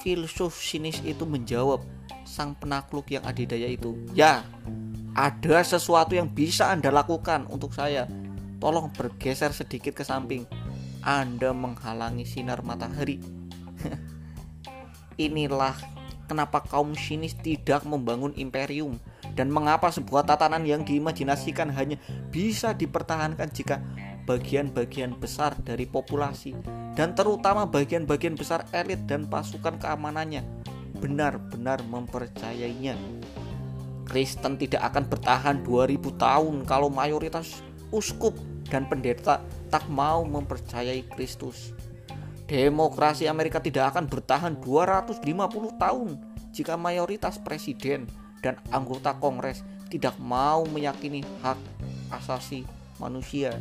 filsuf 0.00 0.56
sinis 0.56 1.02
itu 1.02 1.26
menjawab 1.26 1.82
sang 2.22 2.54
penakluk 2.54 3.10
yang 3.10 3.26
adidaya 3.26 3.68
itu 3.68 3.98
ya 4.14 4.46
ada 5.14 5.58
sesuatu 5.64 6.14
yang 6.14 6.30
bisa 6.30 6.70
anda 6.70 6.88
lakukan 6.94 7.46
untuk 7.50 7.74
saya. 7.74 8.06
Tolong 8.60 8.92
bergeser 8.92 9.50
sedikit 9.56 9.96
ke 9.96 10.04
samping. 10.04 10.44
Anda 11.00 11.56
menghalangi 11.56 12.28
sinar 12.28 12.60
matahari. 12.60 13.18
Inilah 15.16 15.74
kenapa 16.28 16.60
kaum 16.62 16.92
sinis 16.92 17.32
tidak 17.34 17.82
membangun 17.88 18.36
imperium. 18.36 19.00
Dan 19.30 19.48
mengapa 19.48 19.88
sebuah 19.88 20.26
tatanan 20.26 20.66
yang 20.66 20.82
diimajinasikan 20.84 21.70
hanya 21.72 21.96
bisa 22.34 22.74
dipertahankan 22.74 23.48
jika 23.54 23.78
bagian-bagian 24.28 25.16
besar 25.16 25.56
dari 25.64 25.88
populasi 25.88 26.54
dan 26.94 27.16
terutama 27.16 27.66
bagian-bagian 27.66 28.36
besar 28.36 28.66
elit 28.70 29.02
dan 29.08 29.26
pasukan 29.26 29.80
keamanannya 29.80 30.44
benar-benar 31.00 31.80
mempercayainya. 31.88 32.94
Kristen 34.10 34.58
tidak 34.58 34.82
akan 34.90 35.06
bertahan 35.06 35.56
2000 35.62 36.18
tahun 36.18 36.66
kalau 36.66 36.90
mayoritas 36.90 37.62
uskup 37.94 38.34
dan 38.66 38.90
pendeta 38.90 39.38
tak 39.70 39.86
mau 39.86 40.26
mempercayai 40.26 41.06
Kristus. 41.14 41.70
Demokrasi 42.50 43.30
Amerika 43.30 43.62
tidak 43.62 43.94
akan 43.94 44.10
bertahan 44.10 44.58
250 44.58 45.22
tahun 45.78 46.18
jika 46.50 46.74
mayoritas 46.74 47.38
presiden 47.38 48.10
dan 48.42 48.58
anggota 48.74 49.14
Kongres 49.14 49.62
tidak 49.86 50.18
mau 50.18 50.66
meyakini 50.66 51.22
hak 51.46 51.58
asasi 52.10 52.66
manusia. 52.98 53.54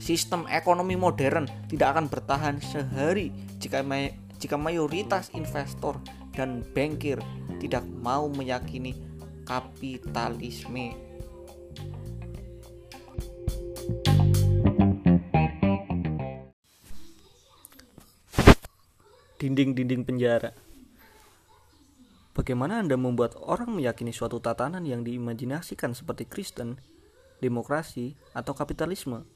Sistem 0.00 0.48
ekonomi 0.48 0.96
modern 0.96 1.44
tidak 1.68 1.96
akan 1.96 2.08
bertahan 2.08 2.56
sehari 2.64 3.28
jika 3.60 3.84
jika 4.40 4.56
mayoritas 4.56 5.28
investor 5.36 6.00
dan 6.32 6.64
bankir 6.72 7.20
tidak 7.60 7.84
mau 7.86 8.26
meyakini 8.30 8.94
kapitalisme. 9.44 10.96
Dinding-dinding 19.38 20.08
penjara. 20.08 20.56
Bagaimana 22.34 22.80
Anda 22.82 22.96
membuat 22.98 23.36
orang 23.38 23.76
meyakini 23.76 24.10
suatu 24.10 24.40
tatanan 24.40 24.82
yang 24.82 25.06
diimajinasikan 25.06 25.92
seperti 25.92 26.26
Kristen 26.26 26.80
demokrasi, 27.44 28.16
atau 28.32 28.56
kapitalisme. 28.56 29.28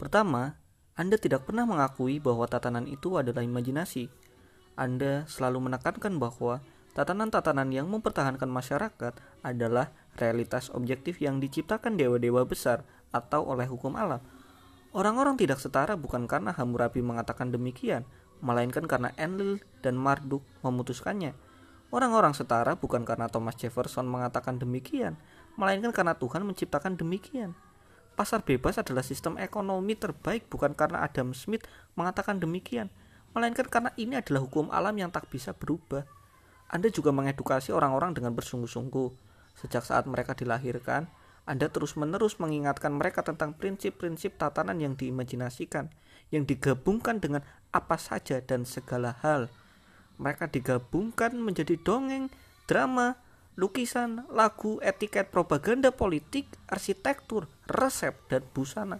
Pertama, 0.00 0.56
Anda 0.96 1.20
tidak 1.20 1.44
pernah 1.44 1.68
mengakui 1.68 2.16
bahwa 2.16 2.48
tatanan 2.48 2.88
itu 2.88 3.20
adalah 3.20 3.44
imajinasi. 3.44 4.08
Anda 4.76 5.28
selalu 5.28 5.68
menekankan 5.68 6.16
bahwa 6.16 6.64
tatanan-tatanan 6.96 7.68
yang 7.68 7.92
mempertahankan 7.92 8.48
masyarakat 8.48 9.20
adalah 9.44 9.92
realitas 10.16 10.72
objektif 10.72 11.20
yang 11.20 11.44
diciptakan 11.44 12.00
dewa-dewa 12.00 12.48
besar 12.48 12.88
atau 13.12 13.44
oleh 13.44 13.68
hukum 13.68 14.00
alam. 14.00 14.24
Orang-orang 14.96 15.36
tidak 15.36 15.60
setara 15.60 15.92
bukan 15.92 16.24
karena 16.24 16.56
Hammurabi 16.56 17.04
mengatakan 17.04 17.52
demikian, 17.52 18.08
melainkan 18.40 18.88
karena 18.88 19.12
Enlil 19.20 19.60
dan 19.84 19.92
Marduk 20.00 20.40
memutuskannya. 20.64 21.36
Orang-orang 21.92 22.32
setara 22.32 22.80
bukan 22.80 23.04
karena 23.04 23.28
Thomas 23.28 23.60
Jefferson 23.60 24.08
mengatakan 24.08 24.56
demikian, 24.56 25.20
melainkan 25.60 25.92
karena 25.92 26.16
Tuhan 26.16 26.48
menciptakan 26.48 26.96
demikian. 26.96 27.52
Pasar 28.16 28.40
bebas 28.40 28.80
adalah 28.80 29.04
sistem 29.04 29.36
ekonomi 29.36 29.92
terbaik 29.92 30.48
bukan 30.48 30.72
karena 30.72 31.04
Adam 31.04 31.36
Smith 31.36 31.68
mengatakan 31.92 32.40
demikian, 32.40 32.88
melainkan 33.36 33.68
karena 33.68 33.92
ini 34.00 34.16
adalah 34.16 34.48
hukum 34.48 34.72
alam 34.72 34.96
yang 34.96 35.12
tak 35.12 35.28
bisa 35.28 35.52
berubah. 35.52 36.08
Anda 36.66 36.90
juga 36.90 37.14
mengedukasi 37.14 37.70
orang-orang 37.70 38.18
dengan 38.18 38.34
bersungguh-sungguh. 38.34 39.08
Sejak 39.54 39.86
saat 39.86 40.10
mereka 40.10 40.34
dilahirkan, 40.34 41.06
Anda 41.46 41.70
terus-menerus 41.70 42.42
mengingatkan 42.42 42.90
mereka 42.90 43.22
tentang 43.22 43.54
prinsip-prinsip 43.54 44.34
tatanan 44.34 44.82
yang 44.82 44.98
diimajinasikan, 44.98 45.94
yang 46.34 46.42
digabungkan 46.42 47.22
dengan 47.22 47.46
apa 47.70 47.94
saja 47.94 48.42
dan 48.42 48.66
segala 48.66 49.14
hal. 49.22 49.46
Mereka 50.18 50.50
digabungkan 50.50 51.38
menjadi 51.38 51.78
dongeng, 51.78 52.34
drama, 52.66 53.14
lukisan, 53.54 54.26
lagu, 54.34 54.82
etiket, 54.82 55.30
propaganda 55.30 55.94
politik, 55.94 56.50
arsitektur, 56.66 57.46
resep, 57.70 58.18
dan 58.26 58.42
busana. 58.50 58.98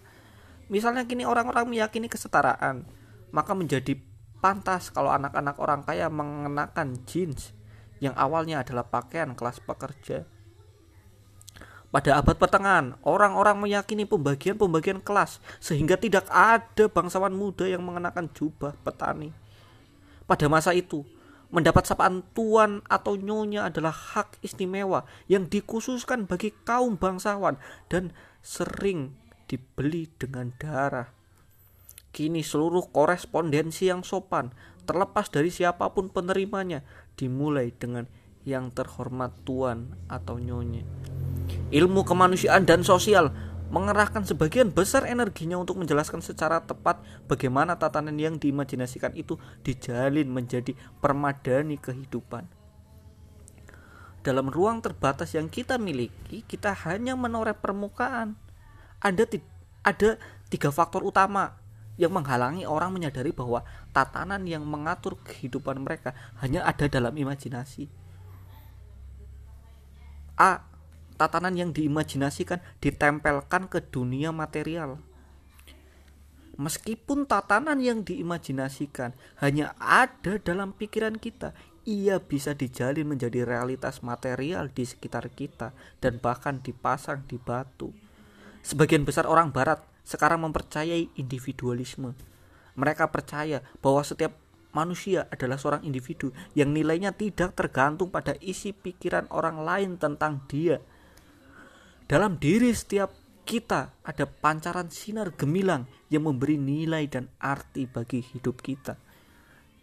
Misalnya 0.71 1.03
kini 1.03 1.27
orang-orang 1.27 1.67
meyakini 1.67 2.07
kesetaraan, 2.07 2.87
maka 3.35 3.59
menjadi 3.59 3.99
pantas 4.39 4.95
kalau 4.95 5.11
anak-anak 5.11 5.57
orang 5.59 5.83
kaya 5.83 6.07
mengenakan 6.07 7.03
jeans 7.09 7.56
yang 8.03 8.15
awalnya 8.15 8.61
adalah 8.61 8.87
pakaian 8.87 9.33
kelas 9.33 9.63
pekerja. 9.63 10.29
Pada 11.89 12.19
abad 12.21 12.37
pertengahan, 12.37 12.99
orang-orang 13.07 13.57
meyakini 13.57 14.05
pembagian-pembagian 14.05 15.01
kelas 15.01 15.41
sehingga 15.63 15.97
tidak 15.97 16.29
ada 16.29 16.93
bangsawan 16.93 17.33
muda 17.33 17.65
yang 17.65 17.81
mengenakan 17.81 18.29
jubah 18.37 18.77
petani. 18.85 19.33
Pada 20.27 20.51
masa 20.51 20.75
itu, 20.77 21.07
Mendapat 21.47 21.87
sapaan 21.87 22.27
tuan 22.35 22.83
atau 22.91 23.15
nyonya 23.15 23.71
adalah 23.71 23.95
hak 23.95 24.43
istimewa 24.43 25.07
yang 25.31 25.47
dikhususkan 25.47 26.27
bagi 26.27 26.51
kaum 26.67 26.99
bangsawan 26.99 27.55
dan 27.87 28.11
sering 28.43 29.15
dibeli 29.47 30.11
dengan 30.19 30.51
darah. 30.59 31.15
Kini 32.11 32.43
seluruh 32.43 32.91
korespondensi 32.91 33.87
yang 33.87 34.03
sopan, 34.03 34.51
terlepas 34.87 35.29
dari 35.29 35.51
siapa 35.51 35.91
pun 35.91 36.09
penerimanya, 36.09 36.87
dimulai 37.19 37.75
dengan 37.75 38.07
yang 38.47 38.71
terhormat 38.71 39.35
tuan 39.43 39.99
atau 40.07 40.39
nyonya. 40.39 40.87
Ilmu 41.75 42.07
kemanusiaan 42.07 42.63
dan 42.63 42.87
sosial 42.87 43.35
mengerahkan 43.67 44.23
sebagian 44.23 44.71
besar 44.71 45.11
energinya 45.11 45.59
untuk 45.59 45.83
menjelaskan 45.83 46.23
secara 46.23 46.63
tepat 46.63 47.03
bagaimana 47.27 47.75
tatanan 47.75 48.15
yang 48.15 48.39
diimajinasikan 48.39 49.11
itu 49.19 49.35
dijalin 49.67 50.31
menjadi 50.31 50.79
permadani 51.03 51.75
kehidupan. 51.75 52.47
Dalam 54.23 54.47
ruang 54.51 54.83
terbatas 54.83 55.35
yang 55.35 55.51
kita 55.51 55.79
miliki, 55.79 56.47
kita 56.47 56.75
hanya 56.87 57.19
menoreh 57.19 57.55
permukaan. 57.55 58.39
Ada 59.03 59.27
ada 59.87 60.19
tiga 60.51 60.71
faktor 60.71 61.03
utama 61.07 61.66
yang 61.97 62.13
menghalangi 62.13 62.69
orang 62.69 62.93
menyadari 62.93 63.33
bahwa 63.33 63.65
tatanan 63.93 64.45
yang 64.45 64.65
mengatur 64.65 65.17
kehidupan 65.25 65.81
mereka 65.81 66.13
hanya 66.45 66.65
ada 66.65 66.89
dalam 66.89 67.13
imajinasi. 67.17 67.89
A. 70.37 70.61
Tatanan 71.17 71.57
yang 71.57 71.73
diimajinasikan 71.73 72.61
ditempelkan 72.85 73.73
ke 73.73 73.81
dunia 73.81 74.37
material. 74.37 75.01
Meskipun 76.61 77.25
tatanan 77.25 77.81
yang 77.81 78.05
diimajinasikan 78.05 79.17
hanya 79.41 79.73
ada 79.81 80.37
dalam 80.37 80.77
pikiran 80.77 81.17
kita, 81.17 81.57
ia 81.89 82.21
bisa 82.21 82.53
dijalin 82.53 83.09
menjadi 83.09 83.49
realitas 83.49 84.05
material 84.05 84.69
di 84.69 84.85
sekitar 84.85 85.33
kita 85.33 85.73
dan 86.05 86.21
bahkan 86.21 86.61
dipasang 86.61 87.25
di 87.25 87.41
batu. 87.41 87.97
Sebagian 88.61 89.09
besar 89.09 89.25
orang 89.25 89.55
barat 89.55 89.81
sekarang 90.07 90.47
mempercayai 90.47 91.11
individualisme. 91.19 92.15
Mereka 92.79 93.11
percaya 93.11 93.67
bahwa 93.83 94.07
setiap 94.07 94.39
manusia 94.71 95.27
adalah 95.33 95.59
seorang 95.59 95.83
individu 95.83 96.31
yang 96.55 96.71
nilainya 96.71 97.11
tidak 97.11 97.59
tergantung 97.59 98.13
pada 98.15 98.39
isi 98.39 98.71
pikiran 98.71 99.27
orang 99.35 99.67
lain 99.67 99.91
tentang 99.99 100.47
dia. 100.47 100.79
Dalam 102.07 102.39
diri 102.39 102.71
setiap 102.71 103.11
kita 103.43 103.95
ada 104.07 104.25
pancaran 104.29 104.93
sinar 104.93 105.35
gemilang 105.35 105.91
yang 106.07 106.29
memberi 106.29 106.55
nilai 106.55 107.11
dan 107.11 107.27
arti 107.43 107.91
bagi 107.91 108.23
hidup 108.23 108.63
kita. 108.63 108.95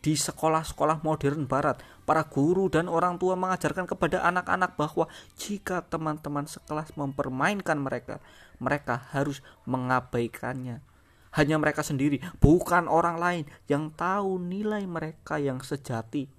Di 0.04 0.20
sekolah-sekolah 0.20 1.00
modern 1.00 1.48
barat, 1.48 1.80
para 2.04 2.28
guru 2.28 2.68
dan 2.68 2.92
orang 2.92 3.16
tua 3.16 3.40
mengajarkan 3.40 3.88
kepada 3.88 4.20
anak-anak 4.28 4.76
bahwa 4.76 5.08
jika 5.40 5.80
teman-teman 5.88 6.44
sekelas 6.44 6.92
mempermainkan 7.00 7.80
mereka, 7.80 8.20
mereka 8.64 9.12
harus 9.12 9.44
mengabaikannya. 9.68 10.80
Hanya 11.34 11.58
mereka 11.58 11.84
sendiri, 11.84 12.22
bukan 12.40 12.88
orang 12.88 13.18
lain 13.18 13.44
yang 13.68 13.92
tahu 13.92 14.40
nilai 14.40 14.86
mereka 14.88 15.42
yang 15.42 15.60
sejati. 15.60 16.30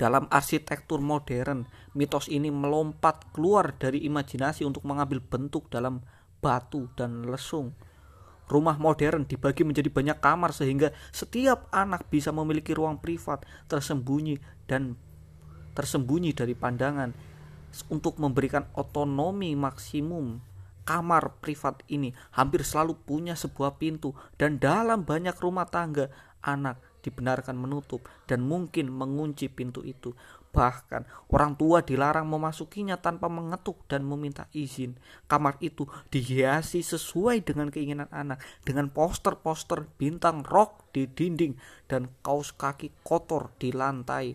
Dalam 0.00 0.24
arsitektur 0.32 1.04
modern, 1.04 1.68
mitos 1.92 2.32
ini 2.32 2.48
melompat 2.48 3.28
keluar 3.36 3.76
dari 3.76 4.00
imajinasi 4.08 4.64
untuk 4.64 4.88
mengambil 4.88 5.20
bentuk 5.20 5.68
dalam 5.68 6.00
batu 6.40 6.88
dan 6.96 7.28
lesung. 7.28 7.76
Rumah 8.48 8.80
modern 8.80 9.28
dibagi 9.28 9.60
menjadi 9.60 9.92
banyak 9.92 10.18
kamar 10.24 10.56
sehingga 10.56 10.88
setiap 11.12 11.68
anak 11.68 12.08
bisa 12.08 12.32
memiliki 12.32 12.72
ruang 12.72 12.96
privat 12.96 13.44
tersembunyi 13.68 14.40
dan 14.64 14.96
tersembunyi 15.76 16.32
dari 16.32 16.56
pandangan 16.56 17.12
untuk 17.92 18.16
memberikan 18.16 18.64
otonomi 18.72 19.52
maksimum 19.52 20.40
kamar 20.88 21.36
privat 21.44 21.84
ini 21.92 22.16
hampir 22.32 22.64
selalu 22.64 22.96
punya 23.04 23.36
sebuah 23.36 23.76
pintu 23.76 24.16
dan 24.40 24.56
dalam 24.56 25.04
banyak 25.04 25.36
rumah 25.36 25.68
tangga 25.68 26.08
anak 26.40 26.80
dibenarkan 27.04 27.60
menutup 27.60 28.08
dan 28.24 28.40
mungkin 28.40 28.88
mengunci 28.88 29.52
pintu 29.52 29.84
itu. 29.84 30.16
Bahkan 30.48 31.28
orang 31.28 31.60
tua 31.60 31.84
dilarang 31.84 32.24
memasukinya 32.24 32.96
tanpa 32.96 33.28
mengetuk 33.28 33.84
dan 33.84 34.00
meminta 34.02 34.48
izin. 34.56 34.96
Kamar 35.28 35.60
itu 35.60 35.84
dihiasi 36.08 36.80
sesuai 36.80 37.44
dengan 37.44 37.68
keinginan 37.68 38.08
anak 38.08 38.40
dengan 38.64 38.88
poster-poster 38.88 39.84
bintang 40.00 40.40
rock 40.48 40.88
di 40.96 41.04
dinding 41.04 41.52
dan 41.84 42.08
kaos 42.24 42.56
kaki 42.56 42.96
kotor 43.04 43.52
di 43.60 43.76
lantai. 43.76 44.32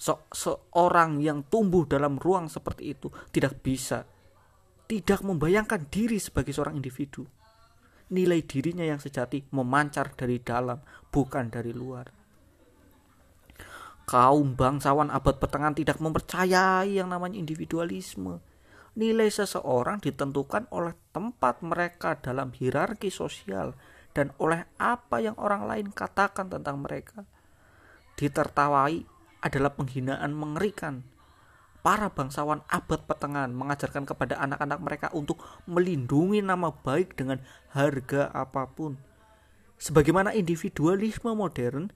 Se 0.00 0.16
seorang 0.32 1.22
yang 1.22 1.46
tumbuh 1.46 1.86
dalam 1.86 2.18
ruang 2.18 2.50
seperti 2.50 2.98
itu 2.98 3.12
tidak 3.30 3.62
bisa 3.62 4.09
tidak 4.90 5.22
membayangkan 5.22 5.86
diri 5.86 6.18
sebagai 6.18 6.50
seorang 6.50 6.74
individu. 6.74 7.22
Nilai 8.10 8.42
dirinya 8.42 8.82
yang 8.82 8.98
sejati 8.98 9.46
memancar 9.54 10.18
dari 10.18 10.42
dalam, 10.42 10.82
bukan 11.14 11.46
dari 11.46 11.70
luar. 11.70 12.10
Kaum 14.02 14.58
bangsawan 14.58 15.14
abad 15.14 15.38
pertengahan 15.38 15.78
tidak 15.78 16.02
mempercayai 16.02 16.98
yang 16.98 17.06
namanya 17.06 17.38
individualisme. 17.38 18.42
Nilai 18.98 19.30
seseorang 19.30 20.02
ditentukan 20.02 20.66
oleh 20.74 20.98
tempat 21.14 21.62
mereka 21.62 22.18
dalam 22.18 22.50
hierarki 22.50 23.14
sosial 23.14 23.78
dan 24.10 24.34
oleh 24.42 24.66
apa 24.82 25.22
yang 25.22 25.38
orang 25.38 25.70
lain 25.70 25.94
katakan 25.94 26.50
tentang 26.50 26.82
mereka. 26.82 27.22
Ditertawai 28.18 29.06
adalah 29.46 29.70
penghinaan 29.70 30.34
mengerikan 30.34 31.06
para 31.80 32.12
bangsawan 32.12 32.60
abad 32.68 33.00
pertengahan 33.08 33.52
mengajarkan 33.52 34.04
kepada 34.04 34.36
anak-anak 34.36 34.78
mereka 34.80 35.06
untuk 35.16 35.40
melindungi 35.64 36.44
nama 36.44 36.72
baik 36.72 37.16
dengan 37.16 37.40
harga 37.72 38.28
apa 38.32 38.68
pun. 38.68 39.00
Sebagaimana 39.80 40.36
individualisme 40.36 41.32
modern, 41.32 41.88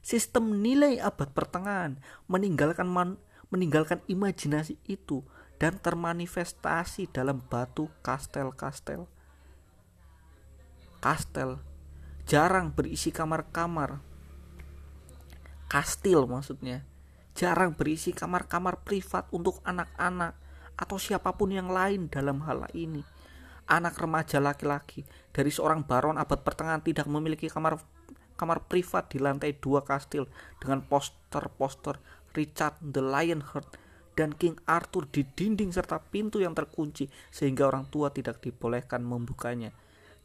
sistem 0.00 0.64
nilai 0.64 0.96
abad 1.04 1.28
pertengahan 1.36 2.00
meninggalkan 2.32 2.88
man, 2.88 3.20
meninggalkan 3.52 4.00
imajinasi 4.08 4.80
itu 4.88 5.20
dan 5.60 5.76
termanifestasi 5.76 7.12
dalam 7.12 7.44
batu 7.44 7.92
kastel-kastel. 8.00 9.04
Kastel 11.04 11.60
jarang 12.24 12.72
berisi 12.72 13.12
kamar-kamar. 13.12 14.00
Kastil 15.68 16.24
maksudnya 16.24 16.88
jarang 17.32 17.72
berisi 17.72 18.12
kamar-kamar 18.12 18.84
privat 18.84 19.28
untuk 19.32 19.64
anak-anak 19.64 20.36
atau 20.76 20.96
siapa 20.96 21.36
pun 21.36 21.52
yang 21.52 21.68
lain 21.72 22.08
dalam 22.08 22.44
hal 22.44 22.68
ini. 22.76 23.04
Anak 23.68 23.96
remaja 23.96 24.42
laki-laki 24.42 25.06
dari 25.30 25.48
seorang 25.48 25.86
baron 25.86 26.20
abad 26.20 26.44
pertengahan 26.44 26.82
tidak 26.84 27.06
memiliki 27.08 27.48
kamar 27.48 27.80
kamar 28.36 28.66
privat 28.66 29.06
di 29.12 29.22
lantai 29.22 29.54
dua 29.54 29.86
kastil 29.86 30.26
dengan 30.58 30.82
poster-poster 30.82 32.00
Richard 32.34 32.74
the 32.82 32.98
Lionheart 32.98 33.78
dan 34.12 34.36
King 34.36 34.58
Arthur 34.68 35.08
di 35.08 35.24
dinding 35.24 35.72
serta 35.72 36.02
pintu 36.02 36.42
yang 36.42 36.52
terkunci 36.52 37.08
sehingga 37.32 37.70
orang 37.70 37.88
tua 37.88 38.12
tidak 38.12 38.44
dibolehkan 38.44 39.00
membukanya. 39.06 39.72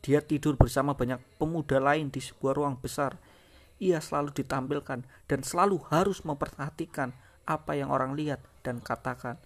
Dia 0.03 0.19
tidur 0.23 0.59
bersama 0.59 0.93
banyak 0.97 1.19
pemuda 1.39 1.79
lain 1.79 2.11
di 2.11 2.19
sebuah 2.19 2.57
ruang 2.57 2.75
besar 2.79 3.15
ia 3.77 4.01
selalu 4.01 4.33
ditampilkan 4.33 5.05
dan 5.29 5.39
selalu 5.45 5.81
harus 5.89 6.25
memperhatikan 6.25 7.13
apa 7.47 7.77
yang 7.77 7.93
orang 7.93 8.17
lihat 8.17 8.43
dan 8.65 8.81
katakan. 8.83 9.39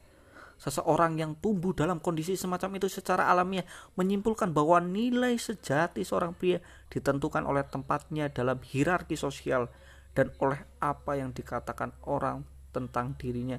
Seseorang 0.62 1.18
yang 1.18 1.34
tumbuh 1.42 1.74
dalam 1.74 1.98
kondisi 1.98 2.38
semacam 2.38 2.78
itu 2.78 2.86
secara 2.86 3.34
alamiah 3.34 3.66
menyimpulkan 3.98 4.54
bahwa 4.54 4.78
nilai 4.78 5.34
sejati 5.34 6.06
seorang 6.06 6.38
pria 6.38 6.62
ditentukan 6.94 7.42
oleh 7.50 7.66
tempatnya 7.66 8.30
dalam 8.30 8.62
hierarki 8.62 9.18
sosial 9.18 9.74
dan 10.14 10.30
oleh 10.38 10.62
apa 10.78 11.18
yang 11.18 11.34
dikatakan 11.34 11.98
orang 12.06 12.46
tentang 12.70 13.18
dirinya. 13.18 13.58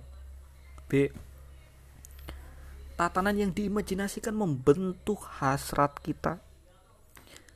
B. 0.87 1.11
Tatanan 2.95 3.35
yang 3.35 3.51
diimajinasikan 3.51 4.37
membentuk 4.37 5.27
hasrat 5.43 5.99
kita 6.07 6.39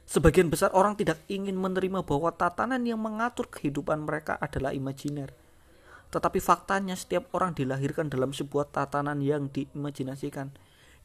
Sebagian 0.06 0.46
besar 0.46 0.70
orang 0.70 0.94
tidak 0.94 1.18
ingin 1.26 1.58
menerima 1.58 2.06
bahwa 2.06 2.30
tatanan 2.30 2.86
yang 2.86 3.02
mengatur 3.02 3.50
kehidupan 3.50 4.06
mereka 4.06 4.38
adalah 4.38 4.70
imajiner. 4.70 5.34
Tetapi 6.14 6.38
faktanya 6.38 6.94
setiap 6.94 7.26
orang 7.34 7.58
dilahirkan 7.58 8.06
dalam 8.06 8.30
sebuah 8.30 8.70
tatanan 8.70 9.18
yang 9.18 9.50
diimajinasikan 9.50 10.54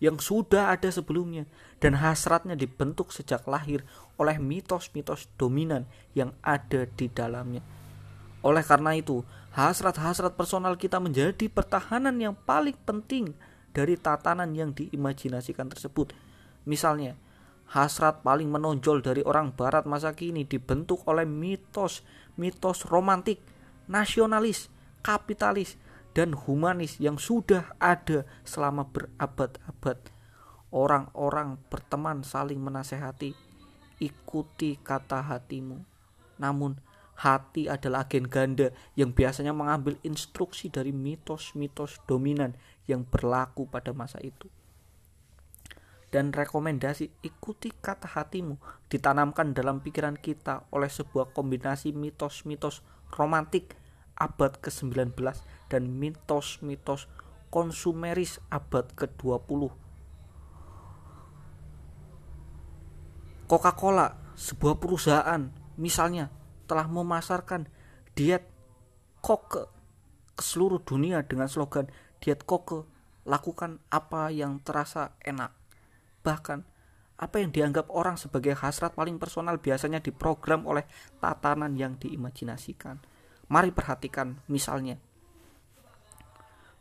yang 0.01 0.17
sudah 0.17 0.73
ada 0.73 0.89
sebelumnya 0.89 1.45
dan 1.77 1.93
hasratnya 2.01 2.57
dibentuk 2.57 3.13
sejak 3.13 3.45
lahir 3.45 3.85
oleh 4.17 4.41
mitos-mitos 4.41 5.29
dominan 5.37 5.85
yang 6.17 6.33
ada 6.41 6.89
di 6.89 7.05
dalamnya. 7.05 7.61
Oleh 8.41 8.65
karena 8.65 8.97
itu, 8.97 9.21
hasrat-hasrat 9.53 10.33
personal 10.33 10.73
kita 10.73 10.97
menjadi 10.97 11.45
pertahanan 11.45 12.17
yang 12.17 12.33
paling 12.33 12.73
penting 12.81 13.37
dari 13.69 13.93
tatanan 13.93 14.49
yang 14.57 14.73
diimajinasikan 14.73 15.69
tersebut. 15.69 16.17
Misalnya, 16.65 17.13
hasrat 17.71 18.19
paling 18.19 18.51
menonjol 18.51 18.99
dari 18.99 19.23
orang 19.23 19.55
barat 19.55 19.87
masa 19.87 20.11
kini 20.11 20.43
dibentuk 20.43 21.07
oleh 21.07 21.23
mitos-mitos 21.23 22.83
romantik, 22.91 23.39
nasionalis, 23.87 24.67
kapitalis, 24.99 25.79
dan 26.11 26.35
humanis 26.35 26.99
yang 26.99 27.15
sudah 27.15 27.71
ada 27.79 28.27
selama 28.43 28.91
berabad-abad. 28.91 30.11
Orang-orang 30.71 31.59
berteman 31.71 32.27
saling 32.27 32.59
menasehati, 32.59 33.31
ikuti 34.03 34.75
kata 34.83 35.23
hatimu. 35.23 35.79
Namun, 36.43 36.75
hati 37.15 37.71
adalah 37.71 38.03
agen 38.03 38.27
ganda 38.27 38.75
yang 38.99 39.15
biasanya 39.15 39.55
mengambil 39.55 39.95
instruksi 40.03 40.67
dari 40.67 40.91
mitos-mitos 40.91 42.03
dominan 42.03 42.51
yang 42.83 43.07
berlaku 43.07 43.67
pada 43.71 43.95
masa 43.95 44.19
itu 44.19 44.51
dan 46.11 46.35
rekomendasi 46.35 47.09
ikuti 47.23 47.71
kata 47.71 48.05
hatimu 48.05 48.59
ditanamkan 48.91 49.55
dalam 49.55 49.79
pikiran 49.79 50.19
kita 50.19 50.67
oleh 50.75 50.91
sebuah 50.91 51.31
kombinasi 51.31 51.95
mitos-mitos 51.95 52.83
romantik 53.15 53.79
abad 54.19 54.59
ke-19 54.59 55.15
dan 55.71 55.83
mitos-mitos 55.87 57.07
konsumeris 57.47 58.43
abad 58.51 58.91
ke-20. 58.93 59.71
Coca-Cola, 63.47 64.15
sebuah 64.39 64.79
perusahaan, 64.79 65.51
misalnya 65.75 66.31
telah 66.71 66.87
memasarkan 66.87 67.67
diet 68.15 68.47
koke 69.19 69.67
ke 70.35 70.43
seluruh 70.43 70.79
dunia 70.79 71.19
dengan 71.27 71.51
slogan 71.51 71.91
diet 72.23 72.47
koke, 72.47 72.87
lakukan 73.27 73.83
apa 73.91 74.31
yang 74.31 74.63
terasa 74.63 75.19
enak. 75.19 75.60
Bahkan 76.21 76.59
apa 77.21 77.37
yang 77.37 77.53
dianggap 77.53 77.93
orang 77.93 78.17
sebagai 78.17 78.57
hasrat 78.57 78.97
paling 78.97 79.21
personal 79.21 79.61
biasanya 79.61 80.01
diprogram 80.01 80.65
oleh 80.65 80.89
tatanan 81.21 81.77
yang 81.77 81.97
diimajinasikan. 82.01 82.97
Mari 83.51 83.69
perhatikan 83.69 84.41
misalnya 84.49 84.97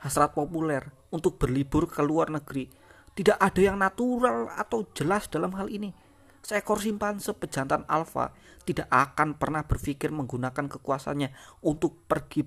hasrat 0.01 0.33
populer 0.33 0.81
untuk 1.13 1.37
berlibur 1.37 1.85
ke 1.89 2.01
luar 2.01 2.33
negeri. 2.33 2.69
Tidak 3.11 3.37
ada 3.37 3.61
yang 3.61 3.77
natural 3.77 4.49
atau 4.57 4.89
jelas 4.97 5.29
dalam 5.29 5.53
hal 5.61 5.69
ini. 5.69 5.93
Seekor 6.41 6.81
simpanse 6.81 7.37
pejantan 7.37 7.85
alfa 7.85 8.33
tidak 8.65 8.89
akan 8.89 9.37
pernah 9.37 9.61
berpikir 9.61 10.09
menggunakan 10.09 10.73
kekuasaannya 10.73 11.61
untuk 11.69 12.09
pergi 12.09 12.41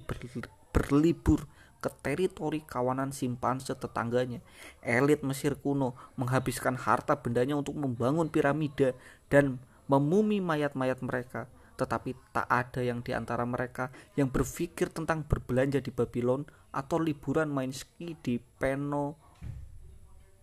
berlibur 0.73 1.45
ke 1.83 1.91
teritori 1.99 2.63
kawanan 2.63 3.11
simpanse 3.11 3.75
tetangganya. 3.75 4.39
Elit 4.79 5.19
Mesir 5.27 5.59
kuno 5.59 5.99
menghabiskan 6.15 6.79
harta 6.79 7.19
bendanya 7.19 7.59
untuk 7.59 7.75
membangun 7.75 8.31
piramida 8.31 8.95
dan 9.27 9.59
memumi 9.91 10.39
mayat-mayat 10.39 11.03
mereka 11.03 11.51
tetapi 11.73 12.13
tak 12.31 12.45
ada 12.47 12.85
yang 12.85 13.01
di 13.01 13.11
antara 13.17 13.43
mereka 13.49 13.89
yang 14.13 14.29
berpikir 14.29 14.93
tentang 14.93 15.25
berbelanja 15.25 15.81
di 15.81 15.89
Babylon 15.89 16.45
atau 16.69 17.01
liburan 17.01 17.49
main 17.49 17.73
ski 17.73 18.13
di 18.21 18.37
Peno 18.37 19.17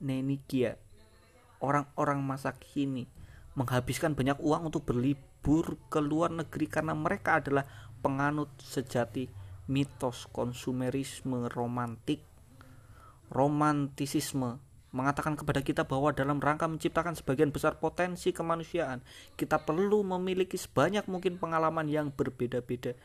Nenikia. 0.02 0.74
Orang-orang 1.62 2.18
masa 2.24 2.56
kini 2.56 3.06
menghabiskan 3.54 4.16
banyak 4.16 4.38
uang 4.42 4.72
untuk 4.72 4.88
berlibur 4.90 5.76
ke 5.92 6.00
luar 6.02 6.34
negeri 6.34 6.66
karena 6.66 6.96
mereka 6.96 7.38
adalah 7.38 7.66
penganut 8.00 8.48
sejati 8.58 9.28
mitos 9.70 10.26
konsumerisme 10.34 11.46
romantik. 11.46 12.26
Romantisisme 13.30 14.58
mengatakan 14.90 15.38
kepada 15.38 15.62
kita 15.62 15.86
bahwa 15.86 16.10
dalam 16.10 16.42
rangka 16.42 16.66
menciptakan 16.66 17.14
sebagian 17.14 17.54
besar 17.54 17.78
potensi 17.78 18.34
kemanusiaan, 18.34 19.06
kita 19.38 19.62
perlu 19.62 20.02
memiliki 20.02 20.58
sebanyak 20.58 21.06
mungkin 21.06 21.38
pengalaman 21.38 21.86
yang 21.86 22.10
berbeda-beda. 22.10 22.98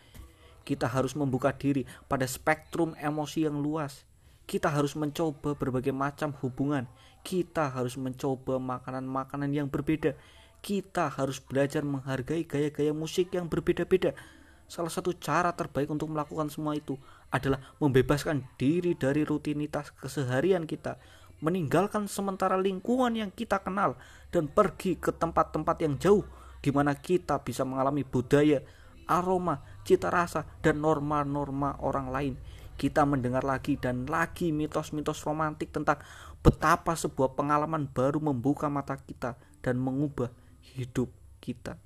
Kita 0.65 0.89
harus 0.89 1.13
membuka 1.13 1.53
diri 1.53 1.85
pada 2.09 2.25
spektrum 2.25 2.97
emosi 2.97 3.45
yang 3.45 3.61
luas. 3.61 4.01
Kita 4.49 4.73
harus 4.73 4.97
mencoba 4.97 5.53
berbagai 5.53 5.93
macam 5.93 6.33
hubungan. 6.41 6.89
Kita 7.21 7.69
harus 7.69 7.93
mencoba 8.01 8.57
makanan-makanan 8.57 9.53
yang 9.53 9.69
berbeda. 9.69 10.17
Kita 10.65 11.13
harus 11.13 11.37
belajar 11.37 11.85
menghargai 11.85 12.49
gaya-gaya 12.49 12.89
musik 12.97 13.29
yang 13.37 13.45
berbeda-beda. 13.45 14.17
Salah 14.65 14.89
satu 14.89 15.13
cara 15.17 15.53
terbaik 15.53 15.93
untuk 15.93 16.09
melakukan 16.09 16.49
semua 16.49 16.73
itu 16.73 16.97
adalah 17.29 17.61
membebaskan 17.77 18.45
diri 18.57 18.97
dari 18.97 19.21
rutinitas 19.21 19.93
keseharian 19.93 20.65
kita 20.65 20.97
meninggalkan 21.43 22.07
sementara 22.07 22.55
lingkungan 22.55 23.11
yang 23.11 23.31
kita 23.31 23.59
kenal 23.59 23.99
dan 24.31 24.47
pergi 24.47 24.95
ke 24.95 25.11
tempat-tempat 25.11 25.77
yang 25.83 25.99
jauh 25.99 26.23
di 26.63 26.71
mana 26.71 26.95
kita 26.95 27.43
bisa 27.43 27.61
mengalami 27.61 28.01
budaya, 28.01 28.63
aroma, 29.05 29.61
cita 29.85 30.09
rasa, 30.09 30.49
dan 30.65 30.81
norma-norma 30.81 31.77
orang 31.83 32.07
lain. 32.09 32.33
Kita 32.75 33.05
mendengar 33.07 33.45
lagi 33.45 33.77
dan 33.77 34.09
lagi 34.09 34.51
mitos-mitos 34.51 35.21
romantik 35.23 35.71
tentang 35.71 36.01
betapa 36.41 36.97
sebuah 36.97 37.37
pengalaman 37.37 37.87
baru 37.87 38.19
membuka 38.19 38.67
mata 38.67 38.97
kita 38.97 39.37
dan 39.61 39.79
mengubah 39.79 40.33
hidup 40.75 41.13
kita. 41.39 41.77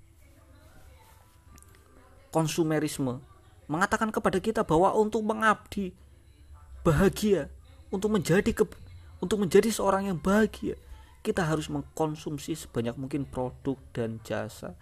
Konsumerisme 2.30 3.22
mengatakan 3.70 4.10
kepada 4.10 4.38
kita 4.42 4.62
bahwa 4.66 4.94
untuk 4.98 5.22
mengabdi 5.26 5.94
bahagia, 6.82 7.50
untuk 7.94 8.14
menjadi 8.14 8.50
ke 8.54 8.66
untuk 9.20 9.42
menjadi 9.44 9.68
seorang 9.70 10.08
yang 10.08 10.18
bahagia, 10.18 10.80
kita 11.20 11.44
harus 11.44 11.68
mengkonsumsi 11.68 12.56
sebanyak 12.56 12.96
mungkin 12.96 13.28
produk 13.28 13.76
dan 13.92 14.24
jasa. 14.24 14.80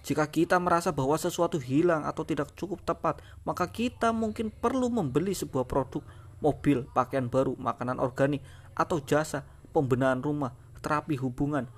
Jika 0.00 0.24
kita 0.26 0.56
merasa 0.56 0.90
bahwa 0.90 1.14
sesuatu 1.20 1.60
hilang 1.60 2.08
atau 2.08 2.24
tidak 2.24 2.50
cukup 2.56 2.80
tepat, 2.82 3.20
maka 3.44 3.68
kita 3.68 4.10
mungkin 4.16 4.48
perlu 4.48 4.88
membeli 4.88 5.36
sebuah 5.36 5.68
produk, 5.68 6.00
mobil, 6.40 6.88
pakaian 6.96 7.28
baru, 7.28 7.52
makanan 7.60 8.00
organik, 8.00 8.40
atau 8.72 8.98
jasa 9.04 9.44
pembenahan 9.76 10.24
rumah, 10.24 10.56
terapi 10.80 11.20
hubungan, 11.20 11.68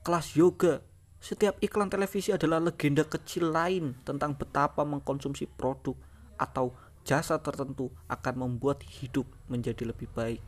kelas 0.00 0.32
yoga. 0.38 0.85
Setiap 1.26 1.58
iklan 1.58 1.90
televisi 1.90 2.30
adalah 2.30 2.62
legenda 2.62 3.02
kecil 3.02 3.50
lain 3.50 3.98
tentang 4.06 4.38
betapa 4.38 4.86
mengkonsumsi 4.86 5.50
produk 5.50 5.98
atau 6.38 6.70
jasa 7.02 7.42
tertentu 7.42 7.90
akan 8.06 8.46
membuat 8.46 8.86
hidup 8.86 9.26
menjadi 9.50 9.90
lebih 9.90 10.06
baik. 10.14 10.38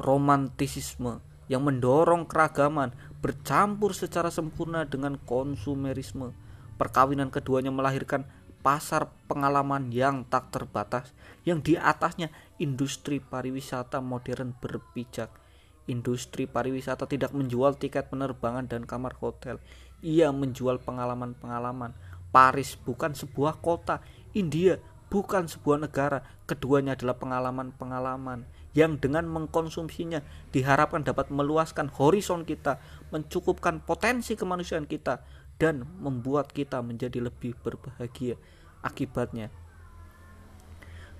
Romantisisme 0.00 1.20
yang 1.52 1.68
mendorong 1.68 2.24
keragaman 2.24 2.96
bercampur 3.20 3.92
secara 3.92 4.32
sempurna 4.32 4.88
dengan 4.88 5.20
konsumerisme. 5.20 6.32
Perkawinan 6.80 7.28
keduanya 7.28 7.68
melahirkan 7.68 8.24
pasar 8.64 9.12
pengalaman 9.28 9.92
yang 9.92 10.24
tak 10.32 10.48
terbatas, 10.48 11.12
yang 11.44 11.60
di 11.60 11.76
atasnya 11.76 12.32
industri 12.56 13.20
pariwisata 13.20 14.00
modern 14.00 14.56
berpijak. 14.56 15.44
Industri 15.86 16.50
pariwisata 16.50 17.06
tidak 17.06 17.30
menjual 17.30 17.78
tiket 17.78 18.10
penerbangan 18.10 18.66
dan 18.66 18.82
kamar 18.82 19.14
hotel, 19.22 19.62
ia 20.02 20.34
menjual 20.34 20.82
pengalaman-pengalaman. 20.82 21.94
Paris 22.34 22.74
bukan 22.74 23.14
sebuah 23.14 23.62
kota, 23.62 24.02
India 24.34 24.82
bukan 25.06 25.46
sebuah 25.46 25.86
negara, 25.86 26.26
keduanya 26.50 26.98
adalah 26.98 27.16
pengalaman-pengalaman 27.16 28.44
yang 28.76 29.00
dengan 29.00 29.24
mengkonsumsinya 29.30 30.20
diharapkan 30.52 31.06
dapat 31.06 31.32
meluaskan 31.32 31.88
horizon 31.88 32.44
kita, 32.44 32.82
mencukupkan 33.14 33.80
potensi 33.80 34.36
kemanusiaan 34.36 34.84
kita, 34.84 35.24
dan 35.56 35.88
membuat 36.02 36.52
kita 36.52 36.84
menjadi 36.84 37.24
lebih 37.24 37.56
berbahagia. 37.64 38.36
Akibatnya, 38.84 39.48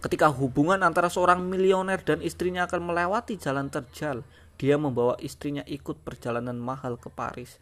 ketika 0.04 0.28
hubungan 0.28 0.84
antara 0.84 1.08
seorang 1.08 1.40
milioner 1.40 2.04
dan 2.04 2.20
istrinya 2.20 2.68
akan 2.68 2.84
melewati 2.84 3.40
jalan 3.40 3.72
terjal, 3.72 4.22
dia 4.56 4.80
membawa 4.80 5.20
istrinya 5.20 5.60
ikut 5.68 6.00
perjalanan 6.00 6.56
mahal 6.56 6.96
ke 6.96 7.12
Paris. 7.12 7.60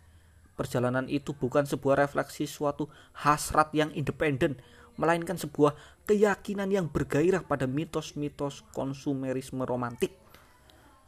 Perjalanan 0.54 1.10
itu 1.10 1.34
bukan 1.34 1.66
sebuah 1.66 2.06
refleksi 2.06 2.46
suatu 2.46 2.86
hasrat 3.18 3.74
yang 3.74 3.90
independen, 3.90 4.62
melainkan 4.94 5.34
sebuah 5.34 5.74
keyakinan 6.06 6.70
yang 6.70 6.86
bergairah 6.86 7.42
pada 7.42 7.66
mitos-mitos 7.66 8.62
konsumerisme 8.70 9.66
romantik. 9.66 10.14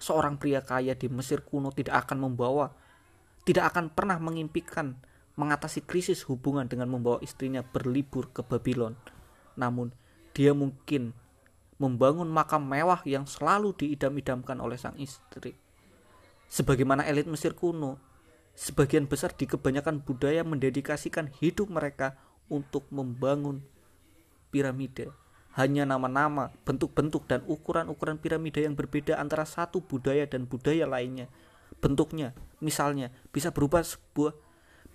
Seorang 0.03 0.43
pria 0.43 0.67
kaya 0.67 0.99
di 0.99 1.07
Mesir 1.07 1.47
kuno 1.47 1.71
tidak 1.71 2.05
akan 2.05 2.27
membawa, 2.27 2.75
tidak 3.47 3.71
akan 3.71 3.95
pernah 3.95 4.19
mengimpikan 4.19 4.99
mengatasi 5.39 5.87
krisis 5.87 6.27
hubungan 6.27 6.67
dengan 6.67 6.91
membawa 6.91 7.23
istrinya 7.23 7.63
berlibur 7.63 8.35
ke 8.35 8.43
Babylon. 8.43 8.99
Namun, 9.55 9.95
dia 10.35 10.51
mungkin 10.51 11.15
membangun 11.79 12.27
makam 12.27 12.65
mewah 12.65 13.05
yang 13.07 13.29
selalu 13.29 13.77
diidam-idamkan 13.77 14.59
oleh 14.59 14.81
sang 14.81 14.97
istri. 14.99 15.66
Sebagaimana 16.47 17.03
elit 17.07 17.27
Mesir 17.27 17.53
kuno, 17.59 17.99
sebagian 18.55 19.11
besar 19.11 19.35
di 19.35 19.45
kebanyakan 19.45 20.01
budaya 20.01 20.47
mendedikasikan 20.47 21.31
hidup 21.43 21.69
mereka 21.69 22.17
untuk 22.47 22.87
membangun 22.95 23.61
piramida. 24.55 25.11
Hanya 25.57 25.89
nama-nama, 25.89 26.53
bentuk-bentuk, 26.69 27.25
dan 27.27 27.41
ukuran-ukuran 27.49 28.21
piramida 28.21 28.61
yang 28.61 28.77
berbeda 28.77 29.17
antara 29.17 29.49
satu 29.49 29.81
budaya 29.81 30.29
dan 30.29 30.45
budaya 30.45 30.85
lainnya. 30.85 31.33
Bentuknya, 31.81 32.37
misalnya, 32.61 33.09
bisa 33.33 33.53
berupa 33.53 33.81
sebuah 33.81 34.37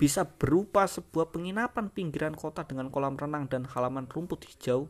bisa 0.01 0.25
berupa 0.25 0.89
sebuah 0.89 1.29
penginapan 1.29 1.93
pinggiran 1.93 2.33
kota 2.33 2.65
dengan 2.65 2.89
kolam 2.89 3.13
renang 3.21 3.45
dan 3.45 3.69
halaman 3.69 4.09
rumput 4.09 4.49
hijau 4.49 4.89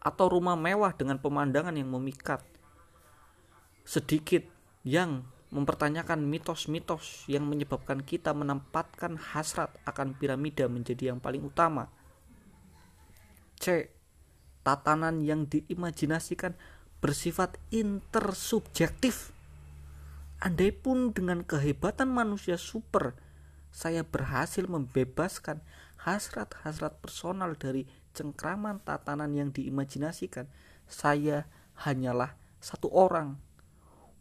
atau 0.00 0.26
rumah 0.32 0.56
mewah 0.56 0.96
dengan 0.96 1.20
pemandangan 1.20 1.76
yang 1.76 1.92
memikat. 1.92 2.40
Sedikit 3.84 4.55
yang 4.86 5.26
mempertanyakan 5.50 6.22
mitos-mitos 6.22 7.26
yang 7.26 7.42
menyebabkan 7.42 8.06
kita 8.06 8.30
menempatkan 8.30 9.18
hasrat 9.18 9.74
akan 9.82 10.14
piramida 10.14 10.70
menjadi 10.70 11.10
yang 11.10 11.18
paling 11.18 11.42
utama. 11.42 11.90
C. 13.58 13.90
Tatanan 14.62 15.22
yang 15.26 15.50
diimajinasikan 15.50 16.54
bersifat 17.02 17.58
intersubjektif. 17.74 19.34
Andai 20.38 20.70
pun 20.70 21.10
dengan 21.10 21.42
kehebatan 21.42 22.10
manusia 22.10 22.60
super, 22.60 23.16
saya 23.72 24.04
berhasil 24.04 24.66
membebaskan 24.68 25.62
hasrat-hasrat 26.02 27.00
personal 27.02 27.56
dari 27.56 27.88
cengkraman 28.12 28.82
tatanan 28.84 29.32
yang 29.32 29.50
diimajinasikan. 29.50 30.46
Saya 30.86 31.48
hanyalah 31.86 32.36
satu 32.60 32.90
orang, 32.92 33.38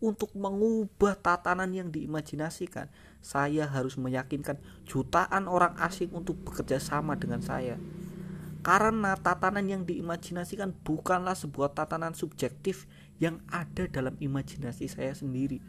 untuk 0.04 0.36
mengubah 0.36 1.16
tatanan 1.16 1.72
yang 1.72 1.88
diimajinasikan, 1.88 2.92
saya 3.24 3.66
harus 3.66 3.96
meyakinkan 3.96 4.60
jutaan 4.84 5.48
orang 5.48 5.74
asing 5.80 6.12
untuk 6.12 6.36
bekerja 6.44 6.78
sama 6.84 7.16
dengan 7.16 7.40
saya. 7.40 7.80
Karena 8.66 9.14
tatanan 9.16 9.70
yang 9.70 9.86
diimajinasikan 9.86 10.74
bukanlah 10.84 11.38
sebuah 11.38 11.78
tatanan 11.78 12.18
subjektif 12.18 12.90
yang 13.22 13.40
ada 13.48 13.86
dalam 13.88 14.18
imajinasi 14.18 14.90
saya 14.90 15.14
sendiri. 15.14 15.62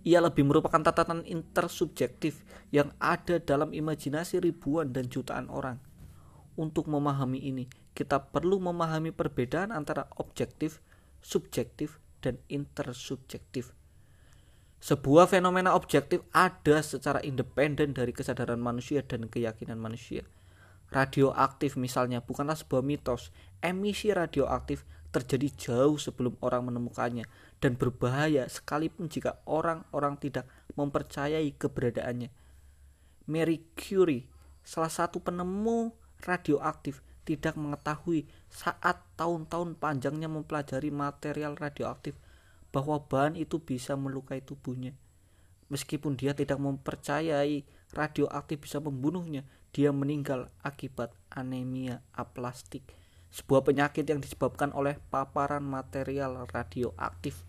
Ia 0.00 0.18
lebih 0.24 0.48
merupakan 0.48 0.80
tatanan 0.80 1.22
intersubjektif 1.28 2.40
yang 2.72 2.90
ada 2.98 3.36
dalam 3.36 3.70
imajinasi 3.70 4.40
ribuan 4.40 4.96
dan 4.96 5.12
jutaan 5.12 5.46
orang. 5.52 5.76
Untuk 6.56 6.88
memahami 6.88 7.38
ini, 7.38 7.68
kita 7.92 8.32
perlu 8.32 8.58
memahami 8.58 9.12
perbedaan 9.12 9.70
antara 9.70 10.08
objektif, 10.16 10.80
subjektif, 11.20 12.00
dan 12.20 12.40
intersubjektif. 12.48 13.72
Sebuah 14.80 15.28
fenomena 15.28 15.76
objektif 15.76 16.24
ada 16.32 16.80
secara 16.80 17.20
independen 17.20 17.92
dari 17.92 18.16
kesadaran 18.16 18.56
manusia 18.56 19.04
dan 19.04 19.28
keyakinan 19.28 19.76
manusia. 19.76 20.24
Radioaktif 20.88 21.76
misalnya 21.76 22.24
bukanlah 22.24 22.56
sebuah 22.56 22.80
mitos. 22.80 23.28
Emisi 23.60 24.08
radioaktif 24.08 24.88
terjadi 25.12 25.48
jauh 25.52 26.00
sebelum 26.00 26.38
orang 26.40 26.72
menemukannya 26.72 27.28
dan 27.60 27.76
berbahaya 27.76 28.48
sekalipun 28.48 29.10
jika 29.12 29.42
orang-orang 29.44 30.16
tidak 30.16 30.48
mempercayai 30.78 31.52
keberadaannya. 31.60 32.32
Mary 33.28 33.62
Curie, 33.76 34.26
salah 34.64 34.90
satu 34.90 35.20
penemu 35.20 35.92
radioaktif, 36.24 37.04
tidak 37.24 37.54
mengetahui 37.54 38.26
saat 38.48 39.00
tahun-tahun 39.14 39.76
panjangnya 39.76 40.26
mempelajari 40.26 40.88
material 40.90 41.54
radioaktif 41.54 42.16
bahwa 42.70 43.02
bahan 43.02 43.34
itu 43.36 43.58
bisa 43.60 43.98
melukai 43.98 44.40
tubuhnya. 44.40 44.94
Meskipun 45.70 46.18
dia 46.18 46.34
tidak 46.34 46.58
mempercayai 46.58 47.62
radioaktif 47.94 48.66
bisa 48.66 48.82
membunuhnya, 48.82 49.46
dia 49.70 49.94
meninggal 49.94 50.50
akibat 50.66 51.14
anemia 51.30 52.02
aplastik, 52.10 52.82
sebuah 53.30 53.62
penyakit 53.62 54.02
yang 54.02 54.18
disebabkan 54.18 54.74
oleh 54.74 54.98
paparan 55.14 55.62
material 55.62 56.46
radioaktif. 56.50 57.46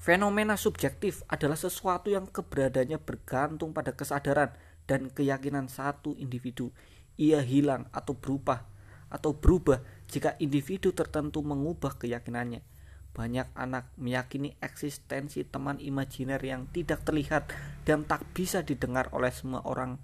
Fenomena 0.00 0.56
subjektif 0.56 1.20
adalah 1.28 1.60
sesuatu 1.60 2.08
yang 2.08 2.24
keberadaannya 2.24 2.96
bergantung 3.00 3.76
pada 3.76 3.92
kesadaran 3.92 4.52
dan 4.88 5.12
keyakinan 5.12 5.68
satu 5.68 6.16
individu. 6.16 6.72
Ia 7.20 7.44
hilang 7.44 7.84
atau 7.92 8.16
berubah 8.16 8.64
atau 9.12 9.36
berubah 9.36 9.82
jika 10.08 10.38
individu 10.40 10.96
tertentu 10.96 11.44
mengubah 11.44 12.00
keyakinannya. 12.00 12.64
Banyak 13.10 13.52
anak 13.58 13.90
meyakini 13.98 14.54
eksistensi 14.62 15.42
teman 15.44 15.82
imajiner 15.82 16.38
yang 16.40 16.70
tidak 16.70 17.02
terlihat 17.04 17.50
dan 17.84 18.06
tak 18.06 18.24
bisa 18.32 18.62
didengar 18.62 19.10
oleh 19.12 19.34
semua 19.34 19.60
orang 19.66 19.98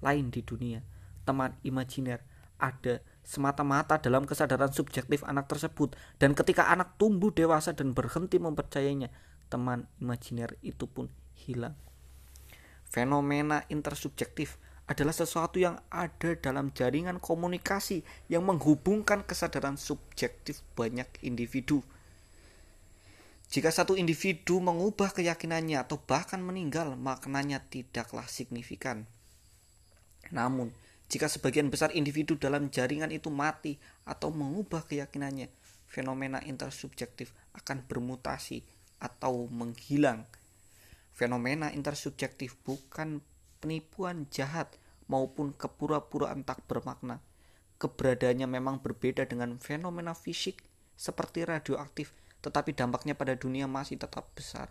lain 0.00 0.32
di 0.32 0.40
dunia. 0.40 0.80
Teman 1.28 1.54
imajiner 1.62 2.24
ada 2.56 3.04
semata-mata 3.20 4.00
dalam 4.00 4.24
kesadaran 4.24 4.72
subjektif 4.72 5.20
anak 5.28 5.44
tersebut 5.46 5.92
dan 6.16 6.32
ketika 6.32 6.72
anak 6.72 6.96
tumbuh 6.96 7.28
dewasa 7.28 7.76
dan 7.76 7.92
berhenti 7.92 8.40
mempercayainya, 8.40 9.12
teman 9.52 9.84
imajiner 10.00 10.56
itu 10.64 10.88
pun 10.88 11.12
hilang. 11.36 11.76
Fenomena 12.88 13.66
intersubjektif 13.68 14.56
adalah 14.86 15.10
sesuatu 15.10 15.58
yang 15.58 15.82
ada 15.90 16.38
dalam 16.38 16.70
jaringan 16.70 17.18
komunikasi 17.18 18.06
yang 18.30 18.46
menghubungkan 18.46 19.26
kesadaran 19.26 19.74
subjektif 19.74 20.62
banyak 20.78 21.10
individu. 21.26 21.82
Jika 23.46 23.70
satu 23.70 23.94
individu 23.94 24.58
mengubah 24.58 25.14
keyakinannya 25.14 25.78
atau 25.82 25.98
bahkan 26.02 26.42
meninggal, 26.42 26.94
maknanya 26.98 27.62
tidaklah 27.62 28.26
signifikan. 28.26 29.06
Namun, 30.34 30.74
jika 31.06 31.30
sebagian 31.30 31.70
besar 31.70 31.94
individu 31.94 32.34
dalam 32.34 32.70
jaringan 32.70 33.14
itu 33.14 33.30
mati 33.30 33.78
atau 34.02 34.34
mengubah 34.34 34.82
keyakinannya, 34.86 35.46
fenomena 35.86 36.42
intersubjektif 36.42 37.30
akan 37.54 37.86
bermutasi 37.86 38.66
atau 38.98 39.46
menghilang. 39.46 40.26
Fenomena 41.14 41.70
intersubjektif 41.70 42.58
bukan 42.66 43.22
penipuan 43.66 44.30
jahat 44.30 44.78
maupun 45.10 45.50
kepura-puraan 45.50 46.46
tak 46.46 46.62
bermakna. 46.70 47.18
Keberadaannya 47.82 48.46
memang 48.46 48.78
berbeda 48.78 49.26
dengan 49.26 49.58
fenomena 49.58 50.14
fisik 50.14 50.62
seperti 50.94 51.42
radioaktif 51.42 52.14
tetapi 52.46 52.78
dampaknya 52.78 53.18
pada 53.18 53.34
dunia 53.34 53.66
masih 53.66 53.98
tetap 53.98 54.30
besar. 54.38 54.70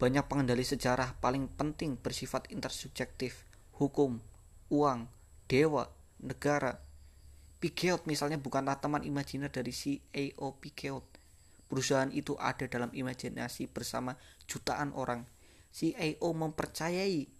Banyak 0.00 0.24
pengendali 0.24 0.64
sejarah 0.64 1.20
paling 1.20 1.52
penting 1.52 2.00
bersifat 2.00 2.48
intersubjektif, 2.48 3.44
hukum, 3.76 4.24
uang, 4.72 5.04
dewa, 5.52 5.92
negara. 6.24 6.80
Pikeot 7.60 8.08
misalnya 8.08 8.40
bukanlah 8.40 8.80
teman 8.80 9.04
imajiner 9.04 9.52
dari 9.52 9.76
CEO 9.76 10.48
Pikeot. 10.56 11.04
Perusahaan 11.68 12.08
itu 12.08 12.40
ada 12.40 12.64
dalam 12.64 12.88
imajinasi 12.88 13.68
bersama 13.68 14.16
jutaan 14.48 14.96
orang. 14.96 15.28
CEO 15.76 16.32
mempercayai 16.32 17.35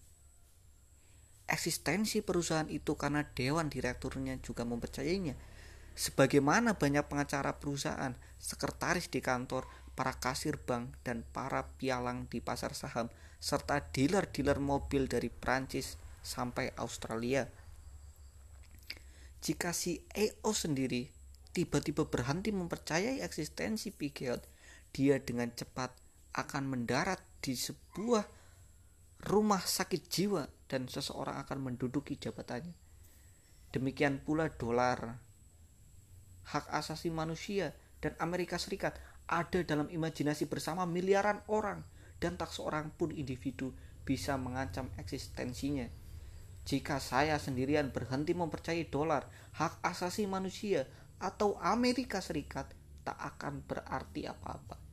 eksistensi 1.47 2.23
perusahaan 2.23 2.69
itu 2.69 2.99
karena 2.99 3.23
dewan 3.23 3.71
direkturnya 3.71 4.39
juga 4.43 4.67
mempercayainya 4.67 5.57
Sebagaimana 5.97 6.77
banyak 6.77 7.09
pengacara 7.09 7.57
perusahaan, 7.57 8.13
sekretaris 8.37 9.09
di 9.09 9.25
kantor, 9.25 9.65
para 9.97 10.13
kasir 10.13 10.61
bank, 10.61 10.93
dan 11.01 11.25
para 11.25 11.73
pialang 11.81 12.29
di 12.29 12.45
pasar 12.45 12.77
saham, 12.77 13.09
serta 13.41 13.81
dealer-dealer 13.81 14.61
mobil 14.61 15.09
dari 15.09 15.33
Prancis 15.33 15.97
sampai 16.21 16.69
Australia. 16.77 17.49
Jika 19.41 19.73
si 19.73 20.05
EO 20.13 20.53
sendiri 20.53 21.09
tiba-tiba 21.57 22.05
berhenti 22.05 22.53
mempercayai 22.53 23.25
eksistensi 23.25 23.89
Piguet, 23.89 24.45
dia 24.93 25.17
dengan 25.17 25.49
cepat 25.49 25.97
akan 26.37 26.77
mendarat 26.77 27.25
di 27.41 27.57
sebuah 27.57 28.29
rumah 29.25 29.63
sakit 29.63 30.03
jiwa 30.11 30.45
dan 30.69 30.91
seseorang 30.91 31.41
akan 31.47 31.59
menduduki 31.73 32.21
jabatannya. 32.21 32.75
Demikian 33.73 34.21
pula 34.25 34.49
dolar 34.53 35.21
hak 36.47 36.71
asasi 36.71 37.11
manusia 37.11 37.75
dan 37.99 38.15
Amerika 38.23 38.55
Serikat 38.57 38.95
ada 39.27 39.59
dalam 39.67 39.91
imajinasi 39.91 40.47
bersama 40.47 40.87
miliaran 40.87 41.43
orang 41.51 41.83
dan 42.23 42.39
tak 42.39 42.55
seorang 42.55 42.95
pun 42.95 43.11
individu 43.11 43.75
bisa 44.07 44.39
mengancam 44.39 44.87
eksistensinya. 44.97 45.91
Jika 46.67 47.03
saya 47.03 47.39
sendirian 47.39 47.91
berhenti 47.91 48.35
mempercayai 48.35 48.87
dolar, 48.91 49.27
hak 49.55 49.83
asasi 49.87 50.27
manusia, 50.27 50.87
atau 51.23 51.59
Amerika 51.63 52.19
Serikat, 52.19 52.71
tak 53.07 53.19
akan 53.19 53.63
berarti 53.63 54.27
apa-apa. 54.27 54.86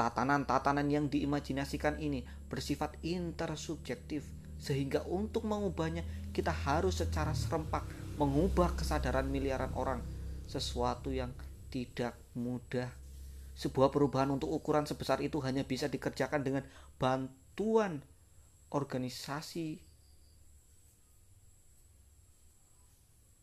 Tatanan-tatanan 0.00 0.88
yang 0.88 1.12
diimajinasikan 1.12 2.00
ini 2.00 2.24
bersifat 2.48 2.96
intersubjektif, 3.04 4.24
sehingga 4.56 5.04
untuk 5.04 5.44
mengubahnya 5.44 6.08
kita 6.32 6.48
harus 6.48 7.04
secara 7.04 7.36
serempak 7.36 7.84
mengubah 8.16 8.72
kesadaran 8.80 9.28
miliaran 9.28 9.68
orang 9.76 10.00
sesuatu 10.48 11.12
yang 11.12 11.36
tidak 11.68 12.16
mudah. 12.32 12.88
Sebuah 13.52 13.92
perubahan 13.92 14.32
untuk 14.32 14.48
ukuran 14.48 14.88
sebesar 14.88 15.20
itu 15.20 15.36
hanya 15.44 15.68
bisa 15.68 15.84
dikerjakan 15.84 16.40
dengan 16.40 16.64
bantuan 16.96 18.00
organisasi 18.72 19.84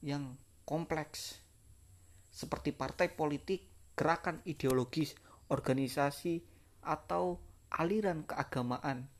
yang 0.01 0.41
kompleks 0.65 1.37
seperti 2.33 2.73
partai 2.73 3.13
politik, 3.13 3.61
gerakan 3.93 4.41
ideologis, 4.49 5.13
organisasi, 5.47 6.43
atau 6.83 7.41
aliran 7.67 8.23
keagamaan. 8.23 9.11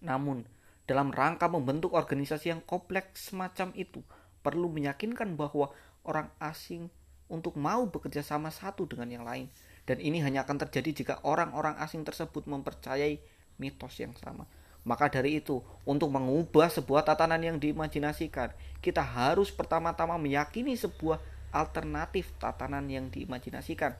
Namun, 0.00 0.48
dalam 0.88 1.12
rangka 1.12 1.50
membentuk 1.52 1.92
organisasi 1.92 2.48
yang 2.54 2.62
kompleks 2.64 3.28
semacam 3.28 3.76
itu, 3.76 4.00
perlu 4.40 4.72
meyakinkan 4.72 5.36
bahwa 5.36 5.68
orang 6.08 6.32
asing 6.40 6.88
untuk 7.28 7.60
mau 7.60 7.84
bekerja 7.84 8.24
sama 8.24 8.48
satu 8.48 8.88
dengan 8.88 9.12
yang 9.12 9.24
lain. 9.28 9.52
Dan 9.84 10.00
ini 10.00 10.24
hanya 10.24 10.48
akan 10.48 10.64
terjadi 10.64 10.90
jika 11.04 11.14
orang-orang 11.24 11.76
asing 11.80 12.04
tersebut 12.04 12.48
mempercayai 12.48 13.20
mitos 13.60 14.00
yang 14.00 14.16
sama. 14.16 14.48
Maka 14.88 15.12
dari 15.12 15.36
itu, 15.36 15.60
untuk 15.84 16.08
mengubah 16.08 16.72
sebuah 16.72 17.04
tatanan 17.04 17.44
yang 17.44 17.60
diimajinasikan, 17.60 18.56
kita 18.80 19.04
harus 19.04 19.52
pertama-tama 19.52 20.16
meyakini 20.16 20.72
sebuah 20.80 21.20
alternatif 21.52 22.32
tatanan 22.40 22.88
yang 22.88 23.12
diimajinasikan. 23.12 23.96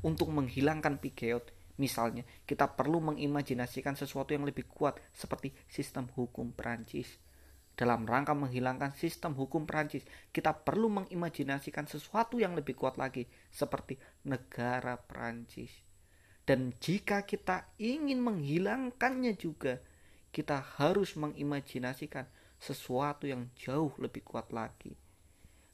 Untuk 0.00 0.32
menghilangkan 0.32 0.96
pigeot, 0.96 1.52
misalnya, 1.76 2.24
kita 2.48 2.72
perlu 2.72 3.04
mengimajinasikan 3.12 3.96
sesuatu 3.96 4.32
yang 4.32 4.48
lebih 4.48 4.64
kuat 4.64 4.96
seperti 5.12 5.52
sistem 5.68 6.08
hukum 6.16 6.56
Perancis 6.56 7.20
Dalam 7.80 8.04
rangka 8.04 8.36
menghilangkan 8.36 8.92
sistem 8.92 9.32
hukum 9.32 9.64
Prancis, 9.64 10.04
kita 10.36 10.52
perlu 10.52 10.92
mengimajinasikan 10.92 11.88
sesuatu 11.88 12.36
yang 12.36 12.52
lebih 12.52 12.76
kuat 12.76 13.00
lagi, 13.00 13.24
seperti 13.48 13.96
negara 14.28 15.00
Prancis. 15.00 15.72
Dan 16.44 16.76
jika 16.76 17.24
kita 17.24 17.72
ingin 17.80 18.20
menghilangkannya 18.20 19.32
juga, 19.32 19.80
kita 20.28 20.60
harus 20.76 21.16
mengimajinasikan 21.16 22.28
sesuatu 22.60 23.24
yang 23.24 23.48
jauh 23.56 23.96
lebih 23.96 24.28
kuat 24.28 24.52
lagi. 24.52 24.92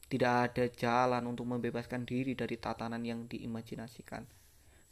Tidak 0.07 0.33
ada 0.51 0.65
jalan 0.71 1.27
untuk 1.27 1.43
membebaskan 1.51 2.07
diri 2.07 2.31
dari 2.31 2.55
tatanan 2.55 3.03
yang 3.03 3.27
diimajinasikan. 3.27 4.23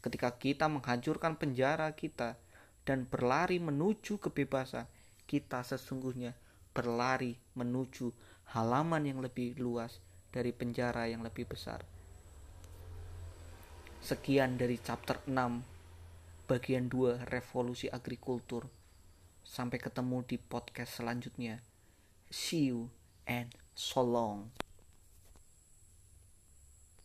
Ketika 0.03 0.35
kita 0.35 0.67
menghancurkan 0.67 1.39
penjara 1.39 1.87
kita 1.95 2.35
dan 2.83 3.07
berlari 3.07 3.57
menuju 3.57 4.19
kebebasan, 4.19 4.85
kita 5.23 5.63
sesungguhnya 5.63 6.35
berlari 6.75 7.39
menuju 7.55 8.11
halaman 8.51 9.07
yang 9.07 9.23
lebih 9.23 9.55
luas 9.57 10.03
dari 10.35 10.51
penjara 10.51 11.07
yang 11.07 11.23
lebih 11.23 11.47
besar. 11.47 11.81
Sekian 14.03 14.59
dari 14.59 14.77
chapter 14.83 15.23
6 15.25 15.31
bagian 16.45 16.85
2 16.91 17.25
revolusi 17.31 17.89
agrikultur. 17.89 18.69
Sampai 19.41 19.79
ketemu 19.79 20.21
di 20.27 20.37
podcast 20.37 21.01
selanjutnya. 21.01 21.63
See 22.29 22.69
you 22.69 22.91
and 23.25 23.49
so 23.73 24.03
long. 24.03 24.64